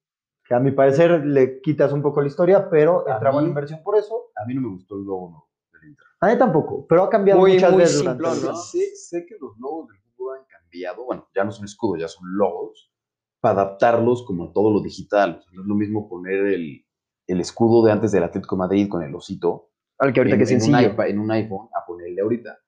Que 0.53 0.57
a 0.57 0.61
mi 0.61 0.71
parecer 0.73 1.25
le 1.25 1.63
quitas 1.63 1.95
un 1.95 2.03
poco 2.03 2.21
la 2.21 2.27
historia, 2.27 2.69
pero 2.69 3.09
A 3.09 3.15
entra 3.15 3.31
buena 3.31 3.47
mí- 3.47 3.53
inversión 3.53 3.81
por 3.83 3.97
eso. 3.97 4.33
A 4.37 4.45
mí 4.45 4.55
no 4.55 4.61
me 4.61 4.69
gustó 4.69 4.97
el 4.97 5.05
logo 5.05 5.31
no, 5.31 5.49
del 5.73 5.89
Inter. 5.89 6.05
A 6.21 6.27
mí 6.29 6.37
tampoco, 6.39 6.87
pero 6.87 7.05
ha 7.05 7.09
cambiado 7.09 7.41
Muy, 7.41 7.55
muchas 7.55 7.73
muy 7.73 7.81
veces 7.81 7.99
durante 8.01 8.23
simplón, 8.23 8.39
el 8.51 8.55
¿no? 8.55 8.61
Sé, 8.61 8.95
sé 8.95 9.25
que 9.27 9.37
los 9.41 9.57
logos 9.59 9.89
del 9.89 9.97
fútbol 10.15 10.39
han 10.41 10.45
cambiado, 10.45 11.07
bueno, 11.07 11.27
ya 11.35 11.45
no 11.45 11.53
son 11.53 11.65
escudos, 11.65 12.01
ya 12.03 12.09
son 12.09 12.25
logos, 12.37 12.93
para 13.41 13.63
adaptarlos 13.63 14.27
como 14.27 14.45
a 14.45 14.53
todo 14.53 14.71
lo 14.75 14.83
digital. 14.83 15.39
O 15.39 15.43
sea, 15.43 15.53
no 15.55 15.63
es 15.63 15.67
lo 15.69 15.75
mismo 15.75 16.07
poner 16.07 16.45
el, 16.49 16.85
el 17.29 17.41
escudo 17.41 17.83
de 17.87 17.93
antes 17.93 18.13
del 18.13 18.23
Atlético 18.25 18.55
de 18.57 18.59
Madrid 18.59 18.89
con 18.91 19.03
el 19.03 19.15
osito 19.15 19.71
Al 20.01 20.13
que 20.13 20.21
ahorita 20.21 20.35
en, 20.35 20.39
que 20.39 20.45
es 20.45 20.51
en 20.51 20.57
un 20.57 20.61
sencillo. 20.65 20.93
iPad- 20.95 21.09
en 21.09 21.19
un 21.19 21.31
iPhone 21.31 21.69
a 21.75 21.87
ponerle 21.87 22.21
ahorita. 22.21 22.59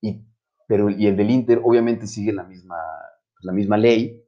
Y, 0.00 0.24
pero, 0.68 0.90
y 0.90 1.08
el 1.08 1.16
del 1.16 1.28
Inter 1.28 1.60
obviamente 1.64 2.06
sigue 2.06 2.32
la 2.32 2.44
misma, 2.44 2.76
la 3.40 3.52
misma 3.52 3.76
ley, 3.78 4.21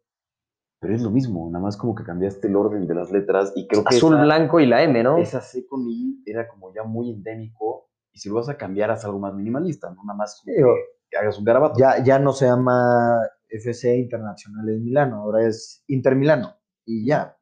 pero 0.84 0.96
es 0.96 1.00
lo 1.02 1.10
mismo, 1.10 1.48
nada 1.50 1.64
más 1.64 1.78
como 1.78 1.94
que 1.94 2.04
cambiaste 2.04 2.46
el 2.46 2.56
orden 2.56 2.86
de 2.86 2.94
las 2.94 3.10
letras 3.10 3.54
y 3.56 3.66
creo 3.66 3.82
que 3.84 3.96
Azul, 3.96 4.12
esa- 4.12 4.22
blanco 4.22 4.60
y 4.60 4.66
la 4.66 4.82
M, 4.82 5.02
¿no? 5.02 5.16
esa 5.16 5.40
C 5.40 5.66
con 5.66 5.88
I 5.88 6.22
era 6.26 6.46
como 6.46 6.74
ya 6.74 6.82
muy 6.82 7.10
endémico 7.10 7.88
y 8.12 8.18
si 8.18 8.28
lo 8.28 8.34
vas 8.34 8.50
a 8.50 8.58
cambiar 8.58 8.90
haz 8.90 9.02
algo 9.06 9.18
más 9.18 9.32
minimalista, 9.32 9.88
no 9.88 10.04
nada 10.04 10.14
más 10.18 10.42
como 10.44 10.54
que, 11.10 11.16
hagas 11.16 11.38
un 11.38 11.44
garabato. 11.46 11.78
Ya, 11.78 12.04
ya 12.04 12.18
no 12.18 12.32
se 12.32 12.44
llama 12.44 13.18
FC 13.48 13.96
Internacional 13.96 14.68
en 14.68 14.84
Milano, 14.84 15.22
ahora 15.22 15.46
es 15.46 15.82
Inter 15.86 16.16
Milano. 16.16 16.54
Y 16.84 17.06
ya, 17.06 17.34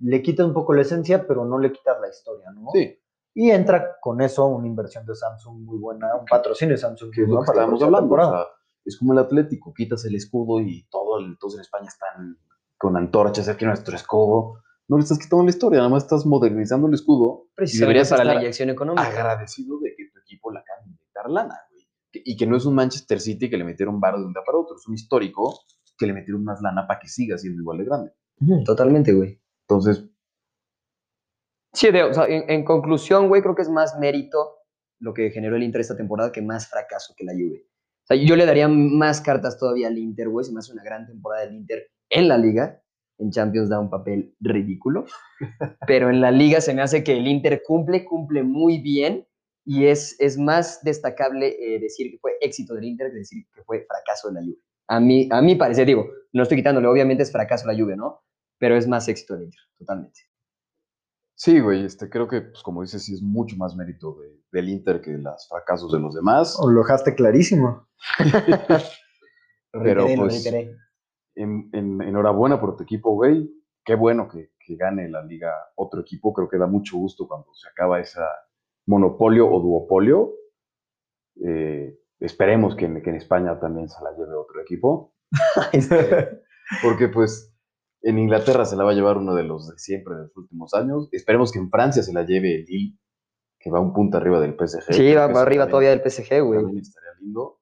le 0.00 0.20
quitas 0.20 0.44
un 0.44 0.52
poco 0.52 0.74
la 0.74 0.82
esencia, 0.82 1.26
pero 1.26 1.46
no 1.46 1.58
le 1.58 1.72
quitas 1.72 1.98
la 2.02 2.08
historia, 2.10 2.50
¿no? 2.50 2.68
Sí, 2.74 2.98
Y 3.32 3.50
entra 3.50 3.96
con 3.98 4.20
eso 4.20 4.46
una 4.46 4.66
inversión 4.66 5.06
de 5.06 5.14
Samsung 5.14 5.62
muy 5.62 5.78
buena, 5.78 6.16
un 6.16 6.26
patrocinio 6.26 6.74
de 6.74 6.78
Samsung 6.78 7.10
que 7.14 7.22
es 7.22 7.26
muy 7.26 7.36
lo 7.36 7.42
que 7.44 7.50
estábamos 7.50 7.82
hablando. 7.82 8.14
o 8.14 8.18
sea, 8.18 8.46
es 8.84 8.98
como 8.98 9.14
el 9.14 9.20
Atlético, 9.20 9.72
quitas 9.72 10.04
el 10.04 10.16
escudo 10.16 10.60
y 10.60 10.86
todo, 10.90 11.16
todos 11.40 11.54
en 11.54 11.62
España 11.62 11.88
están 11.88 12.36
con 12.80 12.96
antorchas, 12.96 13.46
aquí 13.48 13.66
nuestro 13.66 13.94
escudo. 13.94 14.62
No 14.88 14.96
le 14.96 15.02
estás 15.02 15.18
quitando 15.18 15.44
la 15.44 15.50
historia, 15.50 15.78
nada 15.80 15.90
más 15.90 16.04
estás 16.04 16.24
modernizando 16.24 16.88
el 16.88 16.94
escudo. 16.94 17.48
Precisamente 17.54 18.08
para 18.08 18.24
la 18.24 18.34
inyección 18.36 18.70
económica. 18.70 19.06
agradecido 19.06 19.78
de 19.80 19.94
que 19.94 20.06
tu 20.10 20.18
equipo 20.18 20.50
la 20.50 20.60
acabe 20.60 20.84
de 20.86 20.90
inyectar 20.92 21.30
lana, 21.30 21.58
güey. 21.70 21.86
Y 22.12 22.36
que 22.38 22.46
no 22.46 22.56
es 22.56 22.64
un 22.64 22.74
Manchester 22.74 23.20
City 23.20 23.50
que 23.50 23.58
le 23.58 23.64
metieron 23.64 24.00
varo 24.00 24.18
de 24.18 24.24
un 24.24 24.32
día 24.32 24.42
para 24.44 24.56
otro, 24.58 24.76
es 24.76 24.88
un 24.88 24.94
histórico 24.94 25.60
que 25.98 26.06
le 26.06 26.14
metieron 26.14 26.42
más 26.42 26.60
lana 26.62 26.86
para 26.88 26.98
que 26.98 27.06
siga 27.08 27.36
siendo 27.36 27.60
igual 27.60 27.78
de 27.78 27.84
grande. 27.84 28.12
Totalmente, 28.64 29.12
güey. 29.12 29.40
Entonces, 29.68 30.06
Sí, 31.72 31.90
de- 31.92 32.02
o 32.02 32.12
sea, 32.14 32.24
en, 32.26 32.50
en 32.50 32.64
conclusión, 32.64 33.28
güey, 33.28 33.42
creo 33.42 33.54
que 33.54 33.62
es 33.62 33.68
más 33.68 33.96
mérito 33.98 34.56
lo 34.98 35.14
que 35.14 35.30
generó 35.30 35.54
el 35.56 35.62
Inter 35.62 35.82
esta 35.82 35.96
temporada 35.96 36.32
que 36.32 36.42
más 36.42 36.66
fracaso 36.68 37.14
que 37.16 37.24
la 37.24 37.32
Juve. 37.32 37.68
O 38.02 38.06
sea, 38.06 38.16
yo 38.16 38.34
le 38.34 38.44
daría 38.44 38.66
más 38.66 39.20
cartas 39.20 39.56
todavía 39.56 39.86
al 39.88 39.96
Inter, 39.98 40.28
güey. 40.30 40.44
Se 40.44 40.52
me 40.52 40.58
hace 40.58 40.72
una 40.72 40.82
gran 40.82 41.06
temporada 41.06 41.42
del 41.44 41.54
Inter 41.54 41.86
en 42.10 42.28
la 42.28 42.36
liga. 42.38 42.82
En 43.18 43.30
Champions 43.30 43.68
da 43.68 43.78
un 43.80 43.90
papel 43.90 44.34
ridículo. 44.40 45.04
Pero 45.86 46.10
en 46.10 46.20
la 46.20 46.30
liga 46.30 46.60
se 46.60 46.74
me 46.74 46.82
hace 46.82 47.02
que 47.04 47.16
el 47.16 47.26
Inter 47.26 47.62
cumple, 47.66 48.04
cumple 48.04 48.42
muy 48.42 48.78
bien. 48.80 49.26
Y 49.64 49.86
es, 49.86 50.16
es 50.20 50.38
más 50.38 50.82
destacable 50.82 51.48
eh, 51.48 51.78
decir 51.80 52.10
que 52.10 52.18
fue 52.18 52.32
éxito 52.40 52.74
del 52.74 52.84
Inter 52.84 53.10
que 53.12 53.18
decir 53.18 53.44
que 53.54 53.62
fue 53.62 53.84
fracaso 53.86 54.28
de 54.28 54.34
la 54.34 54.40
Juve. 54.40 54.58
A 54.88 54.98
mí, 55.00 55.28
a 55.30 55.42
mi 55.42 55.54
parecer, 55.54 55.86
digo, 55.86 56.06
no 56.32 56.42
estoy 56.42 56.56
quitándole, 56.58 56.86
obviamente 56.88 57.22
es 57.22 57.30
fracaso 57.30 57.66
la 57.66 57.76
Juve, 57.78 57.94
¿no? 57.94 58.22
Pero 58.58 58.76
es 58.76 58.88
más 58.88 59.06
éxito 59.08 59.34
del 59.34 59.44
Inter, 59.44 59.60
totalmente. 59.78 60.20
sí, 61.34 61.60
güey, 61.60 61.84
este, 61.84 62.08
creo 62.10 62.26
que, 62.26 62.40
pues, 62.40 62.62
como 62.62 62.82
dices, 62.82 63.04
sí 63.04 63.14
es 63.14 63.22
mucho 63.22 63.54
más 63.56 63.76
mérito 63.76 64.18
de- 64.20 64.40
del 64.50 64.68
Inter 64.70 65.00
que 65.00 65.10
los 65.12 65.46
fracasos 65.48 65.92
de 65.92 66.00
los 66.00 66.14
demás. 66.14 66.56
Oh, 66.58 66.68
Lo 66.70 66.80
dejaste 66.80 67.14
clarísimo. 67.14 67.86
Pero, 69.72 70.06
reiteré, 70.06 70.16
pues, 70.16 70.44
reiteré. 70.44 70.76
En, 71.34 71.70
en- 71.72 72.02
enhorabuena 72.02 72.60
por 72.60 72.76
tu 72.76 72.82
equipo, 72.82 73.12
güey. 73.14 73.50
Qué 73.84 73.94
bueno 73.94 74.28
que, 74.28 74.52
que 74.58 74.76
gane 74.76 75.08
la 75.08 75.22
liga 75.24 75.52
otro 75.76 76.00
equipo. 76.02 76.32
Creo 76.32 76.48
que 76.48 76.58
da 76.58 76.66
mucho 76.66 76.96
gusto 76.98 77.26
cuando 77.26 77.52
se 77.54 77.68
acaba 77.68 78.00
esa 78.00 78.26
monopolio 78.86 79.50
o 79.50 79.60
duopolio. 79.60 80.32
Eh, 81.42 81.98
esperemos 82.18 82.76
que 82.76 82.84
en, 82.86 83.02
que 83.02 83.10
en 83.10 83.16
España 83.16 83.58
también 83.58 83.88
se 83.88 84.02
la 84.04 84.10
lleve 84.12 84.34
otro 84.34 84.60
equipo. 84.60 85.14
Porque 86.82 87.08
pues 87.08 87.54
en 88.02 88.18
Inglaterra 88.18 88.64
se 88.64 88.76
la 88.76 88.84
va 88.84 88.90
a 88.90 88.94
llevar 88.94 89.16
uno 89.18 89.34
de 89.34 89.44
los 89.44 89.68
de 89.68 89.78
siempre 89.78 90.14
de 90.14 90.22
los 90.22 90.36
últimos 90.36 90.74
años. 90.74 91.08
Esperemos 91.12 91.52
que 91.52 91.58
en 91.58 91.70
Francia 91.70 92.02
se 92.02 92.12
la 92.12 92.22
lleve 92.24 92.54
el 92.56 92.64
Lille, 92.64 92.98
que 93.58 93.70
va 93.70 93.80
un 93.80 93.92
punto 93.92 94.16
arriba 94.16 94.40
del 94.40 94.54
PSG. 94.56 94.92
Sí, 94.94 95.14
va 95.14 95.26
eso 95.26 95.38
arriba 95.38 95.64
también- 95.64 95.70
todavía 95.70 95.90
del 95.90 96.02
PSG, 96.02 96.40
güey. 96.42 96.60
También 96.62 96.78
estaría 96.82 97.10
lindo. 97.20 97.59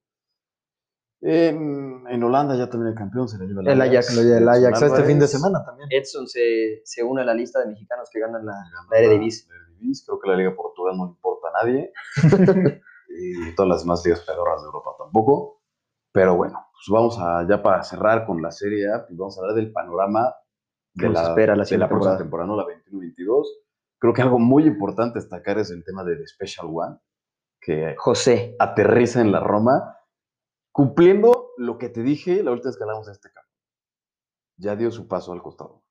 En, 1.20 2.04
en 2.08 2.22
Holanda 2.22 2.56
ya 2.56 2.68
también 2.70 2.92
el 2.92 2.98
campeón 2.98 3.28
se 3.28 3.38
la 3.38 3.44
lleva 3.44 3.62
El 3.62 3.80
Ajax. 3.80 4.14
Lo 4.14 4.22
del 4.22 4.48
Ajax 4.48 4.82
este 4.82 5.02
fin 5.02 5.18
de 5.18 5.26
semana 5.26 5.64
también. 5.64 5.88
Edson 5.90 6.26
se, 6.28 6.80
se 6.84 7.02
une 7.02 7.22
a 7.22 7.24
la 7.24 7.34
lista 7.34 7.60
de 7.60 7.66
mexicanos 7.66 8.08
que 8.12 8.20
ganan 8.20 8.46
la, 8.46 8.52
la 8.90 8.98
Eredivisie. 8.98 9.48
Creo 10.06 10.20
que 10.20 10.28
la 10.28 10.36
Liga 10.36 10.54
Portugal 10.54 10.96
no 10.96 11.06
le 11.06 11.10
importa 11.10 11.48
a 11.48 11.64
nadie. 11.64 11.92
y 13.08 13.54
todas 13.54 13.68
las 13.68 13.84
más 13.84 14.04
ligas 14.04 14.20
pedorras 14.20 14.62
de 14.62 14.66
Europa 14.66 14.90
tampoco. 14.98 15.62
Pero 16.12 16.36
bueno, 16.36 16.66
pues 16.72 16.86
vamos 16.90 17.18
a, 17.20 17.46
ya 17.48 17.62
para 17.62 17.82
cerrar 17.82 18.26
con 18.26 18.40
la 18.40 18.50
serie 18.50 18.92
A, 18.92 19.06
pues 19.06 19.18
vamos 19.18 19.36
a 19.36 19.40
hablar 19.42 19.56
del 19.56 19.72
panorama 19.72 20.34
¿Qué 20.96 21.06
de 21.06 21.12
la, 21.12 21.22
espera 21.22 21.54
la 21.54 21.64
de 21.64 21.78
la 21.78 21.88
próxima 21.88 22.18
temporada? 22.18 22.48
¿no? 22.48 22.56
la 22.56 22.64
21-22. 22.64 23.44
Creo 23.98 24.12
que 24.12 24.22
algo 24.22 24.38
muy 24.38 24.64
importante 24.64 25.18
destacar 25.18 25.58
es 25.58 25.70
el 25.70 25.84
tema 25.84 26.04
de 26.04 26.16
The 26.16 26.26
Special 26.26 26.68
One, 26.72 26.98
que 27.60 27.94
José. 27.98 28.56
aterriza 28.58 29.20
en 29.20 29.32
la 29.32 29.40
Roma, 29.40 29.97
cumpliendo 30.78 31.50
lo 31.56 31.76
que 31.76 31.88
te 31.88 32.04
dije 32.04 32.40
la 32.40 32.52
última 32.52 32.68
vez 32.68 32.76
que 32.76 32.84
hablamos 32.84 33.06
de 33.06 33.12
este 33.12 33.32
campo. 33.32 33.50
Ya 34.58 34.76
dio 34.76 34.92
su 34.92 35.08
paso 35.08 35.32
al 35.32 35.42
costado. 35.42 35.82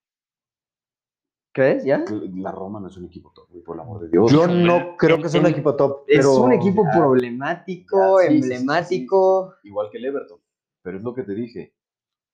¿Crees? 1.52 1.84
¿Ya? 1.84 2.06
La 2.36 2.52
Roma 2.52 2.80
no 2.80 2.88
es 2.88 2.96
un 2.96 3.04
equipo 3.04 3.30
top, 3.34 3.48
por 3.66 3.76
el 3.76 3.82
amor 3.82 4.00
de 4.00 4.08
Dios. 4.08 4.32
Yo 4.32 4.46
no 4.46 4.96
creo 4.96 5.20
que 5.20 5.28
sea 5.28 5.42
un 5.42 5.48
equipo 5.48 5.76
top. 5.76 6.04
Es 6.06 6.20
pero 6.20 6.36
un 6.36 6.54
equipo 6.54 6.84
ya, 6.84 6.98
problemático, 6.98 8.22
Ya, 8.22 8.28
sí, 8.28 8.34
emblemático. 8.36 9.50
sí, 9.56 9.58
sí, 9.60 9.68
Igual 9.68 9.90
que 9.90 9.98
el 9.98 10.06
Everton. 10.06 10.38
Pero 10.80 10.96
es 10.96 11.02
lo 11.02 11.14
que 11.14 11.22
te 11.24 11.34
dije. 11.34 11.74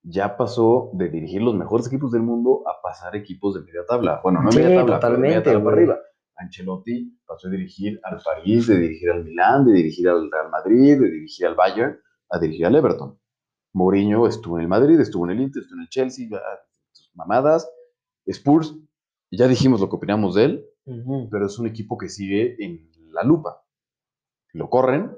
Ya 0.05 0.37
pasó 0.37 0.91
de 0.93 1.09
dirigir 1.09 1.43
los 1.43 1.57
mejores 1.57 1.89
equipos 1.89 2.13
del 2.13 2.23
mundo 2.23 2.63
a 2.69 2.81
pasar 2.81 3.17
equipos 3.17 3.57
de 3.57 3.63
media 3.63 3.85
tabla. 3.85 4.21
Bueno, 4.23 4.43
no 4.43 4.53
Sí, 4.53 4.59
media 4.61 4.77
tabla, 4.77 5.01
pero 5.01 5.15
de 5.15 5.19
media 5.19 5.39
totalmente, 5.39 5.51
tabla 5.51 5.65
para 5.65 5.77
arriba. 5.77 5.99
Ancelotti 6.37 7.19
pasó 7.27 7.49
de 7.49 7.57
dirigir 7.57 7.99
al 8.05 8.21
París, 8.25 8.69
de 8.69 8.79
dirigir 8.79 9.11
al 9.11 9.25
Milán, 9.25 9.67
de 9.67 9.73
dirigir 9.73 10.09
al 10.09 10.31
Real 10.31 10.51
Madrid, 10.51 11.01
de 11.01 11.11
dirigir 11.11 11.47
al 11.47 11.57
Bayern, 11.57 11.99
a 12.35 12.39
dirigir 12.39 12.67
al 12.67 12.77
Everton. 12.77 13.19
Mourinho 13.73 14.27
estuvo 14.27 14.57
en 14.57 14.63
el 14.63 14.69
Madrid, 14.69 15.01
estuvo 15.01 15.25
en 15.25 15.33
el 15.33 15.41
Inter, 15.41 15.63
estuvo 15.63 15.79
en 15.79 15.83
el 15.83 15.89
Chelsea, 15.89 16.29
sus 16.93 17.15
mamadas. 17.15 17.69
Spurs, 18.27 18.75
ya 19.31 19.49
dijimos 19.49 19.81
lo 19.81 19.89
que 19.89 19.97
opinamos 19.97 20.35
de 20.35 20.45
él, 20.45 20.67
pero 21.31 21.47
es 21.47 21.59
un 21.59 21.67
equipo 21.67 21.99
que 21.99 22.09
sigue 22.09 22.57
en 22.65 22.91
la 23.13 23.25
lupa. 23.25 23.65
Lo 24.53 24.71
corren, 24.71 25.17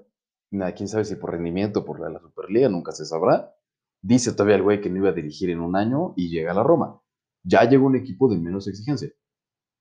nada, 0.50 0.74
quién 0.74 0.88
sabe 0.88 1.04
si 1.04 1.16
por 1.16 1.32
rendimiento, 1.32 1.84
por 1.84 2.00
la, 2.00 2.08
la 2.08 2.20
Superliga, 2.20 2.68
nunca 2.68 2.92
se 2.92 3.04
sabrá. 3.04 3.54
Dice 4.02 4.32
todavía 4.32 4.56
el 4.56 4.62
güey 4.62 4.80
que 4.80 4.88
no 4.88 4.98
iba 4.98 5.10
a 5.10 5.12
dirigir 5.12 5.50
en 5.50 5.60
un 5.60 5.76
año 5.76 6.14
y 6.16 6.30
llega 6.30 6.52
a 6.52 6.54
la 6.54 6.62
Roma. 6.62 7.00
Ya 7.44 7.68
llegó 7.68 7.86
un 7.86 7.96
equipo 7.96 8.28
de 8.28 8.38
menos 8.38 8.66
exigencia. 8.66 9.10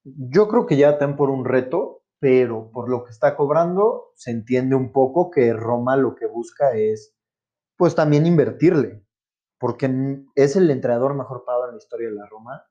Yo 0.03 0.47
creo 0.47 0.65
que 0.65 0.77
ya 0.77 0.91
están 0.91 1.15
por 1.15 1.29
un 1.29 1.45
reto, 1.45 2.03
pero 2.19 2.71
por 2.71 2.89
lo 2.89 3.03
que 3.03 3.11
está 3.11 3.35
cobrando, 3.35 4.11
se 4.15 4.31
entiende 4.31 4.75
un 4.75 4.91
poco 4.91 5.31
que 5.31 5.53
Roma 5.53 5.95
lo 5.95 6.15
que 6.15 6.27
busca 6.27 6.75
es, 6.75 7.14
pues 7.77 7.95
también 7.95 8.25
invertirle, 8.25 9.03
porque 9.59 9.89
es 10.35 10.55
el 10.55 10.69
entrenador 10.69 11.15
mejor 11.15 11.43
pagado 11.45 11.65
en 11.65 11.71
la 11.71 11.77
historia 11.77 12.09
de 12.09 12.15
la 12.15 12.25
Roma. 12.27 12.63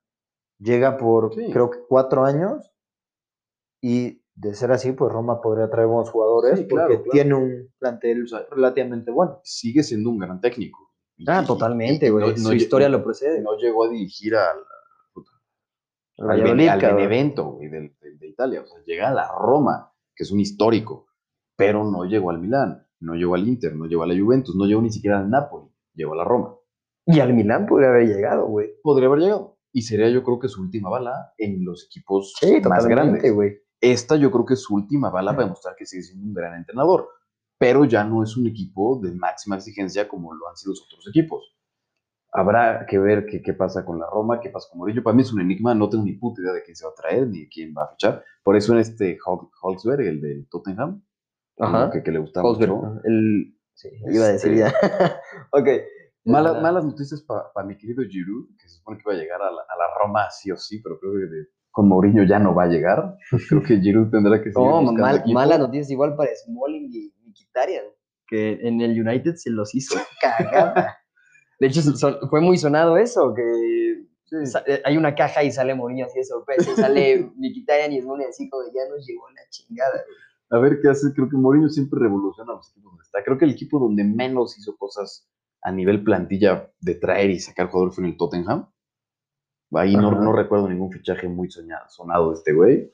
Llega 0.59 0.97
por, 0.97 1.35
Sí. 1.35 1.51
creo 1.53 1.71
que 1.71 1.79
cuatro 1.89 2.25
años, 2.25 2.71
y 3.83 4.23
de 4.35 4.55
ser 4.55 4.73
así, 4.73 4.93
pues 4.93 5.13
Roma 5.13 5.41
podría 5.41 5.69
traer 5.71 5.87
buenos 5.89 6.11
jugadores, 6.11 6.59
Sí, 6.59 6.67
claro, 6.67 6.89
porque 6.89 7.03
claro. 7.03 7.13
tiene 7.13 7.35
un 7.35 7.73
plantel 7.79 8.25
O 8.25 8.27
sea, 8.27 8.47
relativamente 8.51 9.11
bueno. 9.11 9.41
Sigue 9.45 9.83
siendo 9.83 10.11
un 10.11 10.19
gran 10.19 10.41
técnico. 10.41 10.93
Ah, 11.29 11.43
y- 11.45 11.47
totalmente, 11.47 12.11
güey. 12.11 12.31
no- 12.31 12.37
Su 12.37 12.49
no 12.49 12.55
historia 12.55 12.89
lo 12.89 13.05
precede. 13.05 13.41
No 13.43 13.57
llegó 13.57 13.85
a 13.85 13.89
dirigir 13.91 14.35
al, 14.35 14.57
al, 16.19 16.41
al 16.41 16.81
cabrón. 16.81 16.97
Benevento 16.97 17.45
güey, 17.53 17.69
de, 17.69 17.93
Italia. 18.23 18.63
O 18.63 18.67
sea, 18.67 18.79
llega 18.85 19.09
a 19.09 19.13
la 19.15 19.29
Roma, 19.39 19.93
que 20.15 20.25
es 20.25 20.31
un 20.33 20.41
histórico. 20.41 21.07
pero 21.57 21.85
no 21.85 22.05
llegó 22.05 22.31
al 22.31 22.41
Milán, 22.41 22.85
no 23.05 23.15
llegó 23.15 23.35
al 23.35 23.47
Inter, 23.47 23.75
no 23.77 23.87
llegó 23.87 24.03
a 24.03 24.07
la 24.07 24.19
Juventus, 24.19 24.57
no 24.57 24.65
llegó 24.67 24.83
ni 24.83 24.91
siquiera 24.91 25.19
al 25.21 25.31
Napoli, 25.31 25.69
llegó 25.95 26.15
a 26.15 26.17
la 26.17 26.25
Roma. 26.25 26.55
Y 27.07 27.21
al 27.21 27.35
Milán 27.35 27.67
podría 27.67 27.91
haber 27.91 28.09
llegado, 28.09 28.47
güey. 28.47 28.71
Podría 28.83 29.09
haber 29.09 29.21
llegado. 29.21 29.59
Y 29.73 29.83
sería 29.83 30.09
yo 30.09 30.23
creo 30.23 30.39
que 30.39 30.49
su 30.49 30.63
última 30.63 30.89
bala 30.89 31.33
en 31.37 31.65
los 31.65 31.85
equipos 31.87 32.33
Sí, 32.41 32.61
más 32.63 32.87
grandes. 32.87 33.33
güey. 33.35 33.59
Esta 33.81 34.17
yo 34.17 34.31
creo 34.31 34.47
que 34.47 34.55
es 34.55 34.63
su 34.63 34.75
última 34.75 35.11
bala 35.11 35.33
para 35.33 35.45
demostrar 35.45 35.75
que 35.77 35.85
sigue 35.85 36.03
siendo 36.03 36.25
un 36.25 36.33
gran 36.33 36.55
entrenador, 36.57 37.09
pero 37.59 37.85
ya 37.85 38.03
no 38.05 38.23
es 38.23 38.37
un 38.37 38.47
equipo 38.47 38.99
de 39.03 39.13
máxima 39.13 39.57
exigencia 39.57 40.09
como 40.09 40.33
lo 40.33 40.49
han 40.49 40.57
sido 40.57 40.73
los 40.73 40.83
otros 40.87 41.07
equipos. 41.09 41.55
Habrá 42.33 42.85
que 42.87 42.99
ver 42.99 43.27
qué, 43.27 43.41
qué 43.43 43.53
pasa 43.55 43.85
con 43.85 43.99
la 44.01 44.07
Roma, 44.11 44.41
qué 44.41 44.51
pasa 44.51 44.69
con 44.71 44.79
Murillo. 44.79 45.03
Para 45.05 45.15
mí 45.15 45.23
es 45.23 45.33
un 45.33 45.41
enigma, 45.41 45.73
no 45.75 45.89
tengo 45.89 46.03
ni 46.05 46.15
puta 46.15 46.41
idea 46.43 46.53
de 46.53 46.63
quién 46.65 46.75
se 46.75 46.85
va 46.85 46.91
a 46.91 46.95
traer 46.95 47.29
ni 47.29 47.49
quién 47.49 47.73
va 47.77 47.85
a 47.85 47.89
fichar. 47.91 48.25
Por 48.43 48.57
eso 48.57 48.73
en 48.73 48.81
este 48.81 49.19
Holzberg, 49.63 50.01
el 50.01 50.21
de 50.21 50.47
Tottenham, 50.51 51.04
Ajá. 51.59 51.91
que, 51.93 52.03
que 52.03 52.11
le 52.11 52.19
gusta 52.19 52.43
Holzberg, 52.43 52.73
mucho. 52.73 52.87
ajá, 52.87 53.01
El... 53.05 53.57
Sí, 53.75 53.89
iba 54.11 54.25
a 54.27 54.29
decir 54.33 54.55
ya. 54.55 54.73
ok. 55.53 55.69
Mala- 56.27 56.55
malas 56.61 56.85
noticias 56.85 57.23
para 57.23 57.67
mi 57.67 57.77
querido 57.77 58.03
Giroud, 58.09 58.49
que 58.59 58.69
se 58.69 58.77
supone 58.79 58.97
que 58.99 59.03
iba 59.07 59.13
a 59.13 59.17
llegar 59.21 59.43
a 59.43 59.51
la, 59.51 59.61
a 59.63 59.77
la 59.77 59.85
Roma 60.01 60.31
sí 60.31 60.51
o 60.51 60.57
sí, 60.57 60.81
pero 60.83 60.99
creo 60.99 61.13
que 61.13 61.19
de- 61.35 61.47
con 61.71 61.89
Mourinho 61.89 62.23
ya 62.25 62.39
no 62.39 62.55
va 62.55 62.65
a 62.65 62.69
llegar. 62.69 63.17
Creo 63.49 63.61
que 63.63 63.81
Giroud 63.81 64.09
tendrá 64.11 64.39
que 64.39 64.53
seguir 64.53 64.69
No, 64.69 64.81
mal, 64.93 65.25
malas 65.27 65.59
noticias 65.59 65.91
igual 65.91 66.15
para 66.15 66.31
Smalling 66.37 66.89
y 66.93 67.13
Mkhitaryan, 67.29 67.85
que 68.29 68.61
en 68.63 68.81
el 68.81 68.93
United 68.93 69.35
se 69.35 69.51
los 69.51 69.75
hizo 69.75 69.97
cagada. 70.21 70.97
De 71.59 71.67
hecho, 71.67 71.83
son- 71.83 72.17
fue 72.31 72.41
muy 72.41 72.59
sonado 72.59 72.97
eso, 72.97 73.35
que 73.35 73.43
Sí. 74.27 74.37
eh, 74.67 74.81
hay 74.85 74.97
una 74.97 75.15
caja 75.17 75.43
y 75.43 75.51
sale 75.51 75.75
Mourinho 75.75 76.07
así 76.07 76.19
de 76.19 76.25
sorpresa, 76.25 76.71
y 76.71 76.75
sale 76.77 77.31
Mkhitaryan 77.37 77.93
y 77.93 78.01
Smalling 78.01 78.29
así 78.29 78.49
como 78.49 78.63
ya 78.73 78.89
nos 78.89 79.05
llegó 79.07 79.29
la 79.31 79.43
chingada. 79.51 80.01
A 80.55 80.59
ver 80.61 80.81
qué 80.81 80.89
hace. 80.89 81.13
Creo 81.13 81.29
que 81.29 81.37
Mourinho 81.37 81.69
siempre 81.69 81.99
revoluciona 82.01 82.53
los 82.53 82.71
equipos 82.71 82.93
donde 82.93 83.03
está. 83.03 83.23
Creo 83.25 83.37
que 83.39 83.45
el 83.45 83.51
equipo 83.53 83.79
donde 83.79 84.05
menos 84.05 84.57
hizo 84.59 84.77
cosas 84.77 85.29
a 85.63 85.73
nivel 85.73 86.05
plantilla 86.05 86.71
de 86.81 86.95
traer 86.95 87.31
y 87.31 87.41
sacar 87.41 87.69
jugadores 87.69 87.95
fue 87.97 88.05
en 88.05 88.11
el 88.11 88.17
Tottenham. 88.17 88.67
Ahí 89.73 89.97
no, 89.97 90.33
recuerdo 90.33 90.69
ningún 90.69 90.93
fichaje 90.93 91.27
muy 91.29 91.51
soñado, 91.51 91.89
sonado 91.89 92.31
de 92.31 92.37
este 92.37 92.53
güey. 92.53 92.93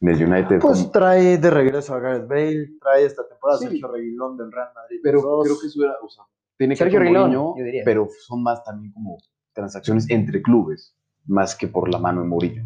En 0.00 0.08
el 0.08 0.16
United. 0.32 0.58
Pues 0.60 0.78
como- 0.80 0.90
trae 0.90 1.38
de 1.38 1.50
regreso 1.50 1.94
a 1.94 2.00
Gareth 2.00 2.28
Bale, 2.28 2.70
trae 2.80 3.04
esta 3.06 3.26
temporada 3.28 3.58
Sí. 3.58 3.66
Sergio 3.68 3.88
Reguilón 3.88 4.36
del 4.36 4.52
Real 4.52 4.68
Madrid. 4.74 5.00
pero 5.02 5.20
dos. 5.20 5.44
creo 5.44 5.56
que 5.60 5.66
eso 5.68 5.82
era, 5.84 5.94
o 6.02 6.08
sea, 6.08 6.24
tiene 6.58 6.76
Sergio 6.76 6.98
Reguilón, 7.00 7.30
Mourinho, 7.32 7.54
yo 7.58 7.64
diría. 7.64 7.82
pero 7.84 8.08
son 8.26 8.42
más 8.42 8.62
también 8.64 8.92
como 8.92 9.18
transacciones 9.52 10.08
entre 10.10 10.42
clubes, 10.42 10.96
más 11.26 11.54
que 11.56 11.66
por 11.68 11.88
la 11.88 11.98
mano 11.98 12.22
de 12.22 12.28
Mourinho. 12.28 12.64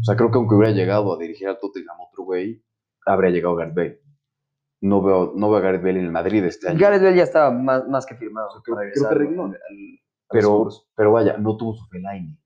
O 0.00 0.04
sea, 0.04 0.16
creo 0.16 0.30
que 0.30 0.38
aunque 0.38 0.54
hubiera 0.54 0.72
llegado 0.74 1.14
a 1.14 1.18
dirigir 1.18 1.48
al 1.48 1.58
Tottenham 1.60 1.96
otro 2.00 2.24
güey, 2.24 2.62
habría 3.06 3.30
llegado 3.30 3.56
Gareth 3.56 3.74
Bale. 3.74 4.00
No 4.80 5.00
veo, 5.02 5.32
no 5.36 5.48
veo 5.50 5.58
a 5.58 5.60
Gareth 5.62 5.82
Bale 5.82 5.98
en 6.00 6.06
el 6.06 6.12
Madrid 6.12 6.44
este 6.44 6.68
año. 6.68 6.78
Gareth 6.80 7.02
Bale 7.02 7.16
ya 7.16 7.22
estaba 7.22 7.50
más, 7.50 7.86
más 7.88 8.04
que 8.06 8.16
firmado. 8.16 8.48
creo 8.64 8.76
que 8.78 9.00
al- 9.00 9.10
al- 9.44 9.98
pero, 10.28 10.68
pero 10.96 11.12
vaya, 11.12 11.36
no 11.36 11.56
tuvo 11.56 11.74
su 11.74 11.86
Fellaini. 11.88 12.36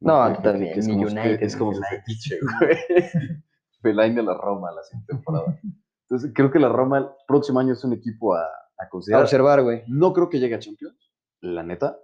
No, 0.00 0.34
totalmente, 0.34 0.74
que 0.74 0.80
es 0.80 0.88
como 0.88 1.06
Es 1.06 1.56
como 1.56 1.72
su 1.74 1.78
United. 1.80 1.98
fetiche, 2.04 2.38
güey. 2.40 2.76
Fellaini 3.82 4.18
a 4.18 4.22
la 4.22 4.34
Roma 4.34 4.72
la 4.72 4.82
siguiente 4.82 5.12
temporada. 5.14 5.60
Entonces, 6.08 6.32
creo 6.34 6.50
que 6.50 6.58
la 6.58 6.68
Roma 6.68 6.98
el 6.98 7.06
próximo 7.26 7.60
año 7.60 7.72
es 7.72 7.84
un 7.84 7.92
equipo 7.92 8.34
a, 8.34 8.42
a 8.42 8.84
A 8.84 8.88
considerar. 8.88 9.22
observar, 9.22 9.62
güey. 9.62 9.84
No 9.86 10.12
creo 10.12 10.28
que 10.28 10.40
llegue 10.40 10.56
a 10.56 10.58
Champions, 10.58 11.12
la 11.40 11.62
neta, 11.62 11.96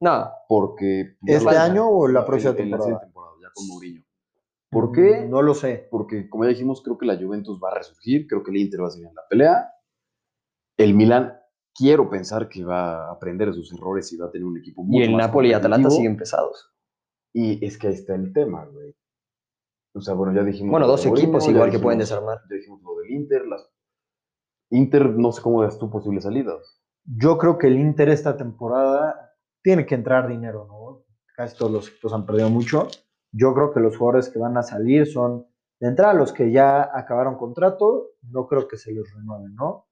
No, 0.00 0.30
porque... 0.48 1.16
¿Este 1.26 1.56
año 1.56 1.88
o 1.88 2.06
la 2.08 2.24
próxima 2.26 2.50
en 2.50 2.56
la 2.56 2.62
temporada? 2.62 2.84
siguiente 2.84 3.06
temporada, 3.06 3.34
ya 3.42 3.48
con 3.54 3.66
Mourinho. 3.68 4.02
¿Por 4.70 4.92
qué? 4.92 5.26
No 5.28 5.42
lo 5.42 5.54
sé. 5.54 5.88
Porque, 5.90 6.28
como 6.28 6.44
ya 6.44 6.50
dijimos, 6.50 6.82
creo 6.82 6.98
que 6.98 7.06
la 7.06 7.16
Juventus 7.16 7.60
va 7.62 7.70
a 7.70 7.78
resurgir, 7.78 8.26
creo 8.26 8.42
que 8.42 8.50
el 8.50 8.58
Inter 8.58 8.82
va 8.82 8.88
a 8.88 8.90
seguir 8.90 9.08
en 9.08 9.14
la 9.14 9.22
pelea. 9.28 9.72
El 10.76 10.94
Milan, 10.94 11.38
quiero 11.74 12.10
pensar 12.10 12.48
que 12.48 12.64
va 12.64 13.08
a 13.08 13.12
aprender 13.12 13.48
de 13.48 13.54
sus 13.54 13.72
errores 13.72 14.12
y 14.12 14.16
va 14.16 14.26
a 14.26 14.30
tener 14.30 14.46
un 14.46 14.58
equipo 14.58 14.82
y 14.82 14.86
mucho 14.86 15.04
el 15.04 15.16
Napoli 15.16 15.50
y 15.50 15.52
Atalanta 15.52 15.90
siguen 15.90 16.16
pesados. 16.16 16.72
Y 17.32 17.64
es 17.64 17.78
que 17.78 17.88
ahí 17.88 17.94
está 17.94 18.14
el 18.14 18.32
tema, 18.32 18.64
güey. 18.64 18.94
O 19.94 20.00
sea, 20.00 20.14
bueno, 20.14 20.34
ya 20.34 20.42
dijimos. 20.42 20.70
Bueno, 20.70 20.86
dos 20.86 21.04
equipos 21.06 21.48
igual 21.48 21.70
que 21.70 21.78
pueden 21.78 21.98
desarmar. 21.98 22.40
Ya 22.50 22.56
dijimos 22.56 22.82
lo 22.82 22.96
del 22.96 23.10
Inter. 23.12 23.46
Las... 23.46 23.70
Inter, 24.70 25.10
no 25.10 25.32
sé 25.32 25.42
cómo 25.42 25.60
ves 25.60 25.78
tú 25.78 25.90
posibles 25.90 26.24
salidas. 26.24 26.82
Yo 27.04 27.38
creo 27.38 27.56
que 27.56 27.68
el 27.68 27.78
Inter 27.78 28.08
esta 28.08 28.36
temporada 28.36 29.34
tiene 29.62 29.86
que 29.86 29.94
entrar 29.94 30.28
dinero, 30.28 30.66
¿no? 30.66 31.04
Casi 31.34 31.56
todos 31.56 31.72
los 31.72 31.88
equipos 31.88 32.12
han 32.12 32.26
perdido 32.26 32.50
mucho. 32.50 32.88
Yo 33.36 33.52
creo 33.54 33.72
que 33.72 33.80
los 33.80 33.96
jugadores 33.96 34.30
que 34.30 34.38
van 34.38 34.56
a 34.56 34.62
salir 34.62 35.06
son, 35.06 35.46
de 35.78 35.88
entrada, 35.88 36.14
los 36.14 36.32
que 36.32 36.50
ya 36.50 36.90
acabaron 36.92 37.36
contrato, 37.36 38.12
no 38.22 38.46
creo 38.46 38.66
que 38.66 38.78
se 38.78 38.92
les 38.92 39.12
renueven, 39.14 39.54
¿no? 39.54 39.86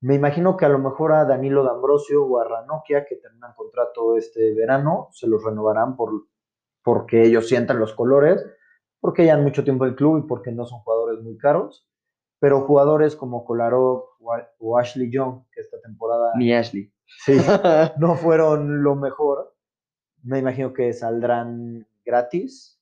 Me 0.00 0.14
imagino 0.14 0.56
que 0.56 0.64
a 0.64 0.68
lo 0.68 0.78
mejor 0.78 1.12
a 1.12 1.24
Danilo 1.24 1.64
D'Ambrosio 1.64 2.24
o 2.24 2.38
a 2.38 2.44
Ranocchia, 2.44 3.04
que 3.04 3.16
terminan 3.16 3.52
contrato 3.54 4.16
este 4.16 4.54
verano, 4.54 5.08
se 5.10 5.26
los 5.26 5.44
renovarán 5.44 5.96
por, 5.96 6.28
porque 6.82 7.24
ellos 7.24 7.48
sientan 7.48 7.78
los 7.78 7.94
colores, 7.94 8.46
porque 9.00 9.30
han 9.30 9.42
mucho 9.42 9.64
tiempo 9.64 9.84
en 9.84 9.90
el 9.90 9.96
club 9.96 10.18
y 10.18 10.26
porque 10.26 10.52
no 10.52 10.64
son 10.64 10.80
jugadores 10.80 11.20
muy 11.22 11.36
caros. 11.36 11.86
Pero 12.40 12.60
jugadores 12.60 13.16
como 13.16 13.44
Kolarov 13.44 14.04
o 14.58 14.78
Ashley 14.78 15.10
Young, 15.10 15.42
que 15.50 15.60
esta 15.60 15.80
temporada 15.80 16.32
Ni 16.36 16.54
Ashley. 16.54 16.92
sí, 17.24 17.36
no 17.98 18.14
fueron 18.14 18.84
lo 18.84 18.94
mejor, 18.94 19.54
me 20.22 20.38
imagino 20.38 20.72
que 20.72 20.92
saldrán 20.92 21.86
gratis. 22.04 22.77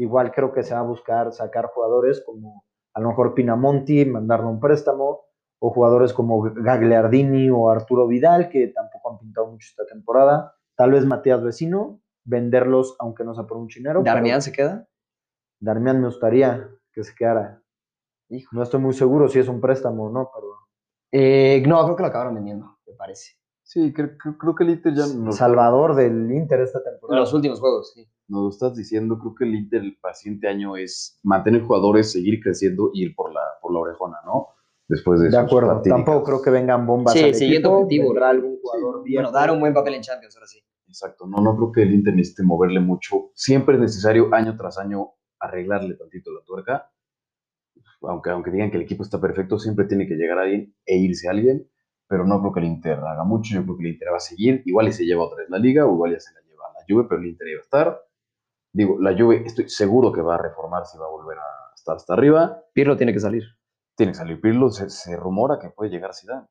Igual 0.00 0.32
creo 0.32 0.50
que 0.50 0.62
se 0.62 0.72
va 0.72 0.80
a 0.80 0.84
buscar 0.84 1.30
sacar 1.32 1.66
jugadores 1.66 2.22
como 2.24 2.64
a 2.94 3.00
lo 3.00 3.10
mejor 3.10 3.34
Pinamonti, 3.34 4.06
mandarlo 4.06 4.48
un 4.48 4.58
préstamo, 4.58 5.26
o 5.58 5.70
jugadores 5.70 6.14
como 6.14 6.40
Gagliardini 6.40 7.50
o 7.50 7.68
Arturo 7.68 8.06
Vidal, 8.06 8.48
que 8.48 8.68
tampoco 8.68 9.10
han 9.10 9.18
pintado 9.18 9.48
mucho 9.48 9.66
esta 9.68 9.84
temporada. 9.84 10.54
Tal 10.74 10.92
vez 10.92 11.04
Matías 11.04 11.42
Vecino, 11.44 12.00
venderlos 12.24 12.96
aunque 12.98 13.24
no 13.24 13.34
sea 13.34 13.44
por 13.44 13.58
un 13.58 13.68
chinero. 13.68 14.02
pero 14.02 14.14
¿Darmian 14.14 14.40
se 14.40 14.52
queda? 14.52 14.88
Darmian 15.60 16.00
me 16.00 16.06
gustaría 16.06 16.70
que 16.92 17.04
se 17.04 17.14
quedara. 17.14 17.62
Hijo. 18.30 18.56
No 18.56 18.62
estoy 18.62 18.80
muy 18.80 18.94
seguro 18.94 19.28
si 19.28 19.38
es 19.38 19.48
un 19.48 19.60
préstamo 19.60 20.06
o 20.06 20.10
no, 20.10 20.30
pero 20.34 20.46
Eh, 21.12 21.62
no, 21.66 21.84
creo 21.84 21.96
que 21.96 22.02
lo 22.02 22.08
acabaron 22.08 22.36
vendiendo, 22.36 22.78
me 22.86 22.94
parece. 22.94 23.34
Sí, 23.72 23.92
creo, 23.92 24.18
creo- 24.18 24.36
creo 24.36 24.54
que 24.56 24.64
el 24.64 24.70
Inter 24.70 24.92
ya 24.94 25.06
nos, 25.06 25.36
Salvador 25.36 25.94
del 25.94 26.28
Inter 26.32 26.58
esta 26.60 26.82
temporada. 26.82 27.20
Los 27.20 27.32
últimos 27.32 27.60
juegos, 27.60 27.92
sí. 27.94 28.04
nos 28.26 28.42
lo 28.42 28.48
estás 28.48 28.74
diciendo. 28.74 29.16
Creo 29.16 29.32
que 29.36 29.44
el 29.44 29.54
Inter 29.54 29.82
el 29.82 29.96
paciente 30.00 30.48
año 30.48 30.76
es 30.76 31.20
mantener 31.22 31.62
jugadores, 31.62 32.10
seguir 32.10 32.40
creciendo 32.42 32.90
y 32.92 33.04
ir 33.04 33.14
por 33.14 33.32
la, 33.32 33.42
por 33.62 33.72
la 33.72 33.78
orejona, 33.78 34.16
¿no? 34.26 34.48
Después 34.88 35.20
de 35.20 35.28
De 35.30 35.36
acuerdo, 35.38 35.68
fatídicas- 35.76 36.04
tampoco 36.04 36.24
creo 36.24 36.42
que 36.42 36.50
vengan 36.50 36.84
bombas 36.84 37.12
Sí, 37.14 37.22
al 37.22 37.32
siguiente 37.36 37.68
equipo, 37.68 37.76
objetivo. 38.08 38.24
algún 38.24 38.58
jugador 38.60 39.04
viejo. 39.04 39.22
Bueno, 39.22 39.30
dar 39.30 39.52
un 39.52 39.60
buen 39.60 39.72
papel 39.72 39.94
en 39.94 40.00
Champions, 40.02 40.34
ahora 40.34 40.48
sí. 40.48 40.58
Exacto, 40.88 41.28
no, 41.28 41.40
no 41.40 41.54
creo 41.56 41.70
que 41.70 41.82
el 41.82 41.94
Inter 41.94 42.16
necesite 42.16 42.42
moverle 42.42 42.80
mucho. 42.80 43.30
Siempre 43.34 43.76
es 43.76 43.80
necesario 43.80 44.34
año 44.34 44.56
tras 44.56 44.78
año 44.78 45.12
arreglarle 45.38 45.94
tantito 45.94 46.32
la 46.32 46.40
tuerca. 46.44 46.90
Aunque, 48.02 48.30
aunque 48.30 48.50
digan 48.50 48.72
que 48.72 48.78
el 48.78 48.82
equipo 48.82 49.04
está 49.04 49.20
perfecto, 49.20 49.60
siempre 49.60 49.84
tiene 49.84 50.08
que 50.08 50.14
llegar 50.14 50.38
alguien 50.38 50.74
e 50.84 50.96
irse 50.98 51.28
alguien. 51.28 51.70
Pero 52.10 52.26
no 52.26 52.40
creo 52.40 52.52
que 52.52 52.60
el 52.60 52.66
Inter 52.66 52.98
haga 52.98 53.22
mucho. 53.24 53.54
Yo 53.54 53.62
creo 53.64 53.76
que 53.76 53.84
el 53.84 53.92
Inter 53.92 54.08
va 54.12 54.16
a 54.16 54.20
seguir. 54.20 54.62
Igual 54.66 54.88
y 54.88 54.92
se 54.92 55.04
lleva 55.04 55.22
otra 55.24 55.38
vez 55.38 55.48
la 55.48 55.58
liga, 55.58 55.86
o 55.86 55.94
igual 55.94 56.10
ya 56.12 56.18
se 56.20 56.34
la 56.34 56.40
lleva 56.40 56.64
a 56.66 56.72
la 56.72 56.80
Juve, 56.88 57.06
pero 57.08 57.20
el 57.20 57.28
Inter 57.28 57.46
iba 57.48 57.60
a 57.60 57.62
estar. 57.62 58.00
Digo, 58.72 58.98
la 59.00 59.16
Juve 59.16 59.44
estoy 59.46 59.68
seguro 59.68 60.12
que 60.12 60.20
va 60.20 60.34
a 60.34 60.38
reformarse 60.38 60.96
y 60.96 61.00
va 61.00 61.06
a 61.06 61.10
volver 61.10 61.38
a 61.38 61.42
estar 61.74 61.94
hasta 61.96 62.12
arriba. 62.14 62.62
Pirlo 62.74 62.96
tiene 62.96 63.12
que 63.12 63.20
salir. 63.20 63.44
Tiene 63.96 64.10
que 64.12 64.18
salir 64.18 64.40
Pirlo. 64.40 64.70
Se, 64.70 64.90
se 64.90 65.16
rumora 65.16 65.58
que 65.60 65.70
puede 65.70 65.90
llegar 65.90 66.12
Zidane. 66.14 66.46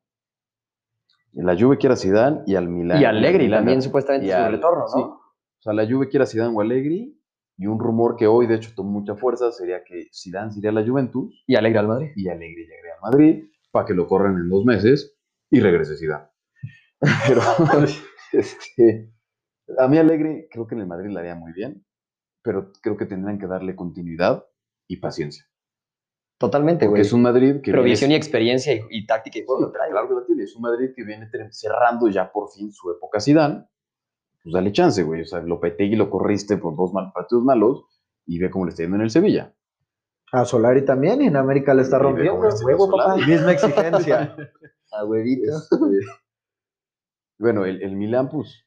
La 1.32 1.56
Juve 1.58 1.76
quiere 1.78 1.92
a 1.92 1.96
Zidane 1.96 2.42
y 2.46 2.56
al 2.56 2.68
Milan. 2.68 3.00
Y 3.00 3.04
Allegri 3.04 3.44
Milan- 3.44 3.58
también 3.60 3.82
supuestamente 3.82 4.26
y 4.26 4.30
su 4.30 4.36
al- 4.36 4.52
retorno, 4.52 4.80
¿no? 4.82 4.88
sí. 4.88 5.00
O 5.00 5.62
sea, 5.62 5.72
la 5.74 5.86
Juve 5.86 6.08
quiere 6.08 6.24
a 6.24 6.26
Zidane 6.26 6.56
o 6.56 6.60
Allegri. 6.60 7.16
Y 7.58 7.66
un 7.66 7.78
rumor 7.78 8.16
que 8.16 8.26
hoy, 8.26 8.46
de 8.46 8.54
hecho, 8.54 8.70
tomó 8.74 8.88
mucha 9.00 9.14
fuerza 9.14 9.52
sería 9.52 9.84
que 9.84 10.06
Zidane 10.14 10.50
sería 10.52 10.70
a 10.70 10.72
la 10.72 10.86
Juventus 10.86 11.44
Y 11.46 11.56
Alegre 11.56 11.78
al 11.80 11.88
Madrid. 11.88 12.10
y 12.16 12.26
Allegri 12.30 12.64
llegaría 12.66 12.94
al 12.94 13.00
Madrid 13.02 13.44
para 13.70 13.84
que 13.84 13.92
lo 13.92 14.06
corran 14.06 14.36
en 14.36 14.48
dos 14.48 14.64
meses 14.64 15.18
y 15.50 15.60
regrese 15.60 15.96
Zidane. 15.96 16.26
Pero 17.26 17.40
este, 18.32 19.12
a 19.78 19.88
mí 19.88 19.98
Allegri 19.98 20.48
creo 20.50 20.66
que 20.66 20.74
en 20.74 20.82
el 20.82 20.86
Madrid 20.86 21.10
le 21.10 21.20
haría 21.20 21.34
muy 21.34 21.52
bien, 21.52 21.84
pero 22.42 22.72
creo 22.82 22.96
que 22.96 23.06
tendrán 23.06 23.38
que 23.38 23.46
darle 23.46 23.74
continuidad 23.76 24.44
y 24.88 24.96
paciencia. 24.98 25.44
Totalmente, 26.38 26.86
Porque 26.86 27.00
güey. 27.00 27.06
es 27.06 27.12
un 27.12 27.22
Madrid 27.22 27.56
que 27.62 27.70
Pero 27.70 27.82
viene- 27.82 27.90
visión 27.92 28.10
y 28.12 28.14
experiencia 28.14 28.72
y, 28.74 28.80
y 28.90 29.06
táctica 29.06 29.38
y 29.38 29.42
Sí, 29.42 29.46
juego 29.46 29.60
lo 29.66 29.72
trae. 29.72 29.90
claro 29.90 30.08
que 30.08 30.14
lo 30.14 30.24
tiene. 30.24 30.42
Es 30.44 30.56
un 30.56 30.62
Madrid 30.62 30.90
que 30.96 31.04
viene 31.04 31.28
cerrando 31.50 32.08
ya 32.08 32.32
por 32.32 32.50
fin 32.50 32.72
su 32.72 32.90
época 32.90 33.20
Zidane. 33.20 33.66
Pues 34.42 34.54
dale 34.54 34.72
chance, 34.72 35.02
güey. 35.02 35.20
O 35.20 35.26
sea, 35.26 35.40
Lopetegui 35.40 35.96
lo 35.96 36.08
corriste 36.08 36.56
por 36.56 36.74
dos 36.76 36.94
mal 36.94 37.12
partidos 37.12 37.44
malos 37.44 37.84
y 38.24 38.38
ve 38.38 38.48
cómo 38.50 38.64
le 38.64 38.70
está 38.70 38.82
yendo 38.84 38.96
en 38.96 39.02
el 39.02 39.10
Sevilla. 39.10 39.54
A 40.32 40.46
Solari 40.46 40.82
también, 40.84 41.20
y 41.20 41.26
en 41.26 41.36
América 41.36 41.74
le 41.74 41.82
está 41.82 41.98
rompiendo. 41.98 42.40
Huevo, 42.64 42.90
papá. 42.90 43.16
Misma 43.16 43.52
exigencia. 43.52 44.34
A 44.92 45.04
huevito. 45.04 45.50
Este, 45.56 45.76
bueno, 47.38 47.64
el, 47.64 47.82
el 47.82 47.96
Milan, 47.96 48.28
pues, 48.28 48.64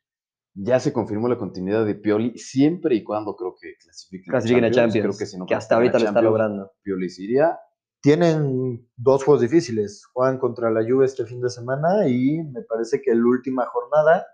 ya 0.56 0.80
se 0.80 0.94
confirmó 0.94 1.28
la 1.28 1.38
continuidad 1.38 1.86
de 1.86 1.96
Pioli 1.96 2.38
siempre 2.38 2.96
y 2.96 3.04
cuando 3.04 3.36
creo 3.36 3.56
que 3.60 3.76
clasifiquen, 3.80 4.32
Clasifiquen 4.32 4.66
a 4.66 4.72
Champions. 4.72 5.06
Creo 5.06 5.18
que 5.18 5.26
si 5.26 5.38
no 5.38 5.46
que 5.46 5.56
hasta 5.56 5.76
clasifican 5.76 5.76
a 5.76 5.78
ahorita 5.78 6.00
lo 6.00 6.06
está 6.06 6.22
logrando. 6.22 6.72
Pioli 6.84 7.10
se 7.10 7.24
iría. 7.24 7.60
tienen 8.02 8.88
dos 8.96 9.24
juegos 9.24 9.42
difíciles. 9.42 10.06
Juegan 10.14 10.38
contra 10.38 10.70
la 10.70 10.84
Juve 10.88 11.06
este 11.06 11.26
fin 11.26 11.42
de 11.42 11.50
semana 11.50 12.08
y 12.08 12.44
me 12.44 12.62
parece 12.62 13.02
que 13.02 13.14
la 13.16 13.26
última 13.26 13.66
jornada. 13.66 14.26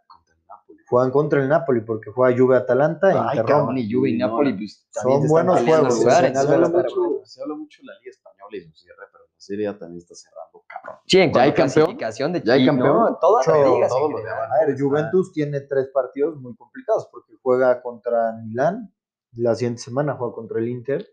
Juegan 0.89 1.11
contra 1.11 1.41
el 1.41 1.47
Napoli 1.49 1.81
porque 1.81 2.11
juega 2.11 2.35
Juve-Atalanta 2.37 3.11
e 3.11 3.13
Ay, 3.15 3.19
Inter 3.37 3.45
cabrón, 3.45 3.67
Roma. 3.67 3.79
y 3.79 3.91
Juve 3.93 4.09
y 4.09 4.17
Napoli, 4.17 4.53
pues, 4.53 4.87
son 4.89 5.03
también 5.03 5.21
se 5.21 5.27
están 5.27 5.45
buenos 5.45 5.61
juegos, 5.61 5.99
lugares, 5.99 6.31
se 6.31 6.39
habla, 6.39 6.69
mucho, 6.69 7.21
se 7.23 7.41
habla 7.41 7.55
mucho 7.55 7.81
de 7.81 7.85
la 7.87 7.93
Liga 7.99 8.09
Española 8.11 8.57
y 8.57 8.61
su 8.61 8.71
cierre, 8.73 9.03
pero 9.11 9.23
la 9.25 9.33
Serie 9.37 9.67
A 9.67 9.77
también 9.77 9.99
está 9.99 10.15
cerrando, 10.15 10.63
cabrón. 10.67 10.95
Sí, 11.05 11.19
en 11.19 11.31
¿Ya 11.33 11.41
hay 11.41 11.49
campeón? 11.53 11.85
clasificación 11.85 12.33
de 12.33 12.41
¿Ya 12.41 12.53
hay 12.53 12.65
campeón? 12.65 12.97
no, 12.97 13.17
todas 13.21 13.47
las 13.47 13.57
ligas. 13.69 13.91
A 13.93 14.65
ver, 14.65 14.79
Juventus 14.79 15.31
tiene 15.31 15.61
tres 15.61 15.89
partidos 15.93 16.35
muy 16.37 16.55
complicados 16.55 17.07
porque 17.11 17.33
juega 17.41 17.81
contra 17.81 18.33
Milán, 18.43 18.93
la 19.33 19.53
siguiente 19.55 19.81
semana 19.81 20.15
juega 20.15 20.33
contra 20.33 20.59
el 20.59 20.67
Inter, 20.69 21.07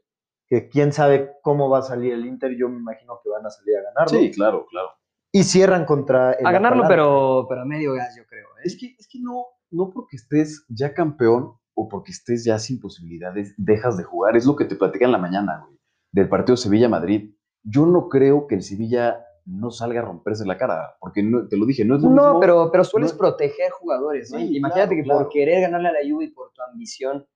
que 0.49 0.69
quién 0.69 0.93
sabe 0.93 1.33
cómo 1.43 1.69
va 1.69 1.79
a 1.81 1.83
salir 1.83 2.13
el 2.15 2.25
Inter, 2.25 2.57
yo 2.57 2.69
me 2.69 2.79
imagino 2.79 3.21
que 3.23 3.29
van 3.29 3.45
a 3.45 3.51
salir 3.51 3.77
a 3.79 3.83
ganarlo. 3.83 4.19
Sí, 4.19 4.31
claro, 4.33 4.65
claro. 4.71 4.91
Y 5.33 5.43
cierran 5.43 5.85
contra 5.85 6.33
el 6.33 6.47
A 6.47 6.53
ganarlo, 6.53 6.85
Atalanta. 6.85 6.89
pero, 6.89 7.47
pero 7.49 7.61
a 7.61 7.65
medio 7.67 7.93
gas, 7.95 8.15
yo 8.17 8.25
creo. 8.27 8.47
¿eh? 8.59 8.63
Es 8.65 8.77
que, 8.79 8.95
es 8.99 9.07
que 9.07 9.19
no, 9.21 9.45
no 9.71 9.91
porque 9.93 10.17
estés 10.17 10.65
ya 10.69 10.95
campeón 10.95 11.53
o 11.75 11.89
porque 11.89 12.13
estés 12.13 12.45
ya 12.45 12.59
sin 12.59 12.81
posibilidades, 12.81 13.55
dejas 13.59 13.97
de 13.97 14.05
jugar. 14.05 14.37
Es 14.37 14.47
lo 14.47 14.57
que 14.57 14.65
te 14.65 14.77
platicé 14.77 15.05
en 15.05 15.13
la 15.13 15.19
mañana, 15.19 15.65
güey, 15.67 15.79
del 16.13 16.29
partido 16.29 16.57
Sevilla-Madrid. 16.57 17.35
Yo 17.63 17.85
no 17.87 18.09
creo 18.09 18.47
que 18.47 18.55
el 18.57 18.63
Sevilla 18.63 19.23
no 19.45 19.71
salga 19.71 20.01
a 20.01 20.05
romperse 20.05 20.45
la 20.47 20.57
cara, 20.59 20.97
porque 21.01 21.23
no- 21.23 21.47
te 21.49 21.57
lo 21.57 21.67
dije, 21.67 21.85
no 21.85 21.97
es 21.97 22.03
lo 22.03 22.09
No, 22.11 22.23
mismo. 22.25 22.41
pero, 22.41 22.71
pero 22.73 22.83
sueles 22.85 23.13
no- 23.13 23.19
proteger 23.19 23.71
jugadores, 23.73 24.33
¿no? 24.33 24.39
Sí, 24.39 24.57
Imagínate 24.57 25.03
claro, 25.03 25.19
que 25.19 25.25
por 25.25 25.33
querer 25.33 25.61
ganarle 25.63 25.89
a 25.89 25.93
la 25.93 25.99
Juve 26.09 26.25
y 26.25 26.31
por 26.31 26.53
tu 26.53 26.63
ambición, 26.63 27.27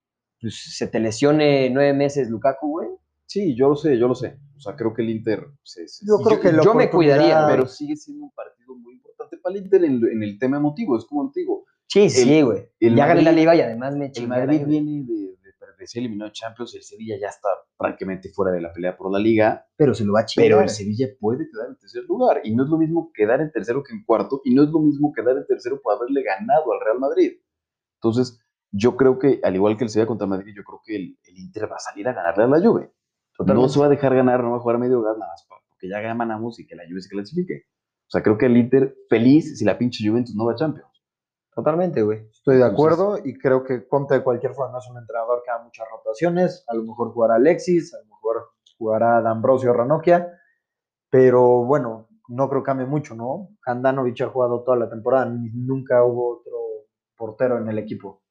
pues 0.40 0.76
se 0.76 0.86
te 0.88 0.98
lesione 1.00 1.68
nueve 1.70 1.92
meses 1.92 2.28
Lukaku, 2.30 2.68
güey. 2.70 2.88
Sí, 3.26 3.54
yo 3.54 3.68
lo 3.68 3.76
sé, 3.76 3.96
yo 3.98 4.08
lo 4.08 4.14
sé. 4.16 4.38
O 4.56 4.60
sea, 4.60 4.74
creo 4.74 4.92
que 4.92 5.02
el 5.02 5.10
Inter 5.10 5.46
se, 5.62 5.86
se- 5.86 6.04
Yo 6.06 6.16
creo 6.18 6.40
que 6.40 6.50
la 6.52 6.62
yo 6.64 6.74
me 6.74 6.90
cuidaría, 6.90 7.44
pero 7.46 7.66
sigue 7.68 7.94
siendo 7.96 8.24
un 8.24 8.30
partido 8.32 8.74
muy 8.74 8.94
importante 8.94 9.36
para 9.38 9.54
el 9.56 9.62
Inter 9.64 9.84
en, 9.84 10.04
en 10.04 10.22
el 10.24 10.38
tema 10.38 10.56
emotivo. 10.56 10.96
Es 10.96 11.04
como 11.04 11.30
te 11.30 11.40
digo, 11.40 11.64
Sí, 11.90 12.08
sí, 12.08 12.42
güey. 12.42 12.70
el 12.78 12.94
Ya 12.94 13.06
gané 13.06 13.22
la 13.22 13.32
liga 13.32 13.54
y 13.56 13.60
además 13.60 13.96
me 13.96 14.06
el 14.06 14.12
chingué 14.12 14.28
la 14.28 14.46
Madrid 14.46 14.62
viene 14.64 15.02
de, 15.02 15.12
de, 15.12 15.54
de 15.76 15.86
ser 15.88 16.00
eliminado 16.00 16.30
Champions, 16.30 16.74
el 16.76 16.84
Sevilla 16.84 17.16
ya 17.20 17.26
está 17.26 17.48
prácticamente 17.76 18.30
fuera 18.30 18.52
de 18.52 18.60
la 18.60 18.72
pelea 18.72 18.96
por 18.96 19.10
la 19.10 19.18
liga. 19.18 19.66
Pero 19.76 19.92
se 19.92 20.04
lo 20.04 20.12
va 20.12 20.20
a 20.20 20.24
chingar. 20.24 20.48
Pero 20.48 20.60
el 20.60 20.68
Sevilla 20.68 21.08
puede 21.18 21.48
quedar 21.50 21.68
en 21.68 21.76
tercer 21.78 22.04
lugar. 22.04 22.42
Y 22.44 22.54
no 22.54 22.62
es 22.62 22.70
lo 22.70 22.78
mismo 22.78 23.10
quedar 23.12 23.40
en 23.40 23.50
tercero 23.50 23.82
que 23.82 23.92
en 23.92 24.04
cuarto. 24.04 24.40
Y 24.44 24.54
no 24.54 24.62
es 24.62 24.70
lo 24.70 24.78
mismo 24.78 25.12
quedar 25.12 25.36
en 25.36 25.46
tercero 25.46 25.80
por 25.82 25.96
haberle 25.96 26.22
ganado 26.22 26.72
al 26.72 26.80
Real 26.84 27.00
Madrid. 27.00 27.32
Entonces, 27.96 28.38
yo 28.70 28.96
creo 28.96 29.18
que, 29.18 29.40
al 29.42 29.56
igual 29.56 29.76
que 29.76 29.82
el 29.82 29.90
Sevilla 29.90 30.06
contra 30.06 30.28
Madrid, 30.28 30.52
yo 30.56 30.62
creo 30.62 30.80
que 30.84 30.94
el, 30.94 31.18
el 31.24 31.38
Inter 31.38 31.64
va 31.64 31.76
a 31.76 31.80
salir 31.80 32.06
a 32.06 32.12
ganarle 32.12 32.44
a 32.44 32.46
la 32.46 32.60
Juve. 32.60 32.82
No 32.82 33.46
Totalmente. 33.46 33.72
se 33.72 33.80
va 33.80 33.86
a 33.86 33.88
dejar 33.88 34.14
ganar, 34.14 34.44
no 34.44 34.52
va 34.52 34.58
a 34.58 34.60
jugar 34.60 34.76
a 34.76 34.78
medio 34.78 35.02
gas 35.02 35.16
nada 35.18 35.32
más, 35.32 35.44
porque 35.48 35.88
ya 35.88 35.98
ganamos 36.00 36.60
y 36.60 36.66
que 36.66 36.76
la 36.76 36.84
Juve 36.88 37.00
se 37.00 37.08
clasifique. 37.08 37.64
O 38.06 38.10
sea, 38.10 38.22
creo 38.22 38.36
que 38.36 38.46
el 38.46 38.56
Inter 38.56 38.94
feliz 39.08 39.58
si 39.58 39.64
la 39.64 39.78
pinche 39.78 40.06
Juventus 40.06 40.34
no 40.36 40.44
va 40.44 40.52
a 40.52 40.56
Champions. 40.56 40.89
Totalmente, 41.54 42.02
güey. 42.02 42.28
Estoy 42.30 42.56
de 42.56 42.62
Entonces- 42.62 42.72
acuerdo 42.72 43.18
y 43.24 43.36
creo 43.38 43.64
que 43.64 43.86
Conte 43.88 44.14
de 44.14 44.22
cualquier 44.22 44.54
forma 44.54 44.78
es 44.78 44.88
un 44.88 44.98
entrenador 44.98 45.42
que 45.44 45.50
da 45.50 45.62
muchas 45.62 45.86
rotaciones. 45.90 46.64
A 46.68 46.74
lo 46.74 46.84
mejor 46.84 47.12
jugará 47.12 47.34
Alexis, 47.34 47.92
a 47.94 47.98
lo 47.98 48.06
mejor 48.06 48.50
jugará 48.78 49.20
D'Ambrosio 49.20 49.72
Ranocchia, 49.72 50.28
pero 51.10 51.64
bueno, 51.64 52.08
no 52.28 52.48
creo 52.48 52.62
que 52.62 52.66
cambie 52.66 52.86
mucho, 52.86 53.14
¿no? 53.16 53.48
Handanovic 53.66 54.20
ha 54.22 54.28
jugado 54.28 54.62
toda 54.62 54.76
la 54.76 54.88
temporada, 54.88 55.26
nunca 55.26 56.04
hubo 56.04 56.38
otro 56.38 56.86
portero 57.16 57.58
en 57.58 57.68
el 57.68 57.78
equipo. 57.78 58.22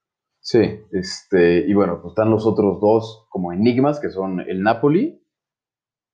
Sí, 0.42 0.82
este, 0.94 1.60
y 1.68 1.74
bueno, 1.74 2.00
pues 2.02 2.14
están 2.14 2.32
los 2.32 2.48
otros 2.48 2.80
dos 2.80 3.28
como 3.30 3.52
enigmas, 3.52 4.00
que 4.00 4.10
son 4.10 4.40
el 4.40 4.64
Napoli 4.64 5.22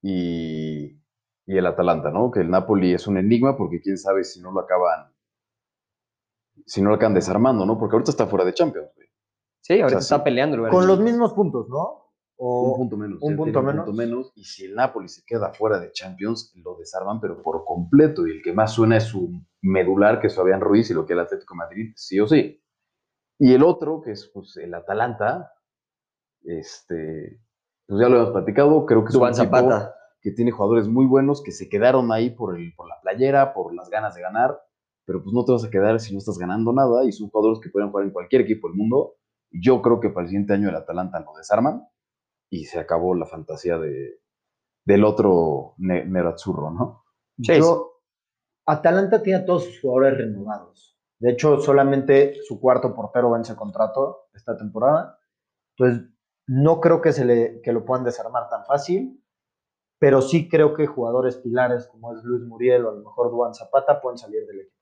y, 0.01 0.86
y 1.45 1.58
el 1.58 1.66
Atalanta, 1.68 2.10
¿no? 2.10 2.32
Que 2.32 2.41
el 2.41 2.49
Napoli 2.49 2.93
es 2.93 3.08
un 3.08 3.18
enigma 3.18 3.56
porque 3.56 3.80
quién 3.82 3.97
sabe 3.97 4.24
si 4.24 4.41
no 4.41 4.51
lo 4.51 4.62
acaban, 4.62 5.14
si 6.66 6.82
no 6.82 6.89
lo 6.89 6.95
acaban 6.95 7.14
desarmando, 7.14 7.66
¿no? 7.66 7.78
Porque 7.78 7.95
ahorita 7.95 8.12
está 8.12 8.28
fuera 8.28 8.45
de 8.45 8.53
Champions, 8.53 8.89
güey. 8.95 9.08
Sí, 9.62 9.74
ahorita 9.82 9.97
O 9.97 10.01
sea, 10.01 10.18
está 10.18 10.24
peleando 10.24 10.58
el. 10.64 10.72
Con 10.72 10.86
los 10.88 10.99
mismos 10.99 11.34
puntos, 11.34 11.68
¿no? 11.70 12.03
O- 12.38 12.72
Un 12.74 12.78
punto 12.78 12.97
menos. 12.97 13.20
un 13.22 13.36
punto 13.38 13.62
menos. 13.62 13.93
menos. 13.93 14.32
Y 14.36 14.43
si 14.43 14.66
el 14.66 14.76
Napoli 14.76 15.08
se 15.08 15.24
queda 15.26 15.53
fuera 15.53 15.80
de 15.80 15.91
Champions, 15.91 16.53
lo 16.58 16.76
desarman, 16.76 17.20
pero 17.22 17.41
por 17.41 17.64
completo. 17.66 18.28
Y 18.28 18.32
el 18.32 18.41
que 18.43 18.51
más 18.53 18.74
suena 18.74 18.97
es 18.97 19.06
su 19.06 19.30
medular, 19.62 20.20
que 20.20 20.28
es 20.28 20.36
Fabián 20.36 20.60
Ruiz, 20.62 20.89
y 20.91 20.93
lo 20.93 21.06
que 21.06 21.14
el 21.14 21.20
Atlético 21.22 21.53
de 21.53 21.58
Madrid, 21.60 21.93
sí 21.95 22.20
o 22.20 22.28
sí. 22.28 22.62
Y 23.39 23.53
el 23.53 23.64
otro, 23.64 24.01
que 24.01 24.12
es 24.12 24.30
pues, 24.34 24.58
el 24.58 24.74
Atalanta, 24.74 25.51
este, 26.43 27.39
pues 27.88 28.01
ya 28.01 28.10
lo 28.10 28.18
hemos 28.18 28.32
platicado, 28.32 28.86
creo 28.86 29.01
que 29.03 29.10
es 29.10 29.14
Duván 29.14 29.34
un 29.34 29.39
equipo 29.39 29.56
Zapata. 29.58 29.95
que 30.22 30.32
tiene 30.32 30.51
jugadores 30.51 30.88
muy 30.88 31.06
buenos 31.06 31.41
que 31.43 31.51
se 31.51 31.70
quedaron 31.70 32.12
ahí 32.12 32.30
por, 32.30 32.58
el, 32.58 32.74
por 32.76 32.88
la 32.88 32.99
playera, 33.01 33.53
por 33.53 33.74
las 33.74 33.89
ganas 33.89 34.16
de 34.16 34.22
ganar, 34.22 34.60
pero 35.06 35.22
pues 35.24 35.34
no 35.34 35.45
te 35.45 35.51
vas 35.51 35.64
a 35.64 35.70
quedar 35.70 35.99
si 35.99 36.14
no 36.14 36.20
estás 36.20 36.38
ganando 36.38 36.74
nada 36.74 37.03
y 37.06 37.12
son 37.12 37.30
jugadores 37.30 37.60
que 37.62 37.70
pueden 37.70 37.89
jugar 37.91 38.06
en 38.06 38.12
cualquier 38.12 38.41
equipo 38.41 38.68
del 38.68 38.78
mundo. 38.78 39.16
Yo 39.51 39.82
creo 39.82 39.99
que 39.99 40.10
para 40.10 40.24
el 40.24 40.30
siguiente 40.30 40.53
año 40.53 40.70
el 40.70 40.76
Atalanta 40.76 41.20
lo 41.20 41.34
desarman 41.38 41.88
y 42.49 42.66
se 42.66 42.80
acabó 42.80 43.16
la 43.16 43.26
fantasía 43.26 43.78
de, 43.78 44.20
del 44.86 45.03
otro 45.03 45.76
ne- 45.78 46.06
Nerazzurro, 46.06 46.72
¿no? 46.72 47.03
Sí, 47.41 47.58
Yo- 47.60 47.91
Atalanta 48.68 49.22
tiene 49.22 49.39
a 49.39 49.45
todos 49.45 49.66
sus 49.66 49.80
jugadores 49.80 50.18
renovados. 50.18 50.97
De 51.20 51.32
hecho, 51.32 51.60
solamente 51.60 52.36
su 52.43 52.60
cuarto 52.60 52.93
portero 52.93 53.32
vence 53.32 53.56
contrato 53.56 54.28
esta 54.34 54.58
temporada. 54.58 55.20
Entonces, 55.78 56.10
no 56.47 56.82
creo 56.82 57.01
que, 57.01 57.12
se 57.14 57.26
le, 57.26 57.62
que 57.62 57.72
lo 57.74 57.86
puedan 57.86 58.03
desarmar 58.03 58.49
tan 58.49 58.66
fácil, 58.66 59.24
pero 59.99 60.22
sí 60.22 60.49
creo 60.49 60.74
que 60.74 60.88
jugadores 60.88 61.38
pilares 61.38 61.88
como 61.88 62.14
es 62.16 62.24
Luis 62.24 62.43
Muriel 62.43 62.86
o 62.86 62.89
a 62.89 62.93
lo 62.93 62.99
mejor 63.01 63.32
Duan 63.32 63.53
Zapata 63.53 64.01
pueden 64.01 64.18
salir 64.18 64.45
del 64.45 64.62
equipo. 64.62 64.74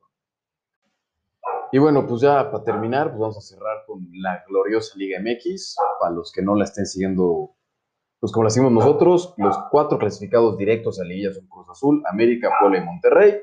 Y 1.74 1.80
bueno, 1.80 2.06
pues 2.06 2.22
ya 2.22 2.52
para 2.52 2.64
terminar, 2.64 3.08
pues 3.08 3.20
vamos 3.20 3.38
a 3.40 3.42
cerrar 3.42 3.84
con 3.88 4.08
la 4.22 4.44
gloriosa 4.48 4.96
Liga 4.96 5.20
MX. 5.20 5.76
Para 6.00 6.14
los 6.14 6.32
que 6.32 6.44
no 6.44 6.54
la 6.54 6.66
estén 6.66 6.86
siguiendo, 6.86 7.56
pues 8.20 8.32
como 8.32 8.44
la 8.44 8.52
seguimos 8.52 8.74
nosotros, 8.74 9.34
los 9.38 9.58
cuatro 9.72 9.98
clasificados 9.98 10.56
directos 10.56 11.00
a 11.00 11.04
Liguilla 11.04 11.34
son 11.34 11.48
Cruz 11.48 11.68
Azul, 11.72 12.04
América, 12.06 12.52
Puebla 12.60 12.78
y 12.78 12.86
Monterrey. 12.86 13.42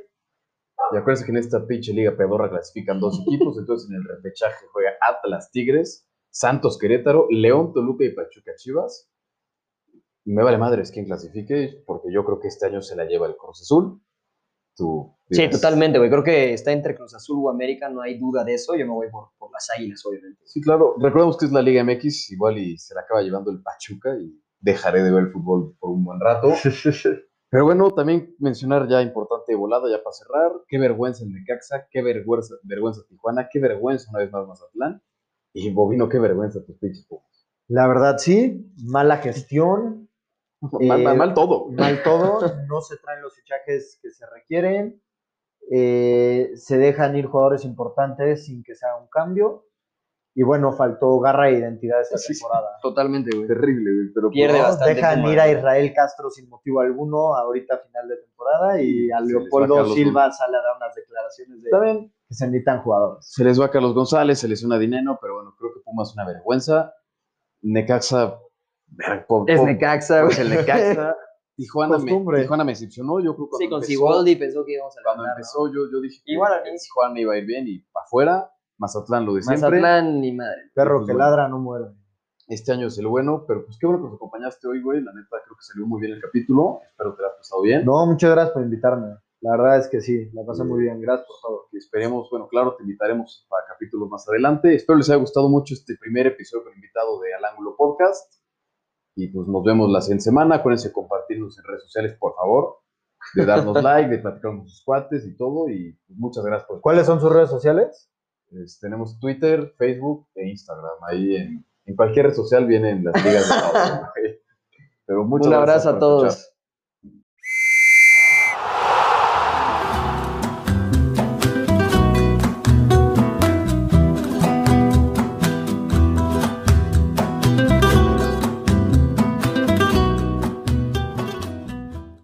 Y 0.92 0.96
acuérdense 0.96 1.24
que 1.24 1.32
en 1.32 1.38
esta 1.38 1.66
pinche 1.66 1.92
liga 1.92 2.16
pedorra 2.16 2.48
clasifican 2.48 3.00
dos 3.00 3.20
equipos, 3.26 3.58
entonces 3.58 3.90
en 3.90 3.96
el 3.96 4.04
repechaje 4.04 4.64
juega 4.72 4.92
Atlas 5.00 5.50
Tigres, 5.50 6.08
Santos 6.30 6.78
Querétaro, 6.78 7.26
León 7.30 7.72
Toluca 7.72 8.04
y 8.04 8.10
Pachuca 8.10 8.52
Chivas. 8.54 9.10
Me 10.24 10.44
vale 10.44 10.56
madres 10.56 10.92
quién 10.92 11.06
clasifique, 11.06 11.82
porque 11.84 12.12
yo 12.12 12.24
creo 12.24 12.38
que 12.38 12.46
este 12.46 12.66
año 12.66 12.80
se 12.80 12.94
la 12.94 13.06
lleva 13.06 13.26
el 13.26 13.36
Cruz 13.36 13.62
Azul. 13.62 14.00
Tú 14.76 15.14
Sí, 15.30 15.48
totalmente, 15.48 15.98
güey. 15.98 16.10
Creo 16.10 16.24
que 16.24 16.52
está 16.54 16.72
entre 16.72 16.96
Cruz 16.96 17.14
Azul 17.14 17.38
o 17.44 17.50
América, 17.50 17.88
no 17.88 18.02
hay 18.02 18.18
duda 18.18 18.42
de 18.42 18.54
eso. 18.54 18.74
Yo 18.74 18.84
me 18.84 18.92
voy 18.92 19.08
por, 19.10 19.28
por 19.38 19.52
las 19.52 19.68
águilas, 19.76 20.04
obviamente. 20.04 20.40
Sí, 20.44 20.60
claro. 20.60 20.96
Recordemos 20.98 21.36
que 21.38 21.46
es 21.46 21.52
la 21.52 21.62
Liga 21.62 21.84
MX, 21.84 22.32
igual 22.32 22.58
y 22.58 22.76
se 22.78 22.94
la 22.94 23.02
acaba 23.02 23.22
llevando 23.22 23.50
el 23.52 23.62
Pachuca 23.62 24.16
y 24.16 24.42
dejaré 24.58 25.02
de 25.02 25.12
ver 25.12 25.24
el 25.24 25.32
fútbol 25.32 25.76
por 25.78 25.90
un 25.90 26.04
buen 26.04 26.20
rato. 26.20 26.52
Pero 27.50 27.64
bueno, 27.64 27.90
también 27.92 28.34
mencionar 28.38 28.88
ya 28.88 29.02
importante 29.02 29.54
volada, 29.54 29.90
ya 29.90 30.02
para 30.02 30.12
cerrar, 30.12 30.52
qué 30.68 30.78
vergüenza 30.78 31.24
el 31.24 31.32
Necaxa, 31.32 31.88
qué 31.90 32.00
vergüenza, 32.00 32.54
vergüenza 32.62 33.02
Tijuana, 33.08 33.48
qué 33.52 33.58
vergüenza 33.58 34.08
una 34.10 34.20
vez 34.20 34.30
más 34.30 34.46
Mazatlán. 34.46 35.02
Y 35.52 35.72
Bobino, 35.72 36.08
qué 36.08 36.20
vergüenza 36.20 36.64
tus 36.64 36.76
pinches. 36.78 37.08
La 37.66 37.88
verdad, 37.88 38.18
sí, 38.18 38.72
mala 38.84 39.16
gestión, 39.16 40.08
Mal, 40.82 41.00
Eh, 41.00 41.04
mal, 41.04 41.16
mal 41.16 41.34
todo. 41.34 41.68
mal 41.70 42.02
todo, 42.02 42.40
no 42.68 42.80
se 42.82 42.96
traen 42.98 43.22
los 43.22 43.34
fichajes 43.34 43.98
que 44.02 44.10
se 44.10 44.26
requieren, 44.26 45.02
eh, 45.70 46.50
se 46.54 46.78
dejan 46.78 47.16
ir 47.16 47.26
jugadores 47.26 47.64
importantes 47.64 48.44
sin 48.46 48.62
que 48.62 48.74
se 48.74 48.86
haga 48.86 48.96
un 49.00 49.08
cambio. 49.08 49.66
Y 50.32 50.44
bueno, 50.44 50.72
faltó 50.72 51.18
garra 51.18 51.48
e 51.50 51.54
identidad 51.58 52.00
esta 52.00 52.16
Sí. 52.16 52.32
temporada. 52.34 52.68
Totalmente, 52.80 53.34
güey. 53.34 53.48
Terrible, 53.48 53.92
güey. 53.92 54.12
Pero 54.14 54.30
Pierde 54.30 54.60
bastante. 54.60 54.94
Dejan 54.94 55.26
ir 55.26 55.40
a. 55.40 55.50
Israel 55.50 55.92
Castro 55.92 56.30
sin 56.30 56.48
motivo 56.48 56.80
alguno 56.80 57.34
ahorita 57.34 57.74
a 57.74 57.78
final 57.78 58.06
de 58.08 58.16
temporada 58.18 58.80
y 58.80 59.10
a 59.10 59.18
les 59.20 59.28
Leopoldo 59.30 59.86
Silva 59.92 60.30
sale 60.30 60.56
a 60.56 60.60
dar 60.62 60.76
unas 60.76 60.94
declaraciones 60.94 61.62
de 61.64 61.70
También 61.70 62.12
que 62.28 62.34
se 62.34 62.46
necesitan 62.46 62.80
jugadores. 62.82 63.26
se 63.28 63.42
les 63.42 63.60
va 63.60 63.66
a 63.66 63.70
Carlos 63.70 63.92
González, 63.92 64.38
se 64.38 64.46
lesiona 64.46 64.78
Dineno, 64.78 65.18
pero 65.20 65.34
bueno, 65.34 65.52
creo 65.58 65.72
que 65.74 65.80
Pumas 65.80 66.10
es 66.10 66.14
una 66.14 66.24
vergüenza. 66.26 66.94
Necaxa, 67.62 68.38
Es 69.46 69.62
Necaxa, 69.62 70.22
pues 70.22 70.36
güey. 70.36 70.48
el 70.48 70.56
Necaxa. 70.56 71.16
Tijuana 71.56 71.98
me. 71.98 72.40
Tijuana 72.40 72.64
me 72.64 72.72
decepcionó. 72.72 73.20
Yo 73.20 73.36
creo 73.36 73.48
que 73.50 73.56
Sí, 73.58 73.68
cuando 73.68 73.76
con 73.76 73.84
Siboldi 73.84 74.36
pensó 74.36 74.64
que 74.64 74.72
íbamos 74.72 74.96
a 74.96 75.02
Cuando 75.02 75.22
ganar, 75.24 75.36
empezó, 75.36 75.68
yo, 75.68 75.90
yo 75.92 76.00
dije 76.00 76.22
que, 76.24 76.32
Igual 76.32 76.62
que. 76.64 76.70
Tijuana 76.70 77.20
iba 77.20 77.34
a 77.34 77.38
ir 77.38 77.44
bien 77.44 77.68
y 77.68 77.78
para 77.80 78.04
afuera. 78.04 78.50
Mazatlán 78.78 79.26
lo 79.26 79.34
de 79.34 79.40
¿no? 79.40 79.42
siempre. 79.42 79.80
Mazatlán 79.80 80.20
ni 80.20 80.32
madre. 80.32 80.70
Perro 80.74 81.00
pues 81.00 81.08
que 81.08 81.12
bueno. 81.12 81.26
ladra 81.26 81.48
no 81.48 81.58
muere. 81.58 81.86
Este 82.48 82.72
año 82.72 82.86
es 82.86 82.98
el 82.98 83.06
bueno, 83.06 83.44
pero 83.46 83.64
pues 83.64 83.78
qué 83.78 83.86
bueno 83.86 84.00
que 84.02 84.06
nos 84.06 84.16
acompañaste 84.16 84.66
hoy, 84.66 84.82
güey. 84.82 85.02
La 85.02 85.12
neta, 85.12 85.36
creo 85.44 85.56
que 85.56 85.62
salió 85.62 85.86
muy 85.86 86.00
bien 86.00 86.14
el 86.14 86.20
capítulo. 86.20 86.80
Espero 86.84 87.10
que 87.10 87.16
te 87.16 87.22
lo 87.22 87.28
hayas 87.28 87.38
pasado 87.38 87.62
bien. 87.62 87.84
No, 87.84 88.06
muchas 88.06 88.30
gracias 88.30 88.54
por 88.54 88.62
invitarme. 88.62 89.16
La 89.42 89.52
verdad 89.52 89.78
es 89.78 89.88
que 89.88 90.00
sí, 90.00 90.30
la 90.32 90.44
pasé 90.44 90.64
muy 90.64 90.82
bien. 90.82 91.00
Gracias 91.00 91.26
por 91.26 91.36
todo. 91.40 91.68
Y 91.72 91.78
esperemos, 91.78 92.28
bueno, 92.30 92.48
claro, 92.48 92.74
te 92.74 92.82
invitaremos 92.82 93.46
para 93.48 93.66
capítulos 93.66 94.08
más 94.08 94.26
adelante. 94.28 94.74
Espero 94.74 94.96
les 94.96 95.08
haya 95.10 95.18
gustado 95.18 95.48
mucho 95.48 95.74
este 95.74 95.96
primer 95.96 96.26
episodio 96.26 96.64
con 96.64 96.72
el 96.72 96.78
invitado 96.78 97.20
de 97.20 97.34
Al 97.34 97.44
Ángulo 97.44 97.76
Podcast. 97.76 98.39
Y 99.22 99.28
pues 99.28 99.46
nos 99.48 99.62
vemos 99.64 99.90
la 99.90 100.00
siguiente 100.00 100.24
semana. 100.24 100.56
Acuérdense 100.56 100.88
de 100.88 100.94
compartirnos 100.94 101.58
en 101.58 101.64
redes 101.64 101.82
sociales, 101.84 102.16
por 102.18 102.34
favor. 102.34 102.76
De 103.34 103.44
darnos 103.44 103.82
like, 103.82 104.08
de 104.10 104.18
platicar 104.18 104.50
con 104.52 104.68
sus 104.68 104.82
cuates 104.84 105.26
y 105.26 105.36
todo. 105.36 105.68
Y 105.68 105.92
pues, 106.06 106.18
muchas 106.18 106.44
gracias 106.44 106.66
por 106.68 106.80
¿Cuáles 106.80 107.06
son 107.06 107.20
sus 107.20 107.30
redes 107.32 107.50
sociales? 107.50 108.10
Es- 108.50 108.78
tenemos 108.80 109.18
Twitter, 109.20 109.74
Facebook 109.76 110.26
e 110.34 110.48
Instagram. 110.48 110.96
Ahí 111.08 111.36
en, 111.36 111.66
en 111.84 111.96
cualquier 111.96 112.26
red 112.26 112.34
social 112.34 112.66
vienen 112.66 113.04
las 113.04 113.24
ligas 113.24 113.48
de 113.48 113.54
güey. 114.22 114.40
Pero 115.06 115.24
muchas 115.24 115.46
Un 115.48 115.52
gracias 115.52 115.86
abrazo 115.86 115.96
a 115.96 115.98
todos. 115.98 116.24
escuchar. 116.36 116.50